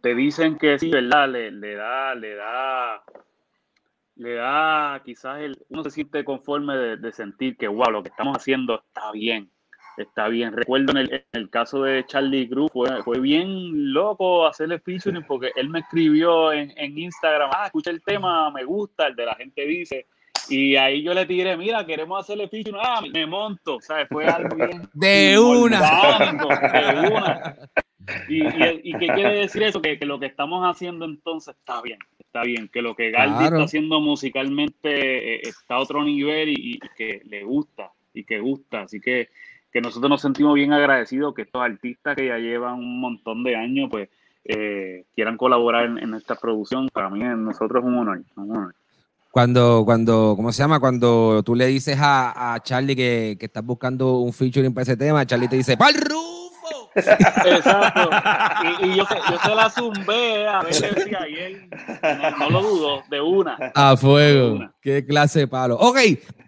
te 0.00 0.14
dicen 0.14 0.58
que 0.58 0.78
sí, 0.78 0.90
¿verdad? 0.90 1.28
Le, 1.28 1.50
le 1.50 1.74
da, 1.74 2.14
le 2.14 2.36
da 2.36 3.02
le 4.14 4.34
da 4.34 5.02
quizás 5.04 5.40
el, 5.40 5.58
uno 5.70 5.82
se 5.82 5.90
siente 5.90 6.24
conforme 6.24 6.76
de, 6.76 6.96
de, 6.98 7.12
sentir 7.12 7.56
que 7.56 7.66
wow, 7.66 7.90
lo 7.90 8.02
que 8.04 8.10
estamos 8.10 8.36
haciendo 8.36 8.84
está 8.86 9.10
bien, 9.10 9.50
Está 9.96 10.28
bien. 10.28 10.52
Recuerdo 10.52 10.98
en 10.98 11.24
el, 11.32 11.50
caso 11.50 11.82
de 11.82 12.04
Charlie 12.06 12.48
Cruz, 12.48 12.70
fue, 12.72 13.02
fue, 13.02 13.20
bien 13.20 13.92
loco 13.92 14.46
hacerle 14.46 14.78
featuring 14.78 15.24
porque 15.24 15.50
él 15.56 15.68
me 15.68 15.80
escribió 15.80 16.52
en, 16.52 16.98
Instagram, 16.98 17.50
ah, 17.54 17.66
escucha 17.66 17.90
el 17.90 18.02
tema, 18.02 18.50
me 18.50 18.64
gusta, 18.64 19.08
el 19.08 19.16
de 19.16 19.26
la 19.26 19.34
gente 19.34 19.66
dice. 19.66 20.06
Y 20.48 20.76
ahí 20.76 21.02
yo 21.02 21.14
le 21.14 21.26
tiré, 21.26 21.56
mira, 21.56 21.84
queremos 21.86 22.20
hacerle 22.20 22.48
featuring, 22.48 22.80
ah, 22.82 23.00
me 23.12 23.26
monto, 23.26 23.80
¿sabes? 23.80 24.08
Fue 24.08 24.26
algo 24.26 24.56
bien. 24.56 24.88
De 24.94 25.38
una. 25.38 25.80
De 26.72 27.10
una. 27.10 27.56
Y, 28.28 28.42
y, 28.90 28.98
qué 28.98 29.06
quiere 29.06 29.34
decir 29.40 29.62
eso? 29.62 29.80
Que, 29.80 29.96
lo 30.00 30.18
que 30.18 30.26
estamos 30.26 30.64
haciendo 30.64 31.04
entonces 31.04 31.54
está 31.56 31.80
bien, 31.82 31.98
está 32.18 32.42
bien. 32.42 32.68
Que 32.68 32.82
lo 32.82 32.96
que 32.96 33.10
Galdi 33.10 33.44
está 33.44 33.62
haciendo 33.62 34.00
musicalmente 34.00 35.36
eh, 35.36 35.40
está 35.44 35.76
a 35.76 35.80
otro 35.80 36.02
nivel 36.02 36.48
y, 36.48 36.74
y 36.74 36.80
que 36.96 37.22
le 37.26 37.44
gusta 37.44 37.92
y 38.12 38.24
que 38.24 38.40
gusta. 38.40 38.82
Así 38.82 39.00
que 39.00 39.28
que 39.72 39.80
nosotros 39.80 40.10
nos 40.10 40.20
sentimos 40.20 40.54
bien 40.54 40.72
agradecidos 40.72 41.34
que 41.34 41.42
estos 41.42 41.62
artistas 41.62 42.14
que 42.14 42.26
ya 42.26 42.38
llevan 42.38 42.74
un 42.74 43.00
montón 43.00 43.42
de 43.42 43.56
años, 43.56 43.88
pues 43.90 44.08
eh, 44.44 45.04
quieran 45.14 45.36
colaborar 45.36 45.84
en, 45.84 46.14
esta 46.14 46.34
producción. 46.34 46.88
Para 46.92 47.08
mí, 47.08 47.20
nosotros 47.20 47.82
es 47.82 47.88
un 47.88 47.96
honor. 47.96 48.74
Cuando, 49.30 49.82
cuando, 49.84 50.34
¿cómo 50.36 50.52
se 50.52 50.62
llama? 50.62 50.78
Cuando 50.78 51.42
tú 51.42 51.54
le 51.54 51.66
dices 51.66 51.96
a, 52.00 52.58
Charlie 52.62 52.94
que, 52.94 53.36
que 53.40 53.46
estás 53.46 53.64
buscando 53.64 54.18
un 54.18 54.32
featuring 54.32 54.74
para 54.74 54.82
ese 54.82 54.96
tema, 54.96 55.24
Charlie 55.24 55.48
te 55.48 55.56
dice, 55.56 55.76
¡Pal 55.76 55.94
Rufo! 55.94 56.42
Exacto. 56.94 58.10
Y, 58.82 58.96
yo, 58.96 59.04
se 59.42 59.54
la 59.54 59.70
zumbé 59.70 60.46
a 60.46 60.62
ver 60.62 60.74
si 60.74 60.84
ayer. 60.84 61.68
No, 62.38 62.50
lo 62.50 62.62
dudo, 62.62 63.02
de 63.10 63.20
una. 63.20 63.56
A 63.74 63.96
fuego. 63.96 64.60
Qué 64.80 65.04
clase 65.04 65.40
de 65.40 65.48
palo. 65.48 65.76
Ok, 65.76 65.98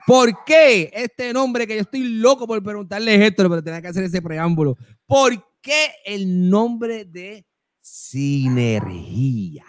¿por 0.06 0.44
qué 0.44 0.90
este 0.92 1.32
nombre 1.32 1.66
que 1.66 1.76
yo 1.76 1.82
estoy 1.82 2.04
loco 2.04 2.46
por 2.46 2.62
preguntarle 2.62 3.26
esto, 3.26 3.48
pero 3.48 3.62
tenía 3.62 3.82
que 3.82 3.88
hacer 3.88 4.04
ese 4.04 4.22
preámbulo? 4.22 4.76
¿Por 5.06 5.32
qué 5.60 5.92
el 6.04 6.48
nombre 6.48 7.04
de 7.04 7.44
Sinergia? 7.80 9.64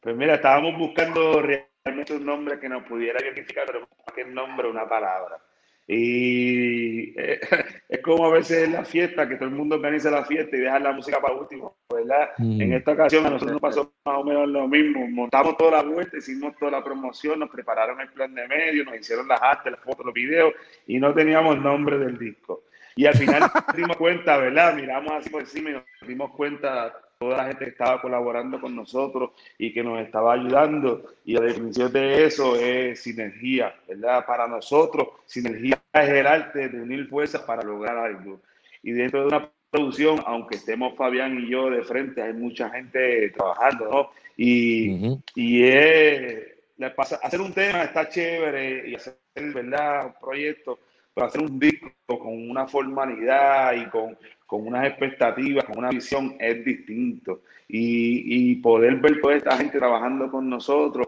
Pues 0.00 0.16
mira, 0.16 0.34
estábamos 0.34 0.78
buscando 0.78 1.42
realmente 1.42 2.14
un 2.14 2.24
nombre 2.24 2.58
que 2.58 2.68
nos 2.68 2.84
pudiera 2.84 3.22
identificar, 3.22 3.64
pero 3.66 3.80
más 3.80 4.14
que 4.14 4.22
el 4.22 4.34
nombre, 4.34 4.68
una 4.68 4.88
palabra. 4.88 5.38
Y 5.92 7.18
eh, 7.18 7.40
es 7.88 8.00
como 8.00 8.24
a 8.26 8.30
veces 8.30 8.62
en 8.62 8.74
la 8.74 8.84
fiesta, 8.84 9.28
que 9.28 9.34
todo 9.34 9.48
el 9.48 9.56
mundo 9.56 9.74
organiza 9.74 10.08
la 10.08 10.24
fiesta 10.24 10.56
y 10.56 10.60
deja 10.60 10.78
la 10.78 10.92
música 10.92 11.20
para 11.20 11.34
último, 11.34 11.78
¿verdad? 11.92 12.30
Mm. 12.38 12.60
En 12.60 12.72
esta 12.74 12.92
ocasión 12.92 13.26
a 13.26 13.30
nosotros 13.30 13.54
nos 13.54 13.60
pasó 13.60 13.92
más 14.04 14.18
o 14.18 14.22
menos 14.22 14.48
lo 14.48 14.68
mismo. 14.68 15.04
Montamos 15.08 15.56
toda 15.56 15.82
la 15.82 15.82
vuelta, 15.82 16.16
hicimos 16.16 16.54
toda 16.60 16.70
la 16.70 16.84
promoción, 16.84 17.40
nos 17.40 17.50
prepararon 17.50 18.00
el 18.00 18.08
plan 18.10 18.32
de 18.32 18.46
medio, 18.46 18.84
nos 18.84 19.00
hicieron 19.00 19.26
las 19.26 19.42
artes, 19.42 19.72
las 19.72 19.80
fotos, 19.80 20.06
los 20.06 20.14
videos 20.14 20.54
y 20.86 21.00
no 21.00 21.12
teníamos 21.12 21.58
nombre 21.58 21.98
del 21.98 22.16
disco. 22.16 22.62
Y 22.94 23.06
al 23.06 23.14
final 23.14 23.40
nos 23.40 23.76
dimos 23.76 23.96
cuenta, 23.96 24.38
¿verdad? 24.38 24.76
Miramos 24.76 25.10
así 25.10 25.28
por 25.28 25.40
encima 25.40 25.70
y 25.70 25.72
nos 25.72 25.84
dimos 26.06 26.30
cuenta 26.36 26.94
toda 27.20 27.36
la 27.36 27.48
gente 27.48 27.66
que 27.66 27.70
estaba 27.72 28.00
colaborando 28.00 28.58
con 28.58 28.74
nosotros 28.74 29.32
y 29.58 29.74
que 29.74 29.84
nos 29.84 30.00
estaba 30.00 30.32
ayudando. 30.32 31.04
Y 31.26 31.34
la 31.34 31.42
definición 31.42 31.92
de 31.92 32.24
eso 32.24 32.56
es 32.56 33.02
sinergia, 33.02 33.74
¿verdad? 33.86 34.24
Para 34.24 34.48
nosotros, 34.48 35.08
sinergia 35.26 35.78
es 35.92 36.08
el 36.08 36.26
arte 36.26 36.70
de 36.70 36.80
unir 36.80 37.08
fuerzas 37.08 37.42
para 37.42 37.62
lograr 37.62 37.98
algo. 37.98 38.40
Y 38.82 38.92
dentro 38.92 39.20
de 39.20 39.26
una 39.26 39.50
producción, 39.70 40.22
aunque 40.24 40.56
estemos 40.56 40.96
Fabián 40.96 41.38
y 41.38 41.50
yo 41.50 41.68
de 41.68 41.82
frente, 41.82 42.22
hay 42.22 42.32
mucha 42.32 42.70
gente 42.70 43.28
trabajando, 43.36 43.90
¿no? 43.90 44.10
Y, 44.38 45.18
y 45.34 45.64
es, 45.64 46.54
hacer 47.22 47.40
un 47.42 47.52
tema 47.52 47.82
está 47.82 48.08
chévere 48.08 48.88
y 48.88 48.94
hacer, 48.94 49.18
¿verdad? 49.34 50.06
Un 50.06 50.14
proyecto, 50.18 50.78
pero 51.12 51.26
hacer 51.26 51.42
un 51.42 51.58
disco 51.58 51.90
con 52.06 52.50
una 52.50 52.66
formalidad 52.66 53.74
y 53.74 53.84
con 53.90 54.16
con 54.50 54.66
unas 54.66 54.84
expectativas, 54.84 55.64
con 55.64 55.78
una 55.78 55.90
visión, 55.90 56.34
es 56.40 56.64
distinto. 56.64 57.42
Y, 57.68 58.56
poder 58.56 58.96
ver 58.96 59.20
toda 59.20 59.36
esta 59.36 59.56
gente 59.56 59.78
trabajando 59.78 60.28
con 60.28 60.50
nosotros 60.50 61.06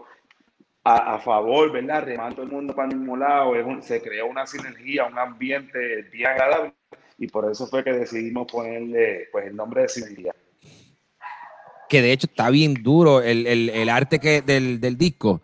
a, 0.85 1.19
favor, 1.19 1.69
¿verdad? 1.73 2.05
Remando 2.05 2.41
el 2.41 2.49
mundo 2.49 2.73
para 2.73 2.89
el 2.89 2.97
mismo 2.97 3.17
lado, 3.17 3.53
se 3.81 4.01
creó 4.01 4.27
una 4.27 4.47
sinergia, 4.47 5.05
un 5.05 5.19
ambiente 5.19 6.03
bien 6.03 6.27
agradable 6.27 6.73
y 7.17 7.27
por 7.27 7.51
eso 7.51 7.67
fue 7.67 7.83
que 7.83 7.91
decidimos 7.91 8.49
ponerle 8.49 9.27
pues, 9.33 9.47
el 9.47 9.57
nombre 9.57 9.81
de 9.81 9.89
sinergia. 9.89 10.33
Que 11.89 12.01
de 12.01 12.13
hecho 12.13 12.27
está 12.27 12.49
bien 12.49 12.75
duro 12.81 13.21
el, 13.21 13.89
arte 13.89 14.19
que, 14.19 14.41
del, 14.41 14.97
disco. 14.97 15.41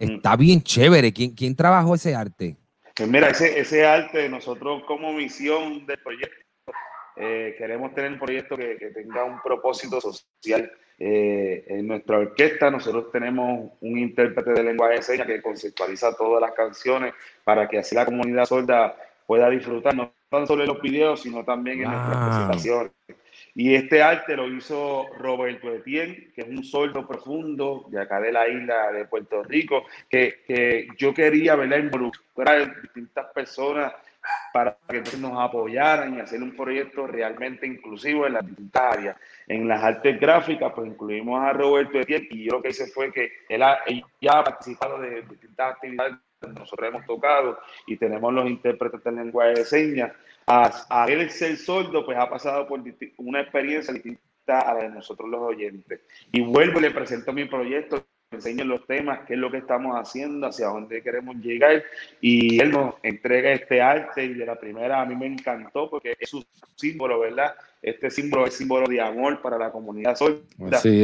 Está 0.00 0.36
mm. 0.36 0.40
bien 0.40 0.62
chévere. 0.62 1.12
¿Quién, 1.12 1.30
¿Quién 1.30 1.54
trabajó 1.54 1.94
ese 1.94 2.12
arte? 2.12 2.56
Pues 2.96 3.08
mira, 3.08 3.28
ese, 3.28 3.56
ese 3.58 3.86
arte, 3.86 4.28
nosotros 4.28 4.82
como 4.84 5.12
misión 5.12 5.86
del 5.86 5.98
proyecto 5.98 6.45
eh, 7.16 7.54
queremos 7.56 7.94
tener 7.94 8.12
un 8.12 8.18
proyecto 8.18 8.56
que, 8.56 8.76
tenga 8.94 9.24
un 9.24 9.40
propósito 9.40 10.00
social. 10.00 10.70
Eh, 10.98 11.64
en 11.68 11.86
nuestra 11.86 12.18
orquesta 12.18 12.70
nosotros 12.70 13.10
tenemos 13.12 13.70
un 13.80 13.98
intérprete 13.98 14.52
de 14.52 14.62
lenguaje 14.62 14.94
de 14.96 15.02
señas 15.02 15.26
que 15.26 15.42
conceptualiza 15.42 16.16
todas 16.16 16.40
las 16.40 16.52
canciones 16.52 17.12
para 17.44 17.68
que 17.68 17.78
así 17.78 17.94
la 17.94 18.06
comunidad 18.06 18.46
sorda 18.46 18.96
pueda 19.26 19.50
disfrutar 19.50 19.94
no 19.94 20.10
solo 20.46 20.62
en 20.62 20.68
los 20.68 20.80
videos, 20.80 21.22
sino 21.22 21.44
también 21.44 21.82
en 21.82 21.90
nuestras 21.90 22.28
presentaciones. 22.28 22.92
Y 23.54 23.74
este 23.74 24.02
arte 24.02 24.36
lo 24.36 24.48
hizo 24.48 25.06
Roberto 25.18 25.72
Etienne, 25.72 26.30
que 26.34 26.42
es 26.42 26.48
un 26.48 26.62
sordo 26.62 27.06
profundo 27.06 27.86
de 27.88 28.00
acá 28.00 28.20
de 28.20 28.32
la 28.32 28.46
isla 28.48 28.92
de 28.92 29.06
Puerto 29.06 29.42
Rico, 29.42 29.84
que, 30.10 30.42
que 30.46 30.88
yo 30.98 31.14
quería 31.14 31.56
verla 31.56 31.78
involucrar 31.78 32.48
a 32.48 32.66
distintas 32.82 33.26
personas 33.32 33.94
para 34.52 34.76
que 34.88 35.02
nos 35.18 35.38
apoyaran 35.38 36.16
y 36.16 36.20
hacer 36.20 36.42
un 36.42 36.56
proyecto 36.56 37.06
realmente 37.06 37.66
inclusivo 37.66 38.26
en 38.26 38.34
las 38.34 38.46
distintas. 38.46 39.16
En 39.46 39.68
las 39.68 39.82
artes 39.82 40.18
gráficas, 40.20 40.72
pues 40.74 40.88
incluimos 40.88 41.42
a 41.42 41.52
Roberto 41.52 41.98
Etienne 41.98 42.28
y 42.30 42.44
yo 42.44 42.52
lo 42.52 42.62
que 42.62 42.70
hice 42.70 42.86
fue 42.86 43.12
que 43.12 43.30
él, 43.48 43.62
ya 44.20 44.38
ha 44.38 44.44
participado 44.44 44.98
de 45.00 45.22
distintas 45.22 45.74
actividades 45.74 46.16
que 46.40 46.48
nosotros 46.48 46.88
hemos 46.88 47.06
tocado 47.06 47.58
y 47.86 47.96
tenemos 47.96 48.32
los 48.32 48.46
intérpretes 48.46 49.02
de 49.04 49.12
lenguaje 49.12 49.54
de 49.54 49.64
señas. 49.64 50.12
A, 50.46 51.06
él 51.08 51.28
ser 51.30 51.56
sordo, 51.56 52.04
pues 52.04 52.16
ha 52.18 52.28
pasado 52.28 52.66
por 52.68 52.80
una 53.18 53.40
experiencia 53.40 53.92
distinta 53.92 54.60
a 54.60 54.74
la 54.74 54.82
de 54.84 54.90
nosotros 54.90 55.28
los 55.28 55.40
oyentes. 55.40 56.00
Y 56.32 56.42
vuelvo 56.42 56.78
y 56.78 56.82
le 56.82 56.90
presento 56.92 57.32
mi 57.32 57.46
proyecto 57.46 58.04
enseñen 58.30 58.68
los 58.68 58.86
temas, 58.86 59.20
qué 59.26 59.34
es 59.34 59.38
lo 59.38 59.50
que 59.50 59.58
estamos 59.58 59.94
haciendo, 59.96 60.46
hacia 60.48 60.66
dónde 60.66 61.02
queremos 61.02 61.36
llegar. 61.36 61.84
Y 62.20 62.60
él 62.60 62.70
nos 62.70 62.94
entrega 63.02 63.52
este 63.52 63.80
arte 63.80 64.24
y 64.24 64.34
de 64.34 64.46
la 64.46 64.58
primera 64.58 65.00
a 65.00 65.06
mí 65.06 65.14
me 65.14 65.26
encantó 65.26 65.88
porque 65.88 66.16
es 66.18 66.34
un 66.34 66.44
símbolo, 66.74 67.20
¿verdad? 67.20 67.54
Este 67.80 68.10
símbolo 68.10 68.46
es 68.46 68.54
símbolo 68.54 68.88
de 68.88 69.00
amor 69.00 69.40
para 69.40 69.58
la 69.58 69.70
comunidad 69.70 70.16
sorda. 70.16 70.40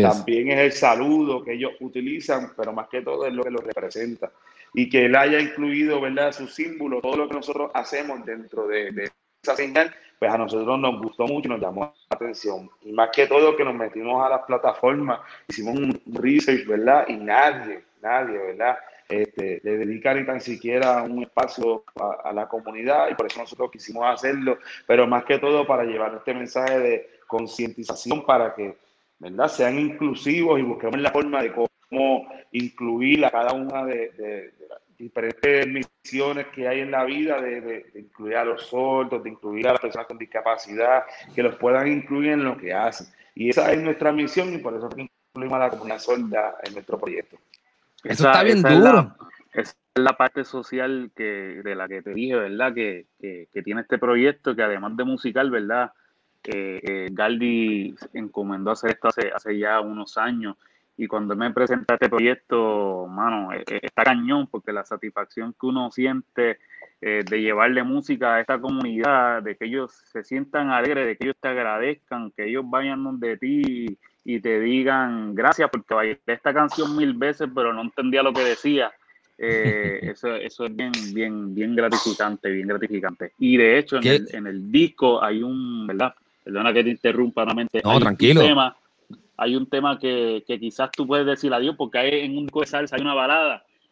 También 0.03 0.51
es 0.51 0.59
el 0.59 0.73
saludo 0.73 1.45
que 1.45 1.53
ellos 1.53 1.73
utilizan, 1.81 2.53
pero 2.57 2.73
más 2.73 2.89
que 2.89 3.03
todo 3.03 3.27
es 3.27 3.33
lo 3.33 3.45
que 3.45 3.51
lo 3.51 3.61
representa. 3.61 4.33
Y 4.75 4.89
que 4.89 5.05
él 5.05 5.15
haya 5.15 5.39
incluido, 5.39 6.01
¿verdad? 6.01 6.33
Su 6.33 6.49
símbolo, 6.49 7.01
todo 7.01 7.17
lo 7.17 7.29
que 7.29 7.35
nosotros 7.35 7.71
hacemos 7.75 8.25
dentro 8.25 8.67
de, 8.67 8.91
de 8.91 9.11
esa 9.43 9.55
señal, 9.55 9.95
pues 10.23 10.33
a 10.33 10.39
nosotros 10.39 10.79
nos 10.79 11.01
gustó 11.01 11.27
mucho 11.27 11.49
nos 11.49 11.61
llamó 11.61 11.93
la 12.09 12.15
atención. 12.17 12.71
Y 12.83 12.93
más 12.93 13.11
que 13.11 13.27
todo 13.27 13.57
que 13.57 13.65
nos 13.65 13.75
metimos 13.75 14.25
a 14.25 14.29
las 14.29 14.43
plataformas, 14.43 15.19
hicimos 15.49 15.75
un 15.75 16.01
research, 16.13 16.65
¿verdad? 16.65 17.07
Y 17.09 17.17
nadie, 17.17 17.83
nadie, 18.01 18.39
¿verdad? 18.39 18.79
Este, 19.09 19.61
le 19.65 19.79
dedica 19.79 20.15
ni 20.15 20.25
tan 20.25 20.41
siquiera 20.41 21.03
un 21.03 21.25
espacio 21.25 21.83
a, 21.97 22.33
la 22.33 22.49
comunidad 22.49 23.09
y 23.11 23.17
por 23.17 23.27
eso 23.27 23.41
nosotros 23.41 23.73
quisimos 23.73 24.05
hacerlo, 24.07 24.59
pero 24.87 25.09
más 25.09 25.25
que 25.25 25.41
todo 25.41 25.67
para 25.67 25.83
llevar 25.83 26.15
este 26.15 26.35
mensaje 26.35 26.79
de 26.79 27.11
concientización 27.27 28.25
para 28.25 28.55
que, 28.55 28.77
¿verdad? 29.19 29.49
Sean 29.49 29.77
inclusivos 29.77 30.61
y 30.61 30.63
busquemos 30.63 31.01
la 31.01 31.11
forma 31.11 31.43
de 31.43 31.53
cómo 31.53 32.29
incluir 32.53 33.25
a 33.25 33.31
cada 33.33 33.55
una 33.55 33.85
de, 33.87 34.53
diferentes 35.03 35.67
misiones 35.67 36.47
que 36.55 36.69
hay 36.69 36.81
en 36.81 36.93
la 36.93 37.05
vida 37.05 37.41
de, 37.41 37.91
incluir 37.97 38.37
a 38.37 38.45
los 38.45 38.67
sordos, 38.67 39.23
de 39.23 39.31
incluir 39.31 39.67
a 39.67 39.73
las 39.73 39.81
personas 39.81 40.07
con 40.07 40.17
discapacidad, 40.17 41.03
que 41.35 41.43
los 41.43 41.57
puedan 41.57 41.89
incluir 41.89 42.31
en 42.31 42.45
lo 42.45 42.57
que 42.57 42.73
hacen. 42.73 43.09
Y 43.35 43.51
esa 43.51 43.73
es 43.73 43.83
nuestra 43.83 44.13
misión 44.13 44.55
y 44.55 44.59
por 44.59 44.75
eso 44.75 44.89
incluimos 44.97 45.57
a 45.57 45.59
la 45.59 45.71
comunidad 45.71 45.99
sorda 45.99 46.55
en 46.63 46.75
nuestro 46.75 47.01
proyecto. 47.01 47.37
Eso 48.05 48.29
está 48.29 48.45
bien 48.45 48.63
duro. 48.63 49.17
Esa 49.53 49.73
es 49.73 50.03
la 50.03 50.17
parte 50.17 50.45
social 50.45 51.11
que, 51.17 51.61
de 51.65 51.75
la 51.75 51.89
que 51.89 52.03
te 52.03 52.15
dije, 52.15 52.37
¿verdad? 52.37 52.73
Que, 52.73 53.07
tiene 53.65 53.81
este 53.81 53.99
proyecto, 53.99 54.55
que 54.55 54.63
además 54.63 54.97
de 54.97 55.05
musical, 55.05 55.51
¿verdad? 55.51 55.93
Eh, 56.45 56.81
eh, 56.83 57.09
Galdi 57.11 57.95
encomendó 58.15 58.71
hacer 58.71 58.91
esto 58.91 59.09
hace, 59.09 59.33
hace 59.33 59.59
ya 59.59 59.81
unos 59.81 60.17
años 60.17 60.57
y 60.97 61.07
cuando 61.07 61.35
me 61.35 61.51
presenta 61.53 61.95
este 61.95 62.09
proyecto, 62.09 63.07
mano, 63.09 63.53
eh, 63.53 63.65
eh, 63.67 63.81
está 63.83 64.05
cañón 64.05 64.47
porque 64.47 64.73
la 64.73 64.85
satisfacción 64.85 65.55
que 65.59 65.67
uno 65.67 65.91
siente 65.91 66.59
eh, 67.01 67.25
de 67.29 67.41
llevarle 67.41 67.83
música 67.83 68.35
a 68.35 68.41
esta 68.41 68.61
comunidad, 68.61 69.43
de 69.43 69.57
que 69.57 69.65
ellos 69.65 69.91
se 70.13 70.23
sientan 70.23 70.71
alegres, 70.71 71.07
de 71.07 71.17
que 71.17 71.25
ellos 71.25 71.37
te 71.41 71.49
agradezcan, 71.49 72.31
que 72.33 72.47
ellos 72.47 72.65
vayan 72.69 73.03
donde 73.03 73.37
ti 73.37 73.99
y, 74.25 74.41
te 74.41 74.61
digan 74.61 75.35
gracias 75.35 75.69
porque 75.71 75.95
bailé 75.95 76.21
esta 76.27 76.55
canción 76.55 76.97
mil 76.97 77.13
veces 77.15 77.49
pero 77.53 77.73
no 77.73 77.83
entendía 77.83 78.23
lo 78.23 78.33
que 78.33 78.45
decía. 78.45 78.93
eso, 79.43 80.37
eso 80.37 80.67
es 80.67 80.77
bien, 80.77 80.93
bien, 81.13 81.53
bien 81.53 81.75
gratificante, 81.75 82.49
bien 82.49 82.69
gratificante. 82.69 83.33
Y 83.41 83.57
de 83.57 83.79
hecho 83.79 83.97
en 83.97 84.07
el, 84.07 84.29
en 84.31 84.47
el, 84.47 84.71
disco 84.71 85.21
hay 85.25 85.43
un, 85.43 85.85
¿verdad? 85.85 86.15
Perdona 86.45 86.73
que 86.73 86.85
te 86.85 86.91
interrumpa 86.91 87.45
nuevamente. 87.45 87.81
No, 87.83 87.99
tranquilo 87.99 88.43
hay 89.37 89.57
un 89.57 89.67
tema 89.69 89.99
que, 89.99 90.45
que 90.47 90.59
quizás 90.59 90.91
tú 90.91 91.07
puedes 91.07 91.27
decir 91.27 91.53
adiós 91.53 91.75
porque 91.77 91.99
hay 91.99 92.21
en 92.21 92.37
un 92.37 92.47
disco 92.47 92.61
de 92.61 92.67
salsa 92.67 92.97
hay 92.97 93.03
una 93.03 93.15
balada 93.15 93.65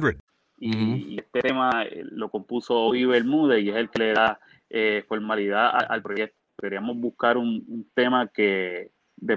1 0.00 0.08
888 0.08 0.18
532 0.18 0.20
3500. 0.20 0.30
Y, 0.62 1.18
este 1.18 1.40
tema 1.40 1.84
eh, 1.84 2.04
lo 2.04 2.28
compuso 2.28 2.74
Obi 2.74 3.06
Bermúdez 3.06 3.62
y 3.62 3.70
es 3.70 3.76
el 3.76 3.88
que 3.88 3.98
le 3.98 4.12
da 4.12 4.40
eh, 4.68 5.04
formalidad 5.08 5.70
al, 5.88 6.02
proyecto. 6.02 6.36
Queríamos 6.58 6.98
buscar 6.98 7.38
un, 7.38 7.90
tema 7.94 8.28
que 8.28 8.90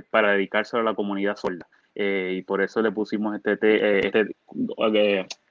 para 0.10 0.34
dedicárselo 0.34 0.82
a 0.82 0.86
la 0.86 0.96
comunidad 0.96 1.38
sorda. 1.38 1.68
Eh, 1.96 2.38
y 2.40 2.42
por 2.42 2.62
eso 2.62 2.82
le 2.82 2.92
pusimos 2.92 3.36
este, 3.36 3.54
este 4.06 4.36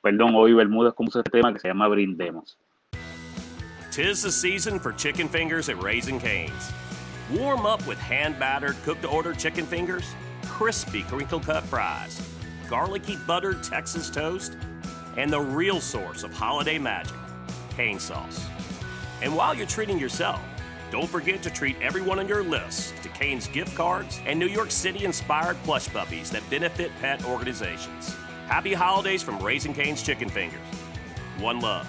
perdón, 0.02 0.34
Obi 0.34 0.52
Bermúdez 0.52 0.92
compuso 0.92 1.20
este 1.20 1.30
tema 1.30 1.52
que 1.52 1.60
se 1.60 1.68
llama 1.68 1.88
Brindemos. 1.88 2.58
Tis 3.90 4.22
the 4.22 4.32
season 4.32 4.80
for 4.80 4.92
chicken 4.92 5.28
fingers 5.28 5.68
at 5.68 5.80
Raising 5.82 6.18
Canes. 6.18 6.72
Warm 7.30 7.64
up 7.66 7.86
with 7.86 7.98
hand 7.98 8.38
battered, 8.38 8.76
cooked 8.84 9.02
to 9.02 9.08
order 9.08 9.32
chicken 9.34 9.66
fingers, 9.66 10.14
crispy 10.46 11.02
crinkle 11.02 11.40
cut 11.40 11.62
fries, 11.64 12.20
garlicky 12.68 13.16
buttered 13.26 13.62
Texas 13.62 14.10
toast, 14.10 14.56
and 15.16 15.32
the 15.32 15.40
real 15.40 15.80
source 15.80 16.22
of 16.22 16.32
holiday 16.32 16.78
magic, 16.78 17.16
cane 17.76 17.98
sauce. 17.98 18.46
And 19.22 19.34
while 19.36 19.54
you're 19.54 19.66
treating 19.66 19.98
yourself, 19.98 20.40
don't 20.90 21.08
forget 21.08 21.42
to 21.42 21.50
treat 21.50 21.76
everyone 21.80 22.18
on 22.18 22.28
your 22.28 22.42
list 22.42 22.94
to 23.02 23.08
Cane's 23.10 23.46
gift 23.48 23.74
cards 23.74 24.20
and 24.26 24.38
New 24.38 24.46
York 24.46 24.70
City 24.70 25.04
inspired 25.04 25.56
plush 25.62 25.88
puppies 25.88 26.30
that 26.30 26.48
benefit 26.50 26.90
pet 27.00 27.24
organizations. 27.24 28.14
Happy 28.46 28.74
holidays 28.74 29.22
from 29.22 29.42
Raising 29.42 29.72
Cane's 29.72 30.02
Chicken 30.02 30.28
Fingers. 30.28 30.60
One 31.38 31.60
love. 31.60 31.88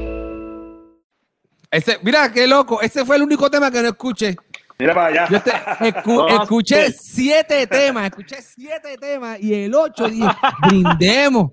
Ese, 1.71 1.99
mira 2.03 2.29
qué 2.33 2.45
loco, 2.47 2.81
ese 2.81 3.05
fue 3.05 3.15
el 3.15 3.23
único 3.23 3.49
tema 3.49 3.71
que 3.71 3.81
no 3.81 3.87
escuché. 3.87 4.35
Mira 4.77 4.93
para 4.93 5.25
allá. 5.25 5.43
escuché 6.41 6.91
siete 6.91 7.65
temas, 7.65 8.05
escuché 8.05 8.41
siete 8.41 8.97
temas 8.97 9.39
y 9.39 9.53
el 9.53 9.73
ocho 9.73 10.09
dije, 10.09 10.27
brindemos. 10.67 11.51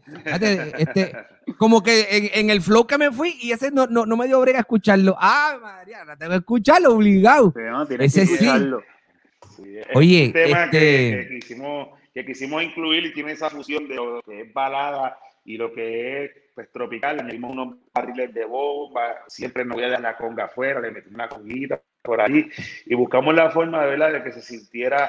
Este, 0.76 1.12
como 1.56 1.82
que 1.82 2.30
en, 2.34 2.50
el 2.50 2.60
flow 2.60 2.86
que 2.86 2.98
me 2.98 3.12
fui 3.12 3.36
y 3.40 3.52
ese 3.52 3.70
no, 3.70 3.86
no, 3.86 4.06
no 4.06 4.16
me 4.16 4.26
dio 4.26 4.40
brega 4.40 4.60
escucharlo. 4.60 5.16
Ah, 5.20 5.56
Mariana, 5.62 6.16
tengo 6.16 6.32
que 6.32 6.38
escucharlo 6.38 6.94
obligado. 6.94 7.54
ese 8.00 8.26
sí. 8.26 8.48
Oye, 9.94 10.30
tema 10.32 10.64
este... 10.64 11.28
que, 11.28 11.38
quisimos, 11.40 11.88
que 12.12 12.26
quisimos 12.26 12.62
incluir 12.62 13.06
y 13.06 13.12
tiene 13.12 13.32
esa 13.32 13.50
fusión 13.50 13.86
de 13.86 13.94
lo 13.94 14.22
que 14.22 14.40
es 14.40 14.52
balada 14.52 15.16
y 15.44 15.56
lo 15.56 15.72
que 15.72 16.24
es 16.24 16.30
pues, 16.58 16.72
tropical, 16.72 17.18
le 17.18 17.34
dimos 17.34 17.52
unos 17.52 17.76
barriles 17.94 18.34
de 18.34 18.44
bomba, 18.44 19.22
siempre 19.28 19.64
no 19.64 19.74
voy 19.74 19.84
a 19.84 19.90
dar 19.90 20.00
la 20.00 20.16
conga 20.16 20.46
afuera, 20.46 20.80
le 20.80 20.90
metimos 20.90 21.14
una 21.14 21.28
conguita 21.28 21.80
por 22.02 22.20
ahí 22.20 22.50
y 22.84 22.96
buscamos 22.96 23.32
la 23.32 23.48
forma 23.50 23.84
de, 23.84 23.90
¿verdad? 23.90 24.12
de 24.14 24.24
que 24.24 24.32
se 24.32 24.42
sintiera 24.42 25.08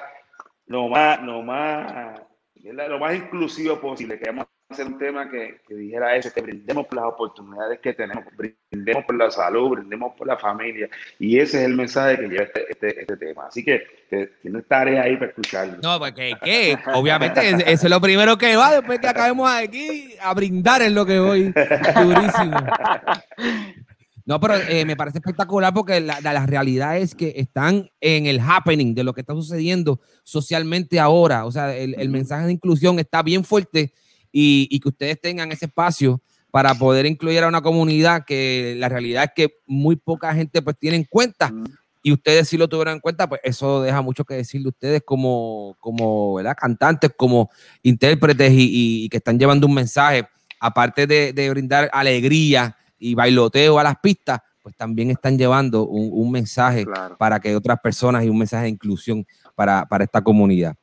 lo 0.68 0.88
más, 0.90 1.20
lo 1.24 1.42
más, 1.42 2.22
lo 2.54 3.00
más 3.00 3.16
inclusivo 3.16 3.82
posible. 3.82 4.20
Queremos 4.20 4.46
hacer 4.70 4.86
un 4.86 5.00
tema 5.00 5.30
que, 5.30 5.62
que, 5.68 5.74
dijera 5.74 6.16
eso, 6.16 6.32
que 6.32 6.42
brindemos 6.42 6.86
por 6.86 6.98
las 6.98 7.06
oportunidades 7.06 7.80
que 7.80 7.94
tenemos, 7.94 8.24
brindemos 8.38 9.04
por 9.04 9.16
la 9.16 9.32
salud, 9.32 9.70
brindemos 9.70 10.14
por 10.16 10.28
la 10.28 10.38
familia. 10.38 10.88
Y 11.18 11.40
ese 11.40 11.60
es 11.60 11.66
el 11.66 11.76
mensaje 11.76 12.18
que 12.18 12.28
lleva 12.28 12.44
este, 12.44 12.66
este, 12.70 13.02
este 13.02 13.18
tema. 13.18 13.48
Así 13.48 13.66
que, 13.66 13.82
tiene 14.42 14.62
tarea 14.64 15.04
ahí 15.04 15.16
para 15.16 15.28
escucharlo. 15.28 15.78
No, 15.82 16.00
porque 16.00 16.34
¿qué? 16.44 16.78
obviamente 16.94 17.42
eso 17.72 17.86
es 17.88 17.90
lo 17.90 18.02
primero 18.02 18.38
que 18.38 18.56
va 18.56 18.74
después 18.74 19.00
que 19.00 19.08
acabemos 19.08 19.50
aquí 19.52 20.16
a 20.22 20.34
brindar 20.34 20.82
en 20.82 20.96
lo 20.96 21.06
que 21.06 21.20
voy. 21.20 21.54
Durísimo. 22.04 22.58
No, 24.26 24.40
pero 24.40 24.56
eh, 24.56 24.86
me 24.86 24.96
parece 24.96 25.18
espectacular 25.18 25.74
porque 25.74 26.00
la, 26.00 26.22
la, 26.22 26.46
realidad 26.46 26.98
es 26.98 27.16
que 27.16 27.34
están 27.38 27.90
en 28.00 28.28
el 28.28 28.40
happening 28.40 28.94
de 28.94 29.04
lo 29.04 29.14
que 29.14 29.22
está 29.22 29.34
sucediendo 29.34 30.00
socialmente 30.24 31.00
ahora. 31.00 31.46
O 31.46 31.52
sea, 31.52 31.76
el, 31.76 31.96
el 31.98 32.10
mensaje 32.10 32.46
de 32.46 32.52
inclusión 32.52 33.00
está 33.00 33.24
bien 33.24 33.44
fuerte 33.44 33.94
y, 34.32 34.80
que 34.80 34.90
ustedes 34.90 35.20
tengan 35.20 35.52
ese 35.52 35.66
espacio 35.66 36.22
para 36.52 36.74
poder 36.74 37.06
incluir 37.06 37.44
a 37.44 37.48
una 37.48 37.62
comunidad 37.62 38.26
que 38.26 38.76
la 38.78 38.90
realidad 38.90 39.26
es 39.26 39.32
que 39.36 39.56
muy 39.68 39.96
poca 39.96 40.34
gente 40.34 40.62
pues 40.62 40.78
tiene 40.80 40.98
en 40.98 41.04
cuenta 41.04 41.52
y 42.02 42.14
ustedes 42.14 42.48
si 42.48 42.58
lo 42.58 42.68
tuvieron 42.68 42.96
en 42.96 43.00
cuenta, 43.00 43.28
pues 43.28 43.42
eso 43.44 43.82
deja 43.82 44.02
mucho 44.02 44.24
que 44.24 44.36
decir 44.36 44.62
de 44.62 44.70
ustedes 44.70 45.04
como, 45.04 45.76
como 45.80 46.36
¿verdad? 46.36 46.56
cantantes, 46.58 47.12
como 47.16 47.50
intérpretes 47.84 48.52
y, 48.56 49.10
que 49.10 49.18
están 49.18 49.38
llevando 49.38 49.68
un 49.68 49.74
mensaje, 49.74 50.28
aparte 50.60 51.08
de, 51.08 51.50
brindar 51.50 51.90
alegría 51.92 52.76
y 52.98 53.16
bailoteo 53.16 53.80
a 53.80 53.84
las 53.84 53.98
pistas, 54.00 54.40
pues 54.64 54.76
también 54.76 55.12
están 55.12 55.38
llevando 55.38 55.88
un, 55.88 56.32
mensaje 56.32 56.86
para 57.18 57.40
que 57.40 57.56
otras 57.56 57.80
personas 57.82 58.24
y 58.24 58.30
un 58.30 58.38
mensaje 58.38 58.64
de 58.64 58.70
inclusión 58.70 59.26
para, 59.56 59.86
para 59.86 60.06
esta 60.06 60.22
comunidad. 60.22 60.76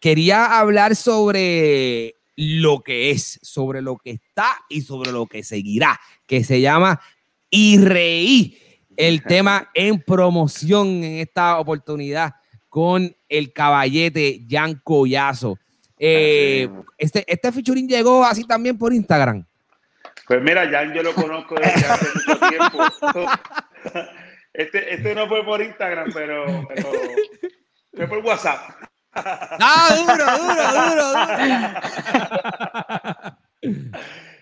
Quería 0.00 0.58
hablar 0.58 0.96
sobre 0.96 2.16
lo 2.36 2.80
que 2.80 3.10
es, 3.10 3.38
sobre 3.42 3.82
lo 3.82 3.96
que 3.96 4.10
está 4.10 4.64
y 4.68 4.82
sobre 4.82 5.12
lo 5.12 5.26
que 5.26 5.42
seguirá, 5.42 6.00
que 6.26 6.44
se 6.44 6.60
llama 6.60 7.00
Y 7.50 7.78
Reí, 7.78 8.58
el 8.96 9.22
tema 9.22 9.70
en 9.74 10.00
promoción 10.00 11.04
en 11.04 11.18
esta 11.18 11.58
oportunidad 11.58 12.34
con 12.68 13.14
el 13.28 13.52
caballete 13.52 14.44
Jan 14.48 14.80
Collazo. 14.82 15.58
Eh, 15.98 16.68
este, 16.98 17.24
este 17.26 17.52
featuring 17.52 17.88
llegó 17.88 18.24
así 18.24 18.44
también 18.44 18.76
por 18.76 18.92
Instagram. 18.92 19.44
Pues 20.26 20.42
mira, 20.42 20.68
Jan 20.68 20.92
yo 20.92 21.02
lo 21.02 21.14
conozco 21.14 21.54
desde 21.54 21.86
hace 21.86 22.06
mucho 22.14 22.40
tiempo. 22.48 22.78
Este, 24.54 24.94
este 24.94 25.16
no 25.16 25.26
fue 25.26 25.44
por 25.44 25.60
Instagram, 25.60 26.12
pero, 26.14 26.46
pero 26.68 26.88
fue 27.92 28.06
por 28.06 28.18
WhatsApp. 28.18 28.60
¡Ah, 29.14 29.94
duro, 29.96 30.26
duro, 30.38 30.64
duro! 30.90 31.04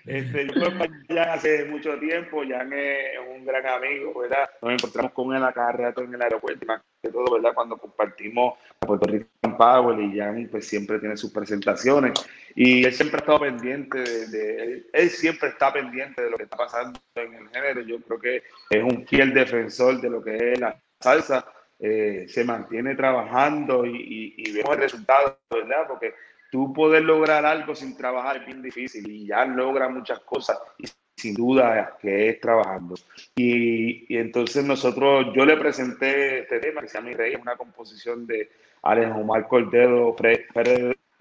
Este, 0.04 0.48
yo 0.48 0.54
conozco 0.54 0.84
ya 1.08 1.34
hace 1.34 1.64
mucho 1.66 1.96
tiempo, 1.98 2.42
ya 2.42 2.62
es 2.62 3.20
un 3.34 3.44
gran 3.44 3.64
amigo, 3.66 4.18
¿verdad? 4.18 4.50
Nos 4.60 4.72
encontramos 4.72 5.12
con 5.12 5.34
él 5.34 5.44
acá 5.44 5.70
rato 5.72 6.02
en 6.02 6.14
el 6.14 6.22
aeropuerto, 6.22 6.66
más 6.66 6.82
que 7.00 7.10
todo, 7.10 7.34
¿verdad? 7.34 7.54
Cuando 7.54 7.76
compartimos 7.76 8.54
Puerto 8.80 9.06
Rico 9.06 9.28
en 9.42 9.56
Power 9.56 10.00
y 10.00 10.18
Jan 10.18 10.48
pues 10.50 10.66
siempre 10.66 10.98
tiene 10.98 11.16
sus 11.16 11.32
presentaciones 11.32 12.12
y 12.56 12.84
él 12.84 12.92
siempre 12.92 13.18
ha 13.18 13.20
estado 13.20 13.40
pendiente 13.40 13.98
de, 13.98 14.84
él, 14.92 15.10
siempre 15.10 15.50
está 15.50 15.72
pendiente 15.72 16.22
de 16.22 16.30
lo 16.30 16.36
que 16.36 16.44
está 16.44 16.56
pasando 16.56 16.98
en 17.14 17.34
el 17.34 17.48
género. 17.50 17.80
Yo 17.82 18.00
creo 18.00 18.18
que 18.18 18.42
es 18.70 18.82
un 18.82 19.06
fiel 19.06 19.32
defensor 19.32 20.00
de 20.00 20.10
lo 20.10 20.22
que 20.22 20.52
es 20.52 20.60
la 20.60 20.76
salsa 21.00 21.46
eh, 21.84 22.26
se 22.28 22.44
mantiene 22.44 22.94
trabajando 22.94 23.84
y, 23.84 24.52
vemos 24.52 24.76
el 24.76 24.82
resultado, 24.82 25.36
¿verdad? 25.50 25.84
Porque 25.88 26.14
tú 26.48 26.72
poder 26.72 27.02
lograr 27.02 27.44
algo 27.44 27.74
sin 27.74 27.96
trabajar 27.96 28.36
es 28.36 28.46
bien 28.46 28.62
difícil 28.62 29.10
y 29.10 29.26
ya 29.26 29.44
logra 29.44 29.88
muchas 29.88 30.20
cosas 30.20 30.60
y 30.78 30.86
sin 31.16 31.34
duda 31.34 31.98
que 32.00 32.28
es 32.28 32.40
trabajando. 32.40 32.94
Y, 33.34 34.16
entonces 34.16 34.64
nosotros, 34.64 35.34
yo 35.34 35.44
le 35.44 35.56
presenté 35.56 36.42
este 36.42 36.60
tema 36.60 36.82
que 36.82 36.86
se 36.86 36.98
llama 36.98 37.08
Mi 37.08 37.14
Rey, 37.16 37.34
una 37.34 37.56
composición 37.56 38.28
de 38.28 38.48
Alex 38.82 39.10
Omar 39.16 39.48
Cordero 39.48 40.14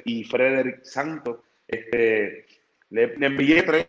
y 0.06 0.24
Frederick 0.26 0.84
Santos. 0.84 1.40
Este, 1.68 2.46
le, 2.92 3.16
envié 3.20 3.64
tres, 3.64 3.88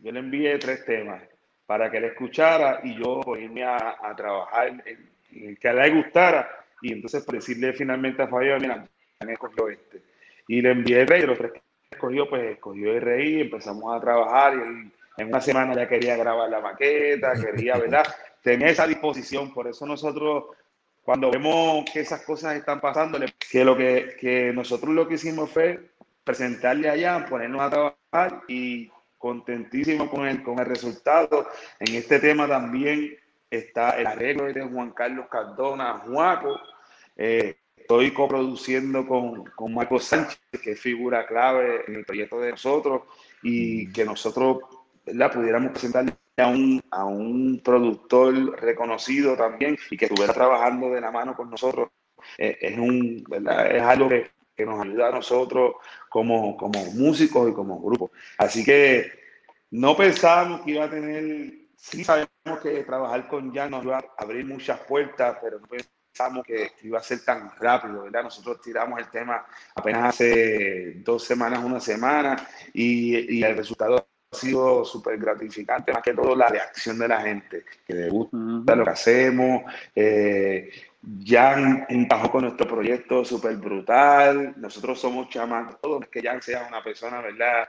yo 0.00 0.12
le 0.12 0.20
envié 0.20 0.58
tres 0.58 0.84
temas 0.84 1.22
para 1.64 1.90
que 1.90 1.96
él 1.96 2.04
escuchara 2.04 2.80
y 2.84 3.02
yo 3.02 3.22
irme 3.38 3.64
a, 3.64 3.96
a 4.02 4.14
trabajar 4.14 4.68
en, 4.68 5.11
que 5.60 5.68
a 5.68 5.72
le 5.72 5.90
gustara. 5.90 6.48
Y 6.80 6.92
entonces 6.92 7.24
por 7.24 7.36
decirle 7.36 7.72
finalmente 7.72 8.22
a 8.22 8.28
Fabio, 8.28 8.58
mira, 8.58 8.86
me 9.24 9.32
escogió 9.32 9.68
este. 9.68 10.02
Y 10.48 10.60
le 10.60 10.72
envié 10.72 11.02
el 11.02 11.06
rey, 11.06 11.22
los 11.22 11.38
tres 11.38 11.52
que 11.52 11.62
escogió, 11.90 12.28
pues 12.28 12.42
escogió 12.52 12.92
el 12.92 13.00
rey, 13.00 13.40
empezamos 13.42 13.94
a 13.94 14.00
trabajar 14.00 14.54
y 14.54 14.60
él 14.60 14.92
en 15.18 15.28
una 15.28 15.40
semana 15.40 15.74
ya 15.74 15.88
quería 15.88 16.16
grabar 16.16 16.48
la 16.48 16.60
maqueta, 16.60 17.34
quería, 17.34 17.76
¿verdad? 17.76 18.04
Tenía 18.42 18.68
esa 18.68 18.86
disposición, 18.86 19.52
por 19.52 19.68
eso 19.68 19.86
nosotros 19.86 20.44
cuando 21.02 21.30
vemos 21.30 21.84
que 21.92 22.00
esas 22.00 22.22
cosas 22.22 22.56
están 22.56 22.80
pasando, 22.80 23.18
que 23.50 23.64
lo 23.64 23.76
que, 23.76 24.16
que 24.20 24.52
nosotros 24.52 24.94
lo 24.94 25.06
que 25.06 25.14
hicimos 25.14 25.50
fue 25.50 25.90
presentarle 26.24 26.88
allá, 26.88 27.26
ponernos 27.28 27.60
a 27.60 27.70
trabajar 27.70 28.42
y 28.48 28.90
contentísimo 29.18 30.08
con 30.08 30.26
el, 30.26 30.42
con 30.42 30.58
el 30.58 30.66
resultado. 30.66 31.48
En 31.80 31.94
este 31.94 32.20
tema 32.20 32.46
también 32.46 33.16
está 33.52 33.90
el 33.90 34.06
arreglo 34.06 34.50
de 34.50 34.62
Juan 34.62 34.92
Carlos 34.92 35.26
Cardona, 35.30 35.98
Juaco. 35.98 36.58
Eh, 37.16 37.56
estoy 37.76 38.10
coproduciendo 38.12 39.06
con, 39.06 39.44
con 39.44 39.74
Marco 39.74 39.98
Sánchez, 39.98 40.40
que 40.62 40.72
es 40.72 40.80
figura 40.80 41.26
clave 41.26 41.84
en 41.86 41.96
el 41.96 42.04
proyecto 42.06 42.40
de 42.40 42.52
nosotros, 42.52 43.02
y 43.42 43.92
que 43.92 44.06
nosotros 44.06 44.58
¿verdad? 45.04 45.32
pudiéramos 45.32 45.72
presentarle 45.72 46.14
a 46.38 46.46
un, 46.46 46.82
a 46.90 47.04
un 47.04 47.60
productor 47.62 48.58
reconocido 48.58 49.36
también 49.36 49.76
y 49.90 49.98
que 49.98 50.06
estuviera 50.06 50.32
trabajando 50.32 50.88
de 50.88 51.00
la 51.02 51.10
mano 51.10 51.36
con 51.36 51.50
nosotros. 51.50 51.90
Eh, 52.38 52.56
es, 52.58 52.78
un, 52.78 53.22
¿verdad? 53.28 53.76
es 53.76 53.82
algo 53.82 54.08
que, 54.08 54.30
que, 54.56 54.64
nos 54.64 54.80
ayuda 54.80 55.08
a 55.08 55.12
nosotros 55.12 55.74
como, 56.08 56.56
como 56.56 56.82
músicos 56.94 57.50
y 57.50 57.52
como 57.52 57.82
grupo. 57.82 58.12
Así 58.38 58.64
que 58.64 59.12
no 59.72 59.94
pensábamos 59.94 60.62
que 60.62 60.70
iba 60.70 60.84
a 60.84 60.90
tener, 60.90 61.52
sí 61.76 62.02
sabemos 62.02 62.31
que 62.62 62.84
trabajar 62.84 63.28
con 63.28 63.54
Jan 63.54 63.70
nos 63.70 63.84
iba 63.84 63.98
a 63.98 64.04
abrir 64.18 64.44
muchas 64.44 64.80
puertas, 64.80 65.38
pero 65.40 65.60
no 65.60 65.66
pensamos 65.66 66.44
que 66.44 66.72
iba 66.82 66.98
a 66.98 67.02
ser 67.02 67.24
tan 67.24 67.50
rápido, 67.58 68.02
¿verdad? 68.02 68.24
Nosotros 68.24 68.60
tiramos 68.60 68.98
el 68.98 69.08
tema 69.10 69.44
apenas 69.74 70.14
hace 70.14 70.94
dos 71.04 71.24
semanas, 71.24 71.62
una 71.62 71.80
semana, 71.80 72.36
y, 72.72 73.38
y 73.38 73.44
el 73.44 73.56
resultado 73.56 73.96
ha 73.96 74.36
sido 74.36 74.84
súper 74.84 75.18
gratificante, 75.18 75.92
más 75.92 76.02
que 76.02 76.14
todo 76.14 76.34
la 76.34 76.48
reacción 76.48 76.98
de 76.98 77.08
la 77.08 77.20
gente, 77.20 77.64
que 77.86 77.94
le 77.94 78.08
gusta 78.08 78.74
lo 78.74 78.84
que 78.84 78.90
hacemos. 78.90 79.62
Eh, 79.94 80.70
Jan 81.24 81.86
encajó 81.88 82.30
con 82.30 82.42
nuestro 82.42 82.66
proyecto 82.66 83.24
súper 83.24 83.56
brutal. 83.56 84.54
Nosotros 84.56 85.00
somos 85.00 85.28
chamacos, 85.28 85.80
todos 85.80 86.08
que 86.08 86.22
Jan 86.22 86.42
sea 86.42 86.66
una 86.68 86.82
persona, 86.82 87.20
¿verdad? 87.20 87.68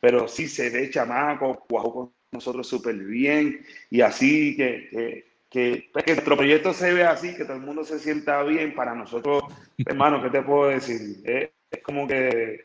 Pero 0.00 0.28
sí 0.28 0.48
se 0.48 0.70
ve 0.70 0.90
chamaco, 0.90 1.64
cuajó 1.68 1.92
con 1.92 2.12
nosotros 2.36 2.66
súper 2.66 2.96
bien 2.96 3.64
y 3.90 4.00
así 4.00 4.56
que, 4.56 4.88
que, 4.90 5.26
que, 5.50 5.90
pues, 5.92 6.04
que, 6.04 6.12
nuestro 6.12 6.36
proyecto 6.36 6.72
se 6.72 6.92
ve 6.92 7.04
así, 7.04 7.34
que 7.34 7.44
todo 7.44 7.56
el 7.56 7.62
mundo 7.62 7.84
se 7.84 7.98
sienta 7.98 8.42
bien. 8.42 8.74
Para 8.74 8.94
nosotros, 8.94 9.44
hermano, 9.84 10.22
¿qué 10.22 10.30
te 10.30 10.42
puedo 10.42 10.68
decir? 10.68 11.22
es 11.24 11.82
como 11.82 12.06
que 12.06 12.64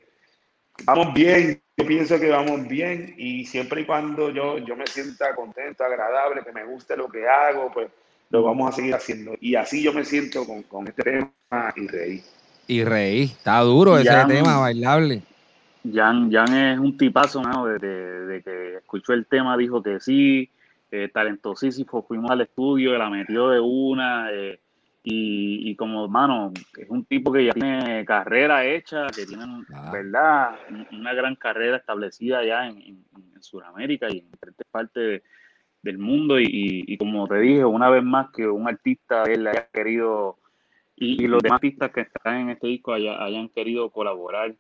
vamos 0.85 1.13
bien, 1.13 1.61
yo 1.77 1.85
pienso 1.85 2.19
que 2.19 2.29
vamos 2.29 2.67
bien 2.67 3.13
y 3.17 3.45
siempre 3.45 3.81
y 3.81 3.85
cuando 3.85 4.29
yo, 4.29 4.57
yo 4.59 4.75
me 4.75 4.87
sienta 4.87 5.35
contento, 5.35 5.83
agradable, 5.83 6.43
que 6.43 6.51
me 6.51 6.63
guste 6.65 6.95
lo 6.95 7.09
que 7.09 7.27
hago, 7.27 7.71
pues 7.73 7.89
lo 8.29 8.43
vamos 8.43 8.71
a 8.71 8.75
seguir 8.75 8.95
haciendo. 8.95 9.35
Y 9.39 9.55
así 9.55 9.83
yo 9.83 9.93
me 9.93 10.05
siento 10.05 10.45
con, 10.45 10.63
con 10.63 10.87
este 10.87 11.03
tema 11.03 11.31
y 11.75 11.87
reí. 11.87 12.23
Y 12.67 12.83
reí, 12.83 13.23
está 13.23 13.59
duro 13.59 13.97
ese 13.97 14.25
tema, 14.27 14.59
bailable. 14.59 15.23
Jan, 15.83 16.31
Jan 16.31 16.53
es 16.53 16.79
un 16.79 16.97
tipazo, 16.97 17.41
¿no? 17.41 17.65
De 17.65 18.41
que 18.43 18.75
escuchó 18.77 19.13
el 19.13 19.25
tema 19.25 19.57
dijo 19.57 19.81
que 19.81 19.99
sí, 19.99 20.49
eh, 20.91 21.09
talentosísimo, 21.13 22.03
fuimos 22.03 22.29
al 22.31 22.41
estudio, 22.41 22.97
la 22.97 23.09
metió 23.09 23.49
de 23.49 23.59
una, 23.59 24.31
eh, 24.31 24.59
y, 25.03 25.71
y, 25.71 25.75
como, 25.75 26.03
hermano, 26.03 26.51
es 26.77 26.89
un 26.89 27.05
tipo 27.05 27.31
que 27.31 27.45
ya 27.45 27.53
tiene 27.53 28.05
carrera 28.05 28.65
hecha, 28.65 29.07
que 29.07 29.25
tiene, 29.25 29.45
ah. 29.73 29.89
¿verdad? 29.91 30.59
Una 30.91 31.13
gran 31.13 31.35
carrera 31.35 31.77
establecida 31.77 32.45
ya 32.45 32.67
en, 32.67 32.77
en, 32.77 33.05
en 33.33 33.41
Sudamérica 33.41 34.07
y 34.09 34.19
en 34.19 34.31
diferentes 34.31 34.67
partes 34.69 35.23
del 35.81 35.97
mundo. 35.97 36.39
Y, 36.39 36.83
y, 36.85 36.97
como 36.97 37.27
te 37.27 37.39
dije, 37.39 37.65
una 37.65 37.89
vez 37.89 38.03
más 38.03 38.29
que 38.31 38.45
un 38.45 38.67
artista 38.67 39.23
él 39.23 39.47
haya 39.47 39.67
querido, 39.73 40.37
y, 40.95 41.25
los 41.25 41.41
demás 41.41 41.55
artistas 41.55 41.91
que 41.91 42.01
están 42.01 42.41
en 42.41 42.49
este 42.51 42.67
disco 42.67 42.93
hayan 42.93 43.49
querido 43.49 43.89
colaborar 43.89 44.53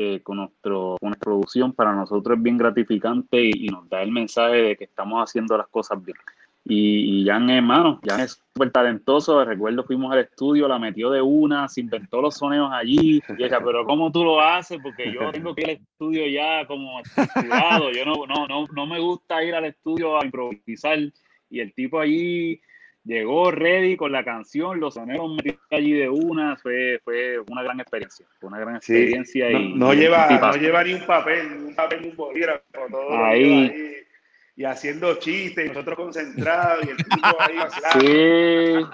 eh, 0.00 0.20
con, 0.22 0.36
nuestro, 0.36 0.96
con 1.00 1.08
nuestra 1.08 1.24
producción, 1.24 1.72
para 1.72 1.92
nosotros 1.92 2.36
es 2.36 2.40
bien 2.44 2.56
gratificante 2.56 3.42
y, 3.42 3.66
nos 3.66 3.88
da 3.88 4.00
el 4.00 4.12
mensaje 4.12 4.54
de 4.54 4.76
que 4.76 4.84
estamos 4.84 5.20
haciendo 5.20 5.58
las 5.58 5.66
cosas 5.66 6.00
bien. 6.00 6.16
Y, 6.64 7.22
y 7.22 7.26
Jan, 7.26 7.50
hermano, 7.50 7.98
Jan 8.04 8.20
es 8.20 8.40
súper 8.54 8.70
talentoso. 8.70 9.44
Recuerdo, 9.44 9.82
fuimos 9.82 10.12
al 10.12 10.20
estudio, 10.20 10.68
la 10.68 10.78
metió 10.78 11.10
de 11.10 11.20
una, 11.20 11.66
se 11.66 11.80
inventó 11.80 12.22
los 12.22 12.36
sonidos 12.36 12.70
allí. 12.72 13.20
Y 13.36 13.42
ella, 13.42 13.58
pero 13.58 13.84
¿cómo 13.84 14.12
tú 14.12 14.22
lo 14.22 14.40
haces? 14.40 14.78
Porque 14.80 15.12
yo 15.12 15.32
tengo 15.32 15.52
que 15.52 15.62
ir 15.62 15.70
al 15.70 15.76
estudio 15.78 16.28
ya 16.28 16.64
como 16.68 17.00
estudiado. 17.00 17.90
Yo 17.90 18.04
no, 18.04 18.24
no, 18.24 18.46
no, 18.46 18.66
no 18.72 18.86
me 18.86 19.00
gusta 19.00 19.42
ir 19.42 19.56
al 19.56 19.64
estudio 19.64 20.16
a 20.16 20.24
improvisar. 20.24 21.00
Y 21.50 21.58
el 21.58 21.74
tipo 21.74 21.98
allí 21.98 22.60
llegó 23.08 23.50
ready 23.50 23.96
con 23.96 24.12
la 24.12 24.22
canción, 24.22 24.78
los 24.78 24.94
soneros 24.94 25.32
allí 25.70 25.92
de 25.94 26.08
una, 26.10 26.56
fue, 26.56 27.00
fue 27.02 27.38
una 27.50 27.62
gran 27.62 27.80
experiencia, 27.80 28.26
fue 28.38 28.48
una 28.50 28.60
gran 28.60 28.76
experiencia. 28.76 29.48
Sí, 29.48 29.54
y, 29.56 29.72
no, 29.74 29.86
no, 29.86 29.94
y 29.94 29.96
lleva, 29.96 30.28
no 30.28 30.54
lleva 30.56 30.84
ni 30.84 30.92
un 30.94 31.06
papel, 31.06 31.58
ni 31.58 31.68
un 31.68 31.74
papel, 31.74 32.02
ni 32.02 32.08
un 32.10 32.16
bolígrafo, 32.16 32.62
todo 32.90 33.24
ahí. 33.24 33.42
ahí 33.70 33.94
y 34.56 34.64
haciendo 34.64 35.14
chistes, 35.20 35.66
y 35.66 35.68
nosotros 35.68 35.96
concentrados, 35.96 36.84
y 36.84 36.90
el 36.90 36.96
tipo 36.96 37.36
ahí 37.40 37.56
vacilando. 37.60 38.00
Sí. 38.00 38.86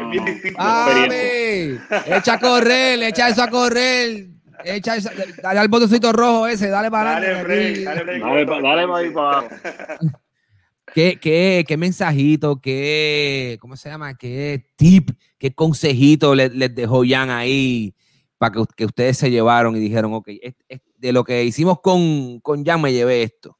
Es 0.00 0.10
bien 0.10 0.24
distinto. 0.24 0.58
¡Ave! 0.58 1.78
Echa 2.06 2.32
a 2.34 2.38
correr, 2.40 3.02
echa 3.02 3.28
eso 3.28 3.42
a 3.42 3.48
correr. 3.48 4.26
Echa 4.64 4.94
dale 5.42 5.60
al 5.60 5.68
botoncito 5.68 6.12
rojo 6.12 6.46
ese, 6.46 6.68
dale 6.68 6.90
para 6.90 7.12
Dale, 7.12 7.26
adelante. 7.26 7.48
break, 7.48 7.84
dale, 7.84 8.04
break. 8.04 8.22
Dale, 8.22 8.46
pa- 8.46 8.60
dale 8.60 8.86
para 8.86 8.98
ahí 8.98 9.10
para 9.10 9.38
abajo. 9.38 9.48
¿Qué, 10.94 11.18
qué, 11.20 11.64
qué 11.66 11.76
mensajito, 11.76 12.60
qué, 12.60 13.58
¿cómo 13.60 13.76
se 13.76 13.88
llama? 13.88 14.16
¿Qué 14.16 14.64
tip, 14.76 15.10
qué 15.38 15.52
consejito 15.54 16.34
les, 16.34 16.74
dejó 16.74 17.02
Jan 17.06 17.30
ahí 17.30 17.94
para 18.38 18.52
que, 18.52 18.64
que 18.76 18.84
ustedes 18.86 19.16
se 19.18 19.30
llevaron 19.30 19.76
y 19.76 19.80
dijeron, 19.80 20.12
ok, 20.14 20.28
es- 20.42 20.54
es- 20.68 20.80
de 20.96 21.12
lo 21.12 21.24
que 21.24 21.44
hicimos 21.44 21.80
con, 21.80 22.40
con 22.40 22.64
Jan 22.64 22.80
me 22.82 22.92
llevé 22.92 23.22
esto? 23.22 23.56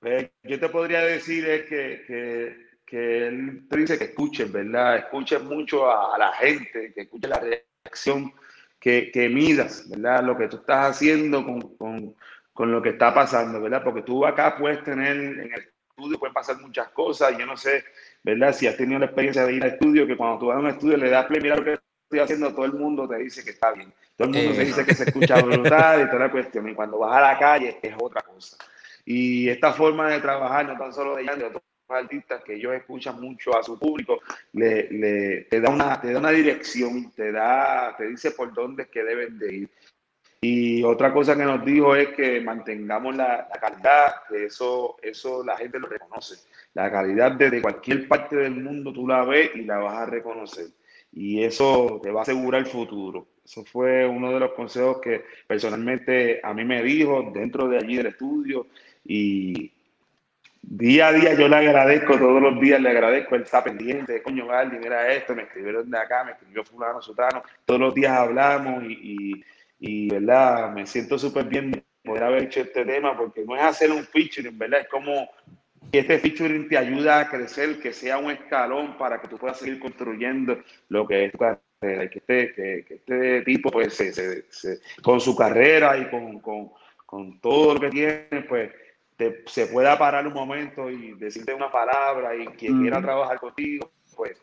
Pues, 0.00 0.30
yo 0.44 0.58
te 0.58 0.68
podría 0.70 1.02
decir 1.02 1.46
es 1.46 1.62
que, 1.64 2.02
que, 2.06 2.56
que 2.86 3.26
él 3.28 3.66
te 3.68 3.76
dice 3.76 3.98
que 3.98 4.04
escuches, 4.04 4.50
¿verdad? 4.50 4.96
Escuches 4.96 5.42
mucho 5.42 5.90
a, 5.90 6.14
a 6.14 6.18
la 6.18 6.32
gente, 6.32 6.92
que 6.94 7.02
escuches 7.02 7.28
la 7.30 7.40
reacción, 7.84 8.32
que, 8.78 9.10
que 9.12 9.28
midas, 9.28 9.88
¿verdad? 9.90 10.24
Lo 10.24 10.38
que 10.38 10.48
tú 10.48 10.56
estás 10.56 10.96
haciendo 10.96 11.44
con, 11.44 11.76
con, 11.76 12.14
con 12.52 12.72
lo 12.72 12.80
que 12.80 12.90
está 12.90 13.12
pasando, 13.12 13.60
¿verdad? 13.60 13.82
Porque 13.84 14.02
tú 14.02 14.24
acá 14.24 14.56
puedes 14.56 14.82
tener 14.82 15.16
en 15.16 15.40
el 15.52 15.70
estudio, 16.00 16.18
pueden 16.18 16.34
pasar 16.34 16.58
muchas 16.60 16.88
cosas. 16.90 17.36
Yo 17.38 17.46
no 17.46 17.56
sé, 17.56 17.84
¿verdad? 18.22 18.52
Si 18.52 18.66
has 18.66 18.76
tenido 18.76 18.98
la 18.98 19.06
experiencia 19.06 19.44
de 19.44 19.52
ir 19.54 19.62
al 19.62 19.70
estudio, 19.70 20.06
que 20.06 20.16
cuando 20.16 20.38
tú 20.38 20.46
vas 20.46 20.56
a 20.56 20.60
un 20.60 20.68
estudio 20.68 20.96
le 20.96 21.10
das 21.10 21.26
play, 21.26 21.40
mira 21.40 21.56
lo 21.56 21.64
que 21.64 21.78
estoy 22.04 22.18
haciendo, 22.20 22.52
todo 22.54 22.64
el 22.64 22.72
mundo 22.72 23.08
te 23.08 23.16
dice 23.18 23.44
que 23.44 23.50
está 23.50 23.72
bien. 23.72 23.92
Todo 24.16 24.28
el 24.28 24.34
mundo 24.34 24.50
Eh. 24.52 24.56
te 24.56 24.64
dice 24.64 24.84
que 24.84 24.94
se 24.94 25.04
escucha 25.04 25.40
brutal 25.40 26.02
y 26.02 26.06
toda 26.10 26.18
la 26.26 26.30
cuestión. 26.30 26.68
Y 26.68 26.74
cuando 26.74 26.98
vas 26.98 27.16
a 27.16 27.20
la 27.32 27.38
calle 27.38 27.78
es 27.82 27.94
otra 27.98 28.22
cosa. 28.22 28.56
Y 29.04 29.48
esta 29.48 29.72
forma 29.72 30.10
de 30.10 30.20
trabajar, 30.20 30.66
no 30.66 30.76
tan 30.76 30.92
solo 30.92 31.16
de 31.16 31.24
Jan, 31.26 31.38
de 31.38 31.46
otros 31.46 31.62
artistas 31.88 32.44
que 32.44 32.54
ellos 32.54 32.72
escuchan 32.74 33.20
mucho 33.20 33.56
a 33.58 33.62
su 33.64 33.76
público, 33.78 34.20
le, 34.52 34.88
le- 34.90 35.40
te, 35.50 35.60
da 35.60 35.70
una, 35.70 36.00
te 36.00 36.12
da 36.12 36.20
una 36.20 36.30
dirección, 36.30 37.10
te, 37.12 37.32
da, 37.32 37.96
te 37.96 38.06
dice 38.06 38.30
por 38.30 38.52
dónde 38.54 38.84
es 38.84 38.88
que 38.90 39.02
deben 39.02 39.38
de 39.38 39.54
ir. 39.54 39.70
Y 40.42 40.82
otra 40.84 41.12
cosa 41.12 41.36
que 41.36 41.44
nos 41.44 41.62
dijo 41.64 41.94
es 41.94 42.08
que 42.10 42.40
mantengamos 42.40 43.14
la, 43.14 43.46
la 43.52 43.60
calidad, 43.60 44.14
que 44.28 44.46
eso, 44.46 44.96
eso 45.02 45.44
la 45.44 45.56
gente 45.58 45.78
lo 45.78 45.86
reconoce. 45.86 46.36
La 46.72 46.90
calidad 46.90 47.32
desde 47.32 47.60
cualquier 47.60 48.08
parte 48.08 48.36
del 48.36 48.52
mundo 48.52 48.90
tú 48.92 49.06
la 49.06 49.24
ves 49.24 49.50
y 49.54 49.62
la 49.64 49.78
vas 49.78 49.98
a 49.98 50.06
reconocer. 50.06 50.68
Y 51.12 51.42
eso 51.42 52.00
te 52.02 52.10
va 52.10 52.20
a 52.20 52.22
asegurar 52.22 52.62
el 52.62 52.66
futuro. 52.66 53.26
Eso 53.44 53.64
fue 53.64 54.06
uno 54.06 54.32
de 54.32 54.40
los 54.40 54.52
consejos 54.52 54.98
que 55.02 55.24
personalmente 55.46 56.40
a 56.42 56.54
mí 56.54 56.64
me 56.64 56.82
dijo 56.82 57.30
dentro 57.34 57.68
de 57.68 57.78
allí 57.78 57.96
del 57.96 58.06
estudio. 58.06 58.68
Y 59.04 59.72
día 60.62 61.08
a 61.08 61.12
día 61.12 61.34
yo 61.34 61.48
le 61.48 61.56
agradezco, 61.56 62.16
todos 62.16 62.40
los 62.40 62.60
días 62.60 62.80
le 62.80 62.90
agradezco, 62.90 63.34
él 63.34 63.42
está 63.42 63.64
pendiente, 63.64 64.22
coño, 64.22 64.46
Galdi, 64.46 64.78
mira 64.78 65.12
esto, 65.12 65.34
me 65.34 65.42
escribieron 65.42 65.90
de 65.90 65.98
acá, 65.98 66.22
me 66.24 66.32
escribió 66.32 66.64
fulano, 66.64 67.02
sutano, 67.02 67.42
todos 67.64 67.80
los 67.80 67.94
días 67.94 68.12
hablamos 68.12 68.84
y, 68.84 68.92
y, 68.92 69.44
y, 69.80 70.08
verdad, 70.10 70.70
me 70.72 70.86
siento 70.86 71.18
súper 71.18 71.44
bien 71.46 71.70
de 71.72 71.82
poder 72.04 72.22
haber 72.24 72.44
hecho 72.44 72.60
este 72.60 72.84
tema 72.84 73.16
porque 73.16 73.44
no 73.44 73.56
es 73.56 73.62
hacer 73.62 73.90
un 73.90 74.04
featuring, 74.04 74.56
¿verdad? 74.58 74.80
Es 74.82 74.88
como 74.88 75.28
que 75.90 76.00
este 76.00 76.18
featuring 76.18 76.68
te 76.68 76.76
ayuda 76.78 77.20
a 77.20 77.28
crecer, 77.28 77.80
que 77.80 77.92
sea 77.92 78.18
un 78.18 78.30
escalón 78.30 78.96
para 78.98 79.20
que 79.20 79.28
tú 79.28 79.38
puedas 79.38 79.58
seguir 79.58 79.80
construyendo 79.80 80.58
lo 80.88 81.06
que 81.06 81.24
es 81.26 81.32
tu 81.32 81.38
carrera, 81.38 82.10
que 82.10 82.18
este, 82.18 82.52
que, 82.54 82.84
que 82.86 82.94
este 82.94 83.42
tipo, 83.42 83.70
pues, 83.70 83.94
se, 83.94 84.12
se- 84.12 84.44
se- 84.50 84.78
con 85.02 85.20
su 85.20 85.34
carrera 85.34 85.96
y 85.96 86.08
con, 86.10 86.38
con, 86.40 86.70
con 87.06 87.40
todo 87.40 87.74
lo 87.74 87.80
que 87.80 87.88
tiene, 87.88 88.42
pues, 88.48 88.70
te- 89.16 89.42
se 89.46 89.66
pueda 89.66 89.98
parar 89.98 90.26
un 90.26 90.34
momento 90.34 90.90
y 90.90 91.12
decirte 91.14 91.54
una 91.54 91.72
palabra 91.72 92.36
y 92.36 92.46
quien 92.48 92.80
quiera 92.82 93.00
trabajar 93.02 93.40
contigo, 93.40 93.90
pues 94.20 94.36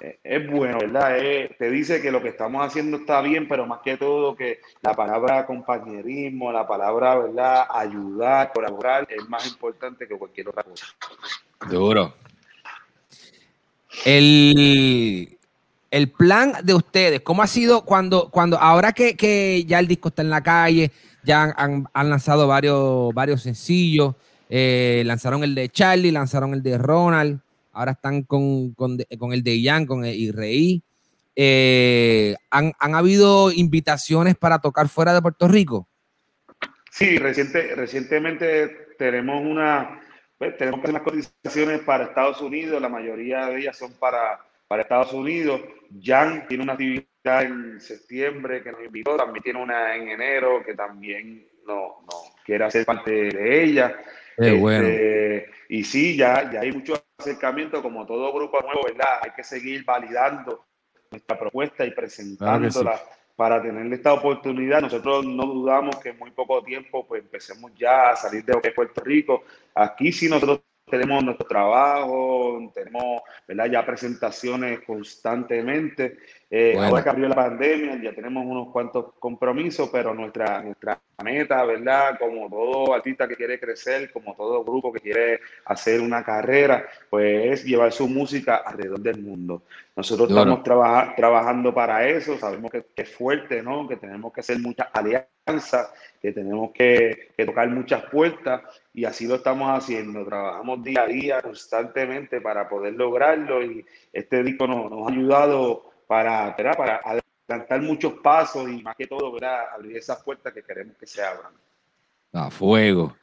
eh, 0.00 0.20
es 0.22 0.48
bueno, 0.48 0.78
¿verdad? 0.78 1.16
te 1.58 1.68
dice 1.68 2.00
que 2.00 2.12
lo 2.12 2.22
que 2.22 2.28
estamos 2.28 2.64
haciendo 2.64 2.98
está 2.98 3.20
bien, 3.20 3.48
pero 3.48 3.66
más 3.66 3.80
que 3.84 3.96
todo 3.96 4.36
que 4.36 4.60
la 4.80 4.94
palabra 4.94 5.44
compañerismo, 5.44 6.52
la 6.52 6.68
palabra, 6.68 7.16
¿verdad? 7.18 7.66
Ayudar, 7.68 8.52
colaborar 8.52 9.08
es 9.10 9.28
más 9.28 9.44
importante 9.48 10.06
que 10.06 10.16
cualquier 10.16 10.50
otra 10.50 10.62
cosa. 10.62 10.86
Duro. 11.68 12.14
El, 14.04 15.36
el 15.90 16.10
plan 16.10 16.52
de 16.62 16.74
ustedes, 16.74 17.20
¿cómo 17.22 17.42
ha 17.42 17.48
sido 17.48 17.84
cuando, 17.84 18.30
cuando 18.30 18.56
ahora 18.56 18.92
que, 18.92 19.64
ya 19.66 19.80
el 19.80 19.88
disco 19.88 20.10
está 20.10 20.22
en 20.22 20.30
la 20.30 20.44
calle, 20.44 20.92
ya 21.24 21.52
han, 21.56 21.88
lanzado 21.92 22.46
varios, 22.46 23.12
varios 23.12 23.42
sencillos, 23.42 24.14
eh, 24.48 25.02
lanzaron 25.04 25.42
el 25.42 25.56
de 25.56 25.70
Charlie, 25.70 26.12
lanzaron 26.12 26.54
el 26.54 26.62
de 26.62 26.78
Ronald, 26.78 27.40
ahora 27.74 27.92
están 27.92 28.22
con, 28.22 28.72
con, 28.72 28.98
el 29.32 29.42
de 29.42 29.60
Ian, 29.60 29.86
con 29.86 30.04
el 30.04 30.14
Irreí. 30.14 30.82
Eh, 31.36 32.36
¿han, 32.50 32.72
habido 32.78 33.50
invitaciones 33.52 34.36
para 34.36 34.60
tocar 34.60 34.88
fuera 34.88 35.12
de 35.12 35.20
Puerto 35.20 35.48
Rico? 35.48 35.88
Sí, 36.90 37.18
reciente, 37.18 37.74
recientemente 37.74 38.94
tenemos 38.96 39.42
una, 39.42 40.00
pues, 40.38 40.56
tenemos 40.56 40.88
unas 40.88 41.02
cotizaciones 41.02 41.80
para 41.80 42.04
Estados 42.04 42.40
Unidos, 42.40 42.80
la 42.80 42.88
mayoría 42.88 43.46
de 43.46 43.58
ellas 43.58 43.76
son 43.76 43.92
para, 43.94 44.40
para 44.68 44.82
Estados 44.82 45.12
Unidos. 45.12 45.60
Jan 46.00 46.46
tiene 46.46 46.62
una 46.62 46.74
actividad 46.74 47.42
en 47.42 47.80
septiembre 47.80 48.62
que 48.62 48.70
nos 48.70 48.84
invitó, 48.84 49.16
también 49.16 49.42
tiene 49.42 49.62
una 49.62 49.96
en 49.96 50.08
enero 50.08 50.62
que 50.64 50.74
también 50.74 51.48
no, 51.66 52.02
no 52.02 52.34
quiere 52.44 52.64
hacer 52.64 52.84
parte 52.84 53.10
de 53.10 53.64
ella. 53.64 53.96
Este, 54.36 55.50
y 55.68 55.84
sí, 55.84 56.16
ya, 56.16 56.50
ya 56.50 56.60
hay 56.60 56.72
mucho 56.72 56.94
acercamiento, 57.18 57.82
como 57.82 58.06
todo 58.06 58.32
grupo 58.32 58.60
nuevo, 58.60 58.82
¿verdad? 58.84 59.20
Hay 59.22 59.30
que 59.32 59.44
seguir 59.44 59.84
validando 59.84 60.64
nuestra 61.10 61.38
propuesta 61.38 61.84
y 61.84 61.92
presentándola 61.92 63.00
para 63.36 63.62
tenerle 63.62 63.96
esta 63.96 64.12
oportunidad. 64.12 64.80
Nosotros 64.80 65.26
no 65.26 65.46
dudamos 65.46 65.96
que 65.96 66.10
en 66.10 66.18
muy 66.18 66.30
poco 66.30 66.62
tiempo 66.62 67.06
pues 67.06 67.22
empecemos 67.22 67.72
ya 67.76 68.10
a 68.10 68.16
salir 68.16 68.44
de 68.44 68.72
Puerto 68.72 69.00
Rico. 69.02 69.44
Aquí 69.74 70.12
sí 70.12 70.28
nosotros 70.28 70.60
tenemos 70.86 71.24
nuestro 71.24 71.46
trabajo, 71.46 72.70
tenemos 72.74 73.22
¿verdad? 73.48 73.66
ya 73.66 73.86
presentaciones 73.86 74.80
constantemente. 74.80 76.18
Eh, 76.56 76.78
ahora 76.78 77.02
que 77.02 77.10
abrió 77.10 77.26
la 77.26 77.34
pandemia, 77.34 78.00
ya 78.00 78.14
tenemos 78.14 78.46
unos 78.46 78.68
cuantos 78.70 79.14
compromisos, 79.18 79.88
pero 79.90 80.14
nuestra, 80.14 80.62
nuestra 80.62 81.00
meta, 81.24 81.64
¿verdad? 81.64 82.16
Como 82.16 82.48
todo 82.48 82.94
artista 82.94 83.26
que 83.26 83.34
quiere 83.34 83.58
crecer, 83.58 84.12
como 84.12 84.36
todo 84.36 84.62
grupo 84.62 84.92
que 84.92 85.00
quiere 85.00 85.40
hacer 85.64 86.00
una 86.00 86.22
carrera, 86.22 86.86
pues 87.10 87.54
es 87.54 87.64
llevar 87.64 87.90
su 87.90 88.06
música 88.06 88.58
alrededor 88.58 89.00
del 89.00 89.20
mundo. 89.20 89.64
Nosotros 89.96 90.28
estamos 90.28 90.62
trabajando 90.62 91.74
para 91.74 92.06
eso, 92.06 92.38
sabemos 92.38 92.70
que, 92.70 92.84
que, 92.94 93.02
es 93.02 93.10
fuerte, 93.12 93.60
¿no? 93.60 93.88
Que 93.88 93.96
tenemos 93.96 94.32
que 94.32 94.38
hacer 94.38 94.60
muchas 94.60 94.86
alianzas, 94.92 95.92
que 96.22 96.30
tenemos 96.30 96.70
que, 96.70 97.32
que 97.36 97.46
tocar 97.46 97.68
muchas 97.68 98.04
puertas 98.04 98.62
y 98.92 99.04
así 99.04 99.26
lo 99.26 99.34
estamos 99.34 99.76
haciendo. 99.76 100.24
Trabajamos 100.24 100.84
día 100.84 101.02
a 101.02 101.06
día 101.06 101.42
constantemente 101.42 102.40
para 102.40 102.68
poder 102.68 102.92
lograrlo 102.92 103.60
y 103.64 103.84
este 104.12 104.44
disco 104.44 104.68
nos, 104.68 104.88
nos 104.88 105.08
ha 105.08 105.12
ayudado 105.12 105.93
para, 106.06 106.54
para 106.56 107.00
adelantar 107.04 107.82
muchos 107.82 108.14
pasos 108.14 108.68
y 108.68 108.82
más 108.82 108.96
que 108.96 109.06
todo 109.06 109.32
¿verdad? 109.32 109.66
abrir 109.74 109.96
esas 109.96 110.22
puertas 110.22 110.52
que 110.52 110.62
queremos 110.62 110.96
que 110.96 111.06
se 111.06 111.22
abran. 111.22 111.52
A 112.32 112.50
fuego. 112.50 113.16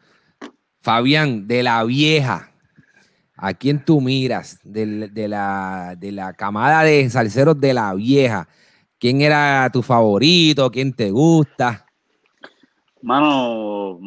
Fabián, 0.81 1.47
de 1.47 1.63
la 1.63 1.83
vieja, 1.83 2.51
¿a 3.35 3.53
quién 3.53 3.83
tú 3.83 4.01
miras? 4.01 4.59
De, 4.63 5.09
de, 5.09 5.27
la, 5.27 5.95
de 5.97 6.11
la 6.11 6.33
camada 6.33 6.83
de 6.83 7.09
salseros 7.09 7.59
de 7.59 7.73
la 7.73 7.93
vieja. 7.93 8.47
¿Quién 8.97 9.21
era 9.21 9.69
tu 9.71 9.81
favorito? 9.81 10.71
¿Quién 10.71 10.93
te 10.93 11.11
gusta? 11.11 11.85
Mano, 13.01 13.99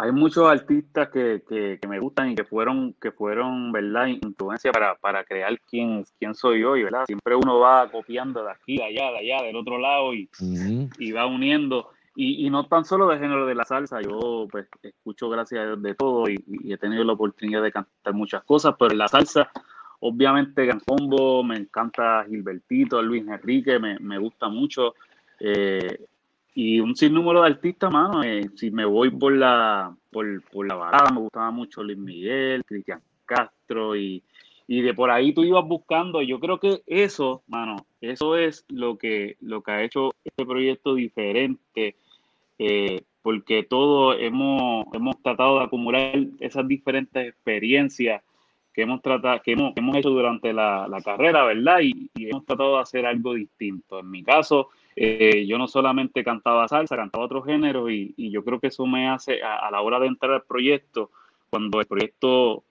hay 0.00 0.12
muchos 0.12 0.48
artistas 0.48 1.10
que, 1.10 1.42
que, 1.46 1.86
me 1.86 1.98
gustan 1.98 2.30
y 2.30 2.34
que 2.34 2.44
fueron, 2.44 2.94
que 2.94 3.12
fueron, 3.12 3.70
¿verdad? 3.70 4.06
Influencia 4.06 4.72
para, 4.72 4.94
para 4.94 5.24
crear 5.24 5.60
quién, 5.68 6.04
quién 6.18 6.34
soy 6.34 6.64
hoy, 6.64 6.84
¿verdad? 6.84 7.04
Siempre 7.06 7.34
uno 7.34 7.58
va 7.58 7.90
copiando 7.90 8.42
de 8.42 8.50
aquí, 8.50 8.76
de 8.78 8.84
allá, 8.84 9.10
de 9.12 9.18
allá, 9.18 9.42
del 9.42 9.56
otro 9.56 9.78
lado 9.78 10.14
y, 10.14 10.30
y 10.98 11.12
va 11.12 11.26
uniendo. 11.26 11.90
Y, 12.14 12.46
y, 12.46 12.50
no 12.50 12.66
tan 12.66 12.84
solo 12.84 13.08
de 13.08 13.18
género 13.18 13.46
de 13.46 13.54
la 13.54 13.64
salsa, 13.64 14.00
yo 14.00 14.48
pues 14.50 14.66
escucho 14.82 15.28
gracias 15.28 15.60
a 15.60 15.66
Dios 15.66 15.82
de 15.82 15.94
todo 15.94 16.28
y, 16.28 16.42
he 16.64 16.78
tenido 16.78 17.04
la 17.04 17.12
oportunidad 17.12 17.62
de 17.62 17.72
cantar 17.72 18.14
muchas 18.14 18.42
cosas, 18.44 18.74
pero 18.78 18.92
en 18.92 18.98
la 18.98 19.08
salsa, 19.08 19.50
obviamente 20.00 20.64
Gran 20.64 20.80
Combo, 20.80 21.44
me 21.44 21.56
encanta 21.56 22.24
Gilbertito, 22.26 23.02
Luis 23.02 23.26
Enrique, 23.28 23.78
me, 23.78 23.98
me 23.98 24.18
gusta 24.18 24.48
mucho. 24.48 24.94
Eh, 25.38 26.06
y 26.54 26.80
un 26.80 26.96
sinnúmero 26.96 27.42
de 27.42 27.48
artistas, 27.48 27.92
mano. 27.92 28.22
Eh, 28.22 28.50
si 28.56 28.70
me 28.70 28.84
voy 28.84 29.10
por 29.10 29.36
la, 29.36 29.94
por, 30.10 30.42
por 30.50 30.66
la 30.66 30.74
varada, 30.74 31.10
me 31.10 31.20
gustaba 31.20 31.50
mucho 31.50 31.82
Luis 31.82 31.98
Miguel, 31.98 32.64
Cristian 32.64 33.00
Castro 33.24 33.96
y, 33.96 34.22
y 34.66 34.82
de 34.82 34.94
por 34.94 35.10
ahí 35.10 35.32
tú 35.32 35.42
ibas 35.42 35.66
buscando. 35.66 36.22
Yo 36.22 36.40
creo 36.40 36.58
que 36.58 36.82
eso, 36.86 37.42
mano, 37.48 37.86
eso 38.00 38.36
es 38.36 38.64
lo 38.68 38.98
que, 38.98 39.36
lo 39.40 39.62
que 39.62 39.70
ha 39.72 39.82
hecho 39.82 40.12
este 40.24 40.46
proyecto 40.46 40.94
diferente, 40.94 41.96
eh, 42.58 43.02
porque 43.22 43.62
todos 43.62 44.16
hemos, 44.20 44.86
hemos 44.92 45.20
tratado 45.22 45.58
de 45.58 45.64
acumular 45.64 46.18
esas 46.40 46.66
diferentes 46.66 47.28
experiencias 47.28 48.22
que 48.72 48.82
hemos 48.82 49.02
tratado, 49.02 49.42
que 49.42 49.52
hemos, 49.52 49.72
hemos 49.76 49.96
hecho 49.96 50.10
durante 50.10 50.52
la, 50.52 50.86
la 50.88 51.02
carrera, 51.02 51.44
¿verdad? 51.44 51.80
Y, 51.82 52.08
hemos 52.14 52.44
tratado 52.44 52.76
de 52.76 52.82
hacer 52.82 53.06
algo 53.06 53.34
distinto. 53.34 53.98
En 53.98 54.10
mi 54.10 54.22
caso, 54.22 54.68
eh, 55.02 55.46
yo 55.46 55.56
no 55.56 55.66
solamente 55.66 56.22
cantaba 56.22 56.68
salsa, 56.68 56.94
cantaba 56.94 57.24
otro 57.24 57.40
género 57.40 57.88
y, 57.88 58.12
yo 58.18 58.44
creo 58.44 58.60
que 58.60 58.66
eso 58.66 58.84
me 58.84 59.08
hace 59.08 59.42
a, 59.42 59.70
la 59.70 59.80
hora 59.80 59.98
de 59.98 60.06
entrar 60.06 60.30
al 60.32 60.42
proyecto, 60.42 61.10
cuando 61.48 61.80
el 61.80 61.86
proyecto 61.86 62.64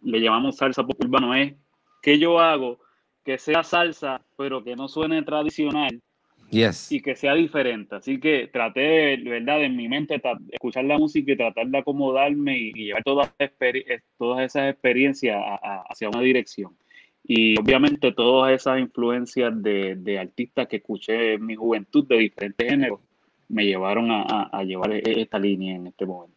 le 0.00 0.20
llamamos 0.20 0.58
salsa 0.58 0.84
pop 0.84 0.96
urbano, 1.00 1.34
es 1.34 1.54
que 2.00 2.20
yo 2.20 2.38
hago 2.38 2.78
que 3.24 3.36
sea 3.36 3.64
salsa, 3.64 4.22
pero 4.36 4.62
que 4.62 4.76
no 4.76 4.86
suene 4.86 5.24
tradicional 5.24 6.00
y 6.52 7.00
que 7.00 7.16
sea 7.16 7.34
diferente. 7.34 7.96
Así 7.96 8.20
que 8.20 8.46
traté, 8.46 9.16
de 9.16 9.30
verdad, 9.30 9.64
en 9.64 9.74
mi 9.74 9.88
mente, 9.88 10.22
escuchar 10.52 10.84
la 10.84 10.98
música 10.98 11.32
y 11.32 11.36
tratar 11.36 11.66
de 11.66 11.78
acomodarme 11.78 12.58
y, 12.58 12.72
llevar 12.74 13.02
todas, 13.02 13.34
todas 14.18 14.44
esas 14.44 14.70
experiencias 14.70 15.36
hacia 15.90 16.10
una 16.10 16.20
dirección. 16.20 16.76
Y 17.24 17.58
obviamente 17.58 18.12
todas 18.12 18.52
esas 18.52 18.80
influencias 18.80 19.52
de, 19.62 20.18
artistas 20.20 20.66
que 20.66 20.76
escuché 20.76 21.34
en 21.34 21.46
mi 21.46 21.54
juventud 21.54 22.06
de 22.06 22.18
diferentes 22.18 22.68
géneros 22.68 23.00
me 23.48 23.64
llevaron 23.64 24.08
a, 24.10 24.62
llevar 24.64 24.92
e, 24.92 25.02
esta 25.20 25.38
línea 25.38 25.76
en 25.76 25.86
este 25.88 26.06
momento. 26.06 26.36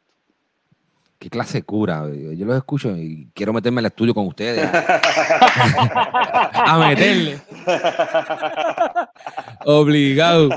Qué 1.17 1.29
clase 1.29 1.63
cura. 1.63 2.03
Yo 2.13 2.45
los 2.45 2.57
escucho 2.57 2.95
y 2.95 3.29
quiero 3.33 3.53
meterme 3.53 3.79
al 3.79 3.86
estudio 3.86 4.13
con 4.13 4.27
ustedes. 4.27 4.69
a 6.53 6.77
meterle. 6.88 7.39
Obligado. 9.65 10.49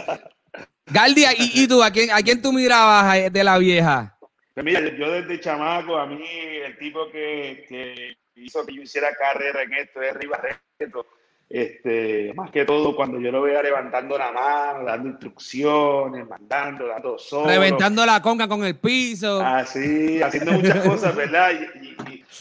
Galdia, 0.87 1.31
¿y, 1.39 1.67
tú? 1.69 1.83
¿a 1.83 1.91
quién, 1.91 2.11
¿a 2.11 2.21
quién 2.23 2.43
tú 2.43 2.53
mirabas 2.53 3.33
de 3.33 3.45
la 3.45 3.57
vieja? 3.59 4.19
Mira, 4.57 4.81
yo 4.97 5.11
desde 5.13 5.41
chamaco, 5.41 5.97
a 5.97 6.07
mí 6.07 6.21
el 6.67 6.77
tipo 6.79 7.09
que, 7.11 7.65
que 7.69 8.17
hizo 8.45 8.65
que 8.65 8.75
yo 8.75 8.83
hiciera 8.83 9.15
carrera 9.15 9.63
en 9.63 9.75
esto 9.75 10.03
es 10.03 10.15
Ribarreto. 10.15 11.07
Este, 11.49 12.35
más 12.35 12.51
que 12.51 12.67
todo 12.67 12.95
cuando 12.95 13.19
yo 13.19 13.33
lo 13.33 13.41
veía 13.41 13.63
levantando 13.63 14.19
la 14.19 14.31
mano, 14.31 14.85
dando 14.85 15.09
instrucciones, 15.09 16.29
mandando, 16.29 16.87
dando 16.87 17.19
solo. 17.19 17.49
Reventando 17.49 18.05
la 18.05 18.21
conga 18.21 18.47
con 18.47 18.65
el 18.65 18.77
piso. 18.77 19.41
Así, 19.41 20.21
haciendo 20.21 20.53
muchas 20.53 20.87
cosas, 20.87 21.17
¿verdad? 21.17 21.53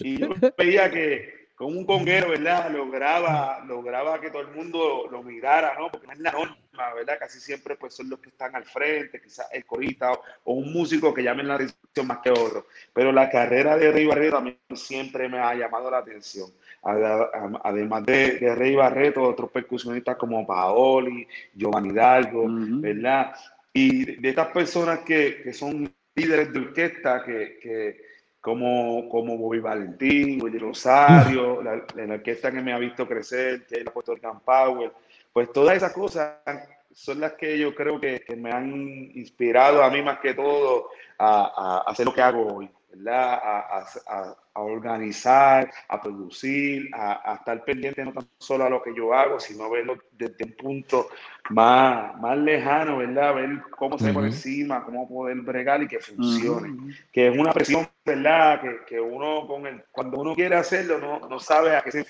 Y, 0.02 0.18
yo 0.20 0.30
veía 0.58 0.92
que 0.92 1.48
con 1.56 1.76
un 1.76 1.86
conguero, 1.86 2.30
¿verdad? 2.30 2.70
Lograba, 2.70 3.64
lograba 3.66 4.20
que 4.20 4.30
todo 4.30 4.42
el 4.42 4.50
mundo 4.50 5.08
lo 5.10 5.24
mirara, 5.24 5.76
¿no? 5.80 5.90
Porque 5.90 6.08
no 6.08 6.14
es 6.14 6.20
la 6.20 6.32
norma 6.34 6.58
¿verdad? 6.96 7.18
Casi 7.20 7.40
siempre 7.40 7.76
pues 7.76 7.94
son 7.94 8.10
los 8.10 8.20
que 8.20 8.30
están 8.30 8.56
al 8.56 8.66
frente, 8.66 9.22
quizás 9.22 9.48
el 9.52 9.66
corista 9.66 10.12
o, 10.44 10.54
un 10.54 10.72
músico 10.72 11.14
que 11.14 11.24
llamen 11.24 11.48
la 11.48 11.56
atención 11.56 12.08
más 12.08 12.20
que 12.20 12.32
otro. 12.32 12.68
Pero 12.94 13.12
la 13.12 13.30
carrera 13.30 13.78
de 13.78 13.92
Rey 13.92 14.06
Barreto 14.06 14.36
también 14.36 14.58
siempre 14.74 15.28
me 15.30 15.40
ha 15.40 15.54
llamado 15.56 15.90
la 15.92 16.00
atención. 16.00 16.50
Además 16.84 18.06
de, 18.06 18.40
de 18.40 18.56
Rey 18.56 18.76
Barreto, 18.76 19.24
otros 19.24 19.52
percusionistas 19.52 20.16
como 20.16 20.46
Paoli, 20.46 21.28
Giovanni 21.54 21.90
Hidalgo, 21.90 22.46
¿verdad? 22.48 23.34
Y 23.74 24.20
de 24.20 24.30
estas 24.30 24.48
personas 24.48 25.00
que, 25.00 25.42
que 25.44 25.54
son 25.54 25.94
líderes 26.16 26.52
de 26.52 26.60
orquesta, 26.60 27.24
que, 27.24 27.60
que 27.62 28.08
como, 28.42 29.10
como 29.10 29.38
Bobby 29.38 29.60
Valentín, 29.60 30.42
Willy 30.42 30.58
Rosario, 30.58 31.62
la, 31.64 31.84
la, 31.96 32.14
orquesta 32.14 32.52
que 32.52 32.62
me 32.62 32.74
ha 32.74 32.80
visto 32.80 33.08
crecer, 33.08 33.66
que 33.66 33.80
es 33.80 33.86
la 33.86 33.92
Puerto 33.92 34.16
Rican 34.16 34.40
Power, 34.40 34.92
pues 35.38 35.54
todas 35.54 35.78
esas 35.78 35.94
cosas 35.94 36.40
son 36.92 37.20
las 37.20 37.34
que 37.34 37.60
yo 37.60 37.76
creo 37.76 38.02
que, 38.02 38.24
me 38.36 38.50
han 38.50 38.72
inspirado 39.14 39.84
a 39.84 39.92
mí 39.92 40.02
más 40.02 40.18
que 40.18 40.34
todo 40.34 40.90
a, 41.20 41.84
hacer 41.86 42.08
lo 42.08 42.14
que 42.16 42.24
hago 42.24 42.56
hoy, 42.56 42.68
¿verdad? 42.92 43.34
A, 43.44 44.36
a 44.58 44.62
organizar, 44.62 45.72
a 45.88 46.02
producir, 46.02 46.90
a, 46.92 47.36
estar 47.36 47.64
pendiente 47.64 48.04
no 48.04 48.14
tan 48.14 48.28
solo 48.40 48.66
a 48.66 48.70
lo 48.72 48.82
que 48.82 48.96
yo 48.96 49.14
hago, 49.14 49.40
sino 49.40 49.70
verlo 49.70 50.00
desde 50.14 50.44
un 50.44 50.54
punto 50.54 51.10
más, 51.52 52.20
más 52.20 52.36
lejano, 52.40 52.98
¿verdad? 52.98 53.36
Ver 53.36 53.62
cómo 53.78 54.00
se 54.00 54.08
ve 54.08 54.14
por 54.14 54.26
encima, 54.26 54.84
cómo 54.84 55.08
poder 55.08 55.38
bregar 55.42 55.84
y 55.84 55.88
que 55.88 56.00
funcione. 56.00 56.96
Que 57.12 57.28
es 57.28 57.38
una 57.38 57.54
presión, 57.54 57.88
¿verdad? 58.04 58.60
Que, 58.60 58.86
que, 58.88 59.00
uno, 59.00 59.46
con 59.46 59.68
el, 59.68 59.84
cuando 59.92 60.20
uno 60.20 60.34
quiere 60.34 60.56
hacerlo, 60.56 60.98
no, 60.98 61.20
no 61.30 61.40
sabe 61.40 61.76
a 61.76 61.84
qué 61.84 61.92
se 61.92 62.08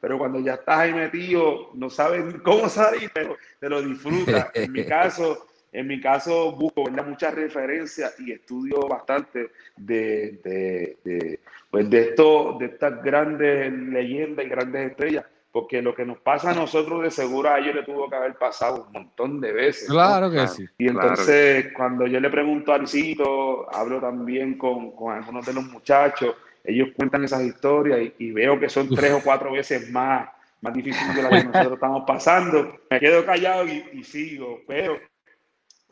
Pero 0.00 0.18
cuando 0.18 0.40
ya 0.40 0.54
estás 0.54 0.78
ahí 0.78 0.92
metido, 0.92 1.70
no 1.74 1.90
sabes 1.90 2.34
cómo 2.42 2.68
salir, 2.68 3.10
pero 3.12 3.36
te 3.58 3.68
lo 3.68 3.82
disfrutas. 3.82 4.50
En 4.54 4.72
mi 4.72 4.84
caso 4.86 5.46
en 5.72 5.86
mi 5.86 6.00
caso, 6.00 6.52
busco 6.52 6.84
muchas 7.06 7.34
referencias 7.34 8.14
y 8.20 8.32
estudio 8.32 8.86
bastante 8.86 9.52
de, 9.74 10.38
de, 10.44 10.98
de, 11.02 11.40
pues 11.70 11.88
de, 11.88 12.00
esto, 12.10 12.58
de 12.60 12.66
estas 12.66 13.02
grandes 13.02 13.72
leyendas 13.72 14.44
y 14.44 14.48
grandes 14.50 14.90
estrellas, 14.90 15.24
porque 15.50 15.80
lo 15.80 15.94
que 15.94 16.04
nos 16.04 16.18
pasa 16.18 16.50
a 16.50 16.54
nosotros 16.54 17.02
de 17.02 17.10
seguro 17.10 17.48
a 17.48 17.58
ellos 17.58 17.74
le 17.74 17.84
tuvo 17.84 18.08
que 18.10 18.16
haber 18.16 18.34
pasado 18.34 18.84
un 18.84 18.92
montón 18.92 19.40
de 19.40 19.50
veces. 19.50 19.88
Claro 19.88 20.30
que 20.30 20.46
sí. 20.46 20.66
Y 20.76 20.88
entonces, 20.88 21.72
cuando 21.74 22.06
yo 22.06 22.20
le 22.20 22.28
pregunto 22.28 22.74
a 22.74 22.78
Luisito, 22.78 23.74
hablo 23.74 23.98
también 23.98 24.58
con, 24.58 24.90
con, 24.94 25.14
algunos 25.14 25.46
de 25.46 25.54
los 25.54 25.64
muchachos, 25.64 26.36
ellos 26.64 26.88
cuentan 26.96 27.24
esas 27.24 27.42
historias 27.42 28.12
y, 28.18 28.32
veo 28.32 28.58
que 28.58 28.68
son 28.68 28.88
tres 28.94 29.12
o 29.12 29.22
cuatro 29.22 29.52
veces 29.52 29.90
más, 29.90 30.28
más 30.60 30.72
difíciles 30.74 31.16
de 31.16 31.22
las 31.22 31.30
que 31.30 31.44
nosotros 31.48 31.72
estamos 31.74 32.04
pasando. 32.06 32.78
Me 32.90 33.00
quedo 33.00 33.24
callado 33.24 33.66
y, 33.66 33.84
y 33.92 34.04
sigo, 34.04 34.60
pero 34.66 34.98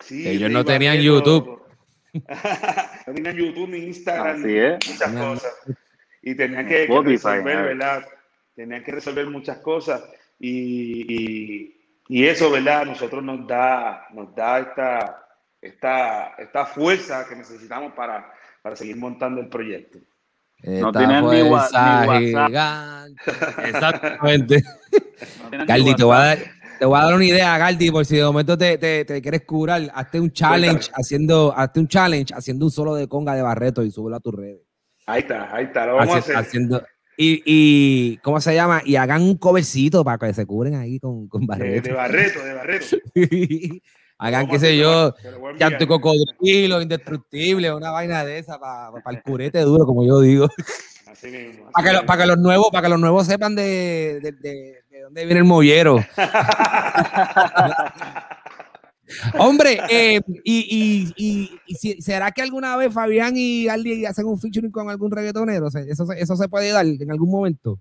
ellos 0.08 0.50
no 0.50 0.64
tenían 0.64 0.98
YouTube. 0.98 1.60
no 2.12 3.14
tenían 3.14 3.36
YouTube 3.36 3.68
ni 3.68 3.78
Instagram, 3.78 4.40
muchas 4.40 5.12
cosas. 5.12 5.52
Y 6.22 6.34
tenían 6.34 6.66
que, 6.66 6.86
resolver, 6.86 7.62
¿verdad? 7.62 8.04
Tenían 8.54 8.82
que 8.82 8.92
resolver 8.92 9.26
muchas 9.26 9.58
cosas. 9.58 10.02
Y, 10.38 11.74
y, 12.08 12.26
eso, 12.26 12.50
¿verdad? 12.50 12.86
Nosotros 12.86 13.22
nos 13.22 13.46
da, 13.46 14.06
nos 14.12 14.34
da 14.34 14.58
esta, 14.60 15.26
esta, 15.60 16.34
esta 16.38 16.66
fuerza 16.66 17.26
que 17.28 17.36
necesitamos 17.36 17.92
para, 17.92 18.32
para 18.62 18.76
seguir 18.76 18.96
montando 18.96 19.40
el 19.40 19.48
proyecto. 19.48 19.98
No 20.62 20.92
tienen 20.92 21.26
ni, 21.28 21.42
WhatsApp. 21.42 22.08
Exactamente. 23.64 24.62
No 25.52 25.96
te 25.96 26.04
voy 26.04 26.16
a 26.16 26.18
dar 26.18 26.38
te 26.80 26.86
voy 26.86 26.98
a 26.98 27.04
dar 27.04 27.14
una 27.14 27.26
idea, 27.26 27.58
Galdi, 27.58 27.90
por 27.90 28.06
si 28.06 28.16
de 28.16 28.24
momento 28.24 28.56
te, 28.56 28.78
te, 28.78 29.20
quieres 29.20 29.42
curar. 29.44 29.82
Hazte 29.94 30.18
un 30.18 30.32
challenge 30.32 30.90
haciendo, 30.94 31.52
hazte 31.54 31.78
un 31.78 31.86
challenge 31.86 32.32
haciendo 32.32 32.64
un 32.64 32.70
solo 32.70 32.94
de 32.94 33.06
conga 33.06 33.34
de 33.34 33.42
Barreto 33.42 33.84
y 33.84 33.90
súbelo 33.90 34.16
a 34.16 34.20
tus 34.20 34.34
redes. 34.34 34.62
Ahí 35.04 35.20
está, 35.20 35.54
ahí 35.54 35.64
está, 35.66 35.84
lo 35.84 35.96
vamos 35.96 36.14
a 36.14 36.18
hacer. 36.20 36.36
Haciendo, 36.36 36.82
y, 37.18 37.42
y, 37.44 38.16
¿cómo 38.22 38.40
se 38.40 38.54
llama? 38.54 38.80
Y 38.82 38.96
hagan 38.96 39.20
un 39.20 39.36
covercito 39.36 40.02
para 40.02 40.16
que 40.16 40.32
se 40.32 40.46
cubren 40.46 40.74
ahí 40.74 40.98
con, 40.98 41.28
con 41.28 41.46
Barreto. 41.46 41.90
De, 41.90 41.94
Barreto, 41.94 42.42
de 42.42 42.54
Barreto. 42.54 42.96
Hagan, 44.20 44.48
qué 44.48 44.58
sé 44.58 44.76
yo, 44.76 45.14
tu 45.78 45.86
cocodrilo, 45.86 46.80
indestructible, 46.80 47.72
una 47.72 47.90
vaina 47.90 48.24
de 48.24 48.38
esa 48.38 48.58
para, 48.58 48.90
el 49.10 49.22
curete 49.22 49.60
duro, 49.60 49.86
como 49.86 50.06
yo 50.06 50.20
digo. 50.20 50.48
Así 51.10 51.28
mismo. 51.28 51.70
para, 51.72 52.00
que, 52.00 52.06
para, 52.06 52.22
que, 52.22 52.28
los 52.28 52.38
nuevos, 52.38 52.68
para 52.70 52.82
que 52.82 52.88
los 52.90 53.00
nuevos 53.00 53.26
sepan 53.26 53.56
de, 53.56 54.20
de 54.20 55.02
dónde 55.02 55.24
viene 55.24 55.40
el 55.40 55.46
mollero? 55.46 56.04
Hombre, 59.38 59.80
eh, 59.90 60.20
y, 60.44 61.12
y, 61.16 61.60
y, 61.66 62.00
¿será 62.00 62.30
que 62.30 62.42
alguna 62.42 62.76
vez 62.76 62.92
Fabián 62.92 63.34
y 63.36 63.68
Aldi 63.68 64.06
hacen 64.06 64.26
un 64.26 64.38
featuring 64.38 64.70
con 64.70 64.88
algún 64.88 65.10
reggaetonero? 65.10 65.68
¿Eso, 65.68 66.12
eso 66.12 66.36
se 66.36 66.48
puede 66.48 66.70
dar 66.70 66.86
en 66.86 67.10
algún 67.10 67.30
momento? 67.30 67.80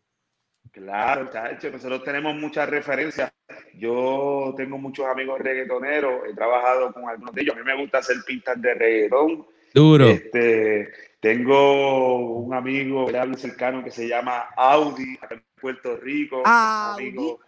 Claro, 0.79 1.29
hecho. 1.51 1.71
Nosotros 1.71 2.03
tenemos 2.03 2.35
muchas 2.35 2.69
referencias. 2.69 3.31
Yo 3.75 4.53
tengo 4.57 4.77
muchos 4.77 5.05
amigos 5.05 5.39
reggaetoneros, 5.39 6.21
he 6.29 6.33
trabajado 6.33 6.91
con 6.93 7.07
algunos 7.07 7.33
de 7.33 7.41
ellos. 7.41 7.55
A 7.55 7.59
mí 7.59 7.65
me 7.65 7.75
gusta 7.75 7.99
hacer 7.99 8.17
pintas 8.25 8.61
de 8.61 8.73
reggaetón. 8.73 9.45
Duro. 9.73 10.07
Este, 10.07 10.91
tengo 11.19 12.39
un 12.39 12.53
amigo 12.53 13.07
cercano 13.37 13.83
que 13.83 13.91
se 13.91 14.07
llama 14.07 14.49
Audi, 14.55 15.17
Puerto 15.59 15.97
Rico, 15.97 16.43
ah, 16.45 16.95
amigo, 16.95 17.39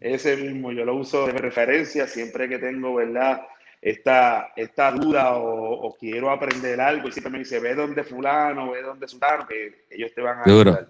ese 0.00 0.36
mismo, 0.36 0.72
yo 0.72 0.84
lo 0.84 0.94
uso 0.94 1.26
de 1.26 1.32
referencia 1.32 2.06
siempre 2.06 2.48
que 2.48 2.58
tengo, 2.58 2.94
¿verdad? 2.94 3.42
Esta, 3.82 4.52
esta 4.56 4.90
duda 4.92 5.36
o, 5.36 5.94
quiero 5.98 6.30
aprender 6.30 6.80
algo, 6.80 7.08
y 7.08 7.12
siempre 7.12 7.32
me 7.32 7.38
dice, 7.40 7.58
ve 7.58 7.74
donde 7.74 8.04
fulano, 8.04 8.70
ve 8.70 8.82
donde 8.82 9.08
sultano, 9.08 9.46
que 9.46 9.86
ellos 9.90 10.12
te 10.14 10.20
van 10.20 10.38
a 10.38 10.42
ayudar. 10.44 10.88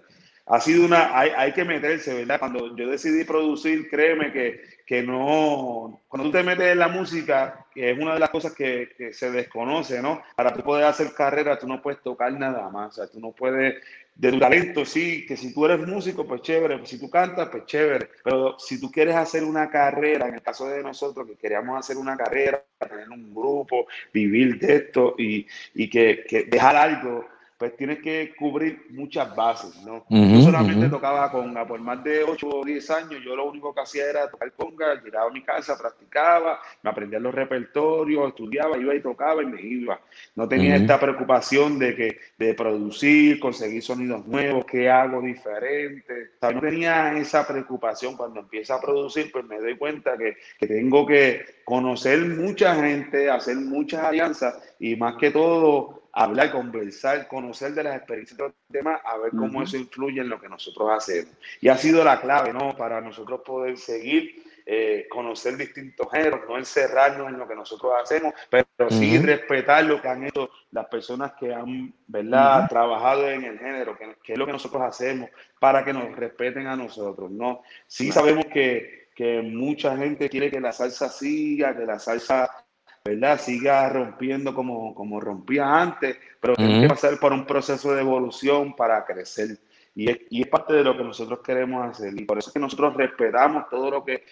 Ha 0.49 0.61
sido 0.61 0.85
una, 0.85 1.17
hay, 1.17 1.31
hay, 1.35 1.51
que 1.51 1.65
meterse, 1.65 2.13
¿verdad? 2.13 2.39
Cuando 2.39 2.75
yo 2.75 2.89
decidí 2.89 3.25
producir, 3.25 3.89
créeme 3.89 4.31
que, 4.31 4.61
que 4.85 5.03
no, 5.03 6.01
cuando 6.07 6.29
tú 6.29 6.37
te 6.37 6.43
metes 6.43 6.71
en 6.71 6.79
la 6.79 6.87
música, 6.87 7.65
que 7.73 7.91
es 7.91 7.99
una 7.99 8.13
de 8.13 8.19
las 8.19 8.29
cosas 8.29 8.53
que, 8.53 8.89
que, 8.97 9.13
se 9.13 9.29
desconoce, 9.29 10.01
¿no? 10.01 10.21
Para 10.35 10.53
tú 10.53 10.63
poder 10.63 10.85
hacer 10.85 11.13
carrera, 11.13 11.59
tú 11.59 11.67
no 11.67 11.81
puedes 11.81 12.01
tocar 12.01 12.31
nada 12.31 12.69
más, 12.69 12.89
o 12.89 12.91
sea, 12.93 13.11
tú 13.11 13.19
no 13.19 13.33
puedes 13.33 13.75
de 14.17 14.31
tu 14.31 14.39
talento, 14.39 14.83
sí, 14.83 15.25
que 15.27 15.37
si 15.37 15.53
tú 15.53 15.65
eres 15.65 15.85
músico, 15.85 16.25
pues 16.25 16.41
chévere, 16.41 16.77
pues 16.79 16.89
si 16.89 16.99
tú 16.99 17.09
cantas, 17.09 17.49
pues 17.49 17.65
chévere, 17.65 18.09
pero 18.23 18.57
si 18.57 18.79
tú 18.79 18.91
quieres 18.91 19.15
hacer 19.15 19.43
una 19.43 19.69
carrera, 19.69 20.27
en 20.27 20.35
el 20.35 20.41
caso 20.41 20.67
de 20.67 20.81
nosotros 20.81 21.27
que 21.27 21.35
queríamos 21.35 21.77
hacer 21.77 21.97
una 21.97 22.17
carrera, 22.17 22.63
tener 22.79 23.09
un 23.09 23.33
grupo, 23.33 23.85
vivir 24.11 24.59
de 24.59 24.75
esto 24.75 25.13
y, 25.17 25.45
y 25.75 25.89
que, 25.89 26.25
que 26.27 26.43
dejar 26.43 26.75
algo 26.75 27.27
pues 27.57 27.75
tienes 27.75 27.99
que 27.99 28.35
cubrir 28.37 28.85
muchas 28.91 29.35
bases, 29.35 29.75
¿no? 29.83 30.05
yo 30.09 30.41
solamente 30.41 30.89
tocaba 30.89 31.31
conga 31.31 31.65
por 31.65 31.79
más 31.79 32.03
de 32.03 32.23
8 32.23 32.47
o 32.47 32.63
10 32.63 32.89
años, 32.91 33.21
yo 33.25 33.35
lo 33.35 33.49
único 33.49 33.73
que 33.73 33.81
hacía 33.81 34.09
era 34.09 34.29
tocar 34.29 34.51
conga, 34.53 35.01
llegaba 35.03 35.29
a 35.29 35.33
mi 35.33 35.41
casa, 35.41 35.75
practicaba, 35.75 36.59
me 36.83 36.89
aprendía 36.91 37.19
los 37.19 37.33
repertorios, 37.33 38.27
estudiaba, 38.29 38.77
iba 38.77 38.93
y 38.93 39.01
tocaba 39.01 39.41
y 39.41 39.47
me 39.47 39.61
iba. 39.61 39.99
No 40.35 40.47
tenía 40.47 40.75
esta 40.75 40.99
preocupación 40.99 41.79
de 41.79 41.95
que 41.95 42.17
de 42.37 42.53
producir, 42.53 43.39
conseguir 43.39 43.81
sonidos 43.81 44.27
nuevos, 44.27 44.65
qué 44.65 44.89
hago 44.89 45.21
diferente. 45.21 46.13
O 46.35 46.39
sea, 46.39 46.51
no 46.51 46.61
tenía 46.61 47.17
esa 47.17 47.47
preocupación 47.47 48.15
cuando 48.15 48.41
empiezo 48.41 48.75
a 48.75 48.81
producir, 48.81 49.31
pues 49.31 49.45
me 49.45 49.59
doy 49.59 49.77
cuenta 49.77 50.15
que, 50.15 50.37
que 50.59 50.67
tengo 50.67 51.07
que 51.07 51.43
conocer 51.65 52.19
mucha 52.19 52.75
gente, 52.75 53.31
hacer 53.31 53.57
muchas 53.57 54.03
alianzas 54.03 54.57
y 54.79 54.95
más 54.95 55.15
que 55.17 55.31
todo 55.31 55.96
hablar, 56.17 56.51
conversar, 56.51 57.27
conocer 57.27 57.73
de 57.73 57.83
las 57.83 57.95
experiencias 57.95 58.37
de 58.37 58.43
los 58.45 58.53
demás, 58.69 58.99
a 59.05 59.17
ver 59.17 59.31
cómo 59.31 59.61
eso 59.61 59.77
influye 59.77 60.19
en 60.19 60.29
lo 60.29 60.41
que 60.41 60.49
nosotros 60.49 60.89
hacemos. 60.91 61.31
Y 61.61 61.67
ha 61.67 61.77
sido 61.77 62.03
la 62.03 62.19
clave, 62.19 62.51
¿no? 62.51 62.75
Para 62.75 62.99
nosotros 63.01 63.41
poder 63.45 63.77
seguir, 63.77 64.43
eh, 64.65 65.05
conocer 65.11 65.55
distintos 65.57 66.07
géneros, 66.11 66.41
no 66.49 66.57
encerrarnos 66.57 67.29
en 67.29 67.37
lo 67.37 67.47
que 67.47 67.53
nosotros 67.53 67.93
hacemos, 68.01 68.33
pero 68.49 68.89
sí 68.89 69.19
respetar 69.19 69.83
lo 69.83 70.01
que 70.01 70.07
han 70.07 70.23
hecho 70.23 70.49
las 70.71 70.87
personas 70.87 71.33
que 71.39 71.53
han, 71.53 71.93
¿verdad?, 72.07 72.67
trabajado 72.67 73.29
en 73.29 73.43
el 73.43 73.59
género, 73.59 73.95
que, 73.95 74.33
es 74.33 74.37
lo 74.39 74.47
que 74.47 74.51
nosotros 74.51 74.81
hacemos, 74.81 75.29
para 75.59 75.85
que 75.85 75.93
nos 75.93 76.15
respeten 76.15 76.65
a 76.65 76.75
nosotros, 76.75 77.29
¿no? 77.29 77.61
Sí 77.85 78.11
sabemos 78.11 78.45
que, 78.47 79.09
que 79.15 79.43
mucha 79.43 79.95
gente 79.95 80.29
quiere 80.29 80.49
que 80.49 80.59
la 80.59 80.71
salsa 80.71 81.09
siga, 81.09 81.77
que 81.77 81.85
la 81.85 81.99
salsa 81.99 82.66
¿verdad? 83.07 83.39
Siga 83.39 83.89
rompiendo 83.89 84.53
como, 84.53 84.93
como 84.93 85.19
rompía 85.19 85.81
antes, 85.81 86.17
pero 86.39 86.55
tiene 86.55 86.81
que 86.81 86.87
pasar 86.87 87.19
por 87.19 87.33
un 87.33 87.45
proceso 87.45 87.93
de 87.93 88.01
evolución 88.01 88.75
para 88.75 89.05
crecer. 89.05 89.57
Y 89.95 90.09
es, 90.11 90.17
y 90.29 90.41
es, 90.41 90.47
parte 90.47 90.73
de 90.73 90.83
lo 90.83 90.95
que 90.95 91.03
nosotros 91.03 91.39
queremos 91.43 91.85
hacer. 91.87 92.13
Y 92.19 92.25
por 92.25 92.37
eso 92.37 92.49
es 92.49 92.53
que 92.53 92.59
nosotros 92.59 92.95
respetamos 92.95 93.67
todo 93.69 93.89
lo 93.89 94.05
que 94.05 94.23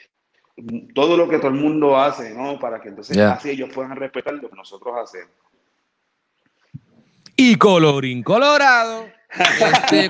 todo 0.94 1.18
lo 1.18 1.28
que 1.28 1.38
todo 1.38 1.50
el 1.50 1.56
mundo 1.56 1.98
hace, 1.98 2.34
¿no? 2.34 2.58
Para 2.60 2.80
que 2.80 2.90
entonces 2.90 3.18
así 3.18 3.50
ellos 3.50 3.70
puedan 3.74 3.96
respetar 3.96 4.34
lo 4.36 4.50
que 4.50 4.56
nosotros 4.56 4.96
hacemos. 4.98 5.34
Y 7.36 7.58
colorín 7.58 8.24
colorado. 8.24 9.08
Este, 9.38 10.10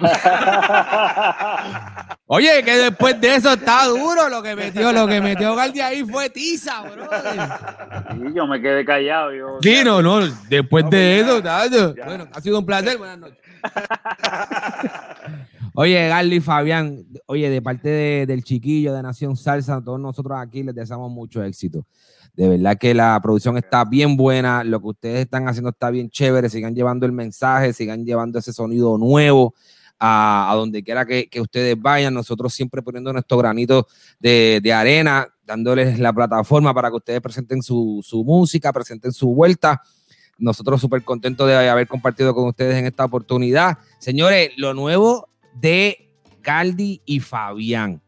Oye, 2.27 2.63
que 2.63 2.77
después 2.77 3.19
de 3.21 3.35
eso 3.35 3.53
está 3.53 3.85
duro 3.85 4.29
lo 4.29 4.41
que 4.41 4.55
metió, 4.55 4.91
lo 4.91 5.07
que 5.07 5.21
metió 5.21 5.55
Galdi 5.55 5.79
ahí 5.81 6.03
fue 6.03 6.29
tiza, 6.29 6.81
bro. 6.81 7.07
Sí, 8.11 8.33
yo 8.33 8.47
me 8.47 8.61
quedé 8.61 8.83
callado. 8.83 9.33
Yo, 9.33 9.59
sí, 9.61 9.83
no, 9.83 10.01
no, 10.01 10.21
después 10.49 10.89
de 10.89 11.19
eso, 11.19 11.41
bueno, 11.41 12.27
ha 12.31 12.41
sido 12.41 12.59
un 12.59 12.65
placer, 12.65 12.97
buenas 12.97 13.19
noches. 13.19 13.37
Oye, 15.77 16.07
Galdi, 16.07 16.39
Fabián, 16.39 17.05
oye, 17.25 17.49
de 17.49 17.61
parte 17.61 18.25
del 18.25 18.43
chiquillo 18.43 18.93
de 18.93 19.03
Nación 19.03 19.35
Salsa, 19.35 19.81
todos 19.83 19.99
nosotros 19.99 20.37
aquí 20.39 20.63
les 20.63 20.73
deseamos 20.73 21.11
mucho 21.11 21.43
éxito. 21.43 21.85
De 22.35 22.49
verdad 22.49 22.77
que 22.77 22.93
la 22.93 23.17
producción 23.21 23.57
está 23.57 23.85
bien 23.85 24.17
buena, 24.17 24.63
lo 24.63 24.81
que 24.81 24.87
ustedes 24.87 25.19
están 25.21 25.47
haciendo 25.47 25.69
está 25.69 25.89
bien 25.89 26.09
chévere, 26.09 26.49
sigan 26.49 26.75
llevando 26.75 27.05
el 27.05 27.13
mensaje, 27.13 27.71
sigan 27.71 28.05
llevando 28.05 28.39
ese 28.39 28.51
sonido 28.51 28.97
nuevo 28.97 29.53
a, 29.99 30.53
donde 30.55 30.83
quiera 30.83 31.05
que, 31.05 31.29
ustedes 31.39 31.79
vayan, 31.79 32.13
nosotros 32.13 32.53
siempre 32.53 32.81
poniendo 32.81 33.13
nuestro 33.13 33.37
granito 33.37 33.87
de, 34.19 34.73
arena, 34.73 35.27
dándoles 35.45 35.99
la 35.99 36.11
plataforma 36.11 36.73
para 36.73 36.89
que 36.89 36.95
ustedes 36.95 37.21
presenten 37.21 37.61
su, 37.61 38.03
música, 38.25 38.73
presenten 38.73 39.13
su 39.13 39.33
vuelta. 39.33 39.81
nosotros 40.37 40.81
súper 40.81 41.03
contentos 41.03 41.47
de 41.47 41.69
haber 41.69 41.87
compartido 41.87 42.35
con 42.35 42.47
ustedes 42.47 42.75
en 42.75 42.85
esta 42.85 43.05
oportunidad. 43.05 43.77
Señores, 43.99 44.51
lo 44.57 44.73
nuevo 44.73 45.29
de 45.53 46.11
Galdi 46.43 47.01
y 47.05 47.21
Fabián. 47.21 48.01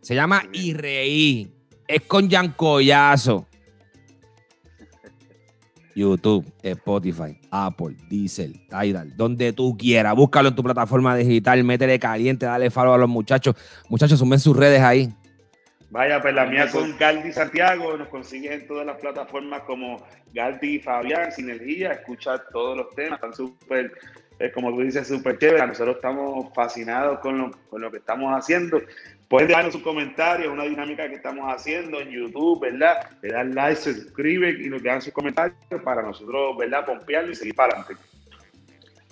Se 0.00 0.14
llama 0.14 0.44
Y 0.52 0.74
Reí. 0.74 1.50
Es 1.88 2.02
con 2.02 2.28
Yancoyazo. 2.28 3.46
YouTube, 5.94 6.44
Spotify, 6.62 7.38
Apple, 7.50 7.96
Diesel, 8.08 8.66
Tidal, 8.68 9.16
donde 9.16 9.52
tú 9.52 9.76
quieras. 9.76 10.14
Búscalo 10.14 10.48
en 10.48 10.54
tu 10.54 10.62
plataforma 10.62 11.16
digital, 11.16 11.62
métele 11.64 11.98
caliente, 11.98 12.46
dale 12.46 12.70
follow 12.70 12.94
a 12.94 12.98
los 12.98 13.08
muchachos. 13.08 13.54
Muchachos, 13.88 14.18
sumen 14.18 14.38
sus 14.38 14.56
redes 14.56 14.80
ahí. 14.80 15.08
Vaya, 15.94 16.20
pues 16.20 16.34
la 16.34 16.46
mía 16.46 16.66
son 16.66 16.96
Galdi 16.98 17.30
Santiago, 17.30 17.96
nos 17.96 18.08
consigues 18.08 18.50
en 18.50 18.66
todas 18.66 18.84
las 18.84 18.96
plataformas 18.96 19.62
como 19.62 20.04
Galdi 20.32 20.80
Fabián, 20.80 21.30
Sinergia, 21.30 21.92
escucha 21.92 22.36
todos 22.52 22.76
los 22.76 22.90
temas, 22.96 23.18
están 23.18 23.32
súper, 23.32 23.92
eh, 24.40 24.50
como 24.52 24.70
tú 24.70 24.80
dices, 24.80 25.06
súper 25.06 25.38
chévere. 25.38 25.64
Nosotros 25.64 25.94
estamos 25.94 26.52
fascinados 26.52 27.20
con 27.20 27.38
lo, 27.38 27.52
con 27.70 27.80
lo 27.80 27.92
que 27.92 27.98
estamos 27.98 28.36
haciendo. 28.36 28.82
Pueden 29.34 29.48
dejarnos 29.48 29.72
sus 29.72 29.82
comentarios, 29.82 30.52
una 30.52 30.62
dinámica 30.62 31.08
que 31.08 31.16
estamos 31.16 31.52
haciendo 31.52 32.00
en 32.00 32.08
YouTube, 32.08 32.60
¿verdad? 32.60 33.10
Le 33.20 33.32
dan 33.32 33.52
like, 33.52 33.74
se 33.74 33.92
suscriben 33.92 34.64
y 34.64 34.68
nos 34.68 34.80
dejan 34.80 35.02
sus 35.02 35.12
comentarios 35.12 35.58
para 35.82 36.02
nosotros, 36.02 36.56
¿verdad? 36.56 36.86
Pompearlo 36.86 37.32
y 37.32 37.34
seguir 37.34 37.56
para 37.56 37.72
adelante. 37.72 38.00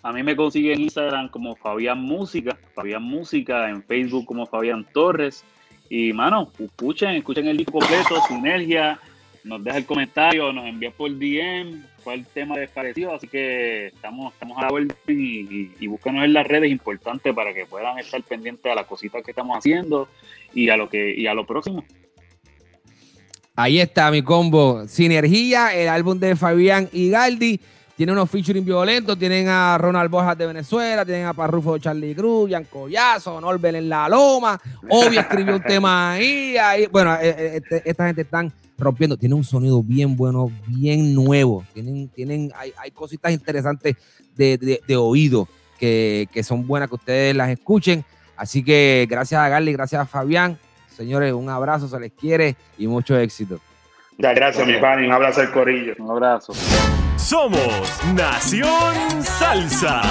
A 0.05 0.13
mí 0.13 0.23
me 0.23 0.37
consiguen 0.37 0.75
en 0.75 0.81
Instagram 0.83 1.29
como 1.29 1.57
Fabián 1.57 1.99
Música, 1.99 2.57
Fabián 2.73 3.03
Música, 3.03 3.69
en 3.69 3.83
Facebook 3.83 4.25
como 4.27 4.47
Fabián 4.47 4.87
Torres. 4.93 5.45
Y, 5.89 6.13
mano, 6.13 6.53
escuchen, 6.57 7.17
escuchen 7.17 7.49
el 7.49 7.57
disco 7.57 7.81
completo, 7.81 8.21
Sinergia, 8.29 9.01
nos 9.45 9.63
deja 9.63 9.79
el 9.79 9.87
comentario, 9.87 10.53
nos 10.53 10.67
envía 10.67 10.91
por 10.91 11.11
DM 11.11 11.83
cuál 12.03 12.27
tema 12.27 12.57
les 12.57 12.71
pareció, 12.71 13.15
así 13.15 13.29
que 13.29 13.89
estamos, 13.89 14.33
estamos 14.33 14.59
a 14.59 14.63
la 14.63 14.69
orden 14.69 14.95
y, 15.09 15.87
búscanos 15.87 16.25
en 16.25 16.33
las 16.33 16.47
redes 16.47 16.71
importantes 16.71 17.35
para 17.35 17.55
que 17.55 17.67
puedan 17.67 17.99
estar 17.99 18.23
pendientes 18.23 18.71
a 18.71 18.75
las 18.75 18.87
cositas 18.87 19.23
que 19.25 19.31
estamos 19.31 19.57
haciendo 19.57 20.09
y 20.55 20.69
a 20.69 20.77
lo 20.77 20.89
que 20.89 21.15
y 21.15 21.27
a 21.27 21.35
lo 21.35 21.47
próximo. 21.47 21.85
Ahí 23.55 23.81
está 23.81 24.11
mi 24.11 24.23
combo, 24.23 24.87
Sinergia, 24.89 25.75
el 25.75 25.89
álbum 25.89 26.19
de 26.19 26.37
Fabián 26.37 26.89
y 26.93 27.11
Galdi. 27.11 27.61
Tiene 27.95 28.13
unos 28.13 28.31
featuring 28.31 28.65
violentos, 28.65 29.19
tienen 29.19 29.49
a 29.49 29.77
Ronald 29.77 30.11
Bojas 30.11 30.37
de 30.37 30.47
Venezuela, 30.47 31.05
tienen 31.05 31.27
a 31.27 31.35
Parrufo 31.35 31.77
Charlie 31.79 32.15
Cruz, 32.15 32.51
Jan 32.51 32.65
Collazo, 32.65 33.39
Norbel 33.39 33.77
en 33.77 33.89
la 33.91 34.09
Loma, 34.09 34.59
Obvio 34.89 35.21
escribió 35.21 35.57
un 35.57 35.63
tema 35.63 36.13
ahí, 36.13 36.57
ahí. 36.57 36.87
bueno, 36.87 37.15
este, 37.21 37.83
esta 37.85 38.07
gente 38.07 38.23
están 38.23 38.51
rompiendo, 38.83 39.17
tiene 39.17 39.35
un 39.35 39.45
sonido 39.45 39.83
bien 39.83 40.17
bueno, 40.17 40.51
bien 40.67 41.15
nuevo, 41.15 41.65
tienen, 41.73 42.09
tienen, 42.09 42.53
hay, 42.57 42.73
hay 42.77 42.91
cositas 42.91 43.33
interesantes 43.33 43.97
de, 44.37 44.59
de, 44.59 44.81
de 44.87 44.97
oído 44.97 45.49
que, 45.79 46.29
que, 46.33 46.43
son 46.43 46.67
buenas 46.67 46.89
que 46.89 46.97
ustedes 46.97 47.35
las 47.35 47.51
escuchen, 47.51 48.05
así 48.37 48.63
que 48.63 49.07
gracias 49.09 49.41
a 49.41 49.49
Garly, 49.49 49.73
gracias 49.73 50.03
a 50.03 50.07
Fabián, 50.07 50.59
señores, 50.95 51.33
un 51.33 51.49
abrazo, 51.49 51.89
se 51.89 51.99
les 51.99 52.13
quiere 52.13 52.57
y 52.79 52.87
mucho 52.87 53.19
éxito. 53.19 53.61
Ya, 54.19 54.33
gracias, 54.35 54.67
mi 54.67 54.79
pan, 54.79 55.05
un 55.05 55.13
abrazo 55.13 55.41
al 55.41 55.53
corillo. 55.53 55.95
Un 55.99 56.11
abrazo. 56.11 56.53
Somos 57.17 58.05
Nación 58.15 59.23
Salsa. 59.23 60.03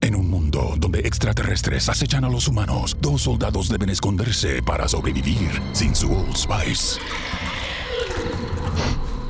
En 0.00 0.14
un 0.14 0.30
mundo 0.30 0.74
donde 0.78 1.00
extraterrestres 1.00 1.88
acechan 1.88 2.24
a 2.24 2.28
los 2.28 2.46
humanos, 2.46 2.96
dos 3.00 3.22
soldados 3.22 3.68
deben 3.68 3.90
esconderse 3.90 4.62
para 4.62 4.86
sobrevivir 4.86 5.60
sin 5.72 5.94
su 5.94 6.12
Old 6.12 6.36
Spice. 6.36 7.00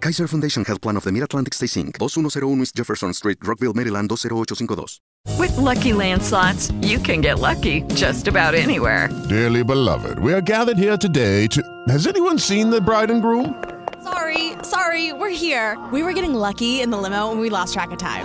Kaiser 0.00 0.26
Foundation 0.26 0.64
Health 0.64 0.80
Plan 0.80 0.96
of 0.96 1.04
the 1.04 1.12
Mid-Atlantic 1.12 1.52
Stay 1.52 1.66
Inc. 1.66 1.98
2101 1.98 2.62
East 2.62 2.74
Jefferson 2.74 3.12
Street, 3.12 3.36
Rockville, 3.44 3.74
Maryland 3.74 4.08
20852. 4.08 4.98
With 5.38 5.54
Lucky 5.58 5.92
Land 5.92 6.22
slots, 6.22 6.70
you 6.80 6.98
can 6.98 7.20
get 7.20 7.38
lucky 7.38 7.82
just 7.94 8.26
about 8.26 8.54
anywhere. 8.54 9.10
Dearly 9.28 9.62
beloved, 9.62 10.18
we 10.18 10.32
are 10.32 10.40
gathered 10.40 10.78
here 10.78 10.96
today 10.96 11.46
to... 11.48 11.62
Has 11.88 12.06
anyone 12.06 12.38
seen 12.38 12.70
the 12.70 12.80
bride 12.80 13.10
and 13.10 13.20
groom? 13.20 13.62
Sorry, 14.02 14.52
sorry, 14.62 15.12
we're 15.12 15.28
here. 15.28 15.78
We 15.92 16.02
were 16.02 16.14
getting 16.14 16.32
lucky 16.32 16.80
in 16.80 16.88
the 16.88 16.96
limo 16.96 17.30
and 17.30 17.40
we 17.40 17.50
lost 17.50 17.74
track 17.74 17.90
of 17.90 17.98
time. 17.98 18.24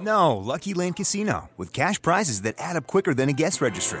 No, 0.00 0.36
Lucky 0.36 0.72
Land 0.72 0.96
Casino, 0.96 1.50
with 1.58 1.72
cash 1.72 2.00
prizes 2.00 2.42
that 2.42 2.54
add 2.56 2.76
up 2.76 2.86
quicker 2.86 3.12
than 3.12 3.28
a 3.28 3.34
guest 3.34 3.60
registry. 3.60 4.00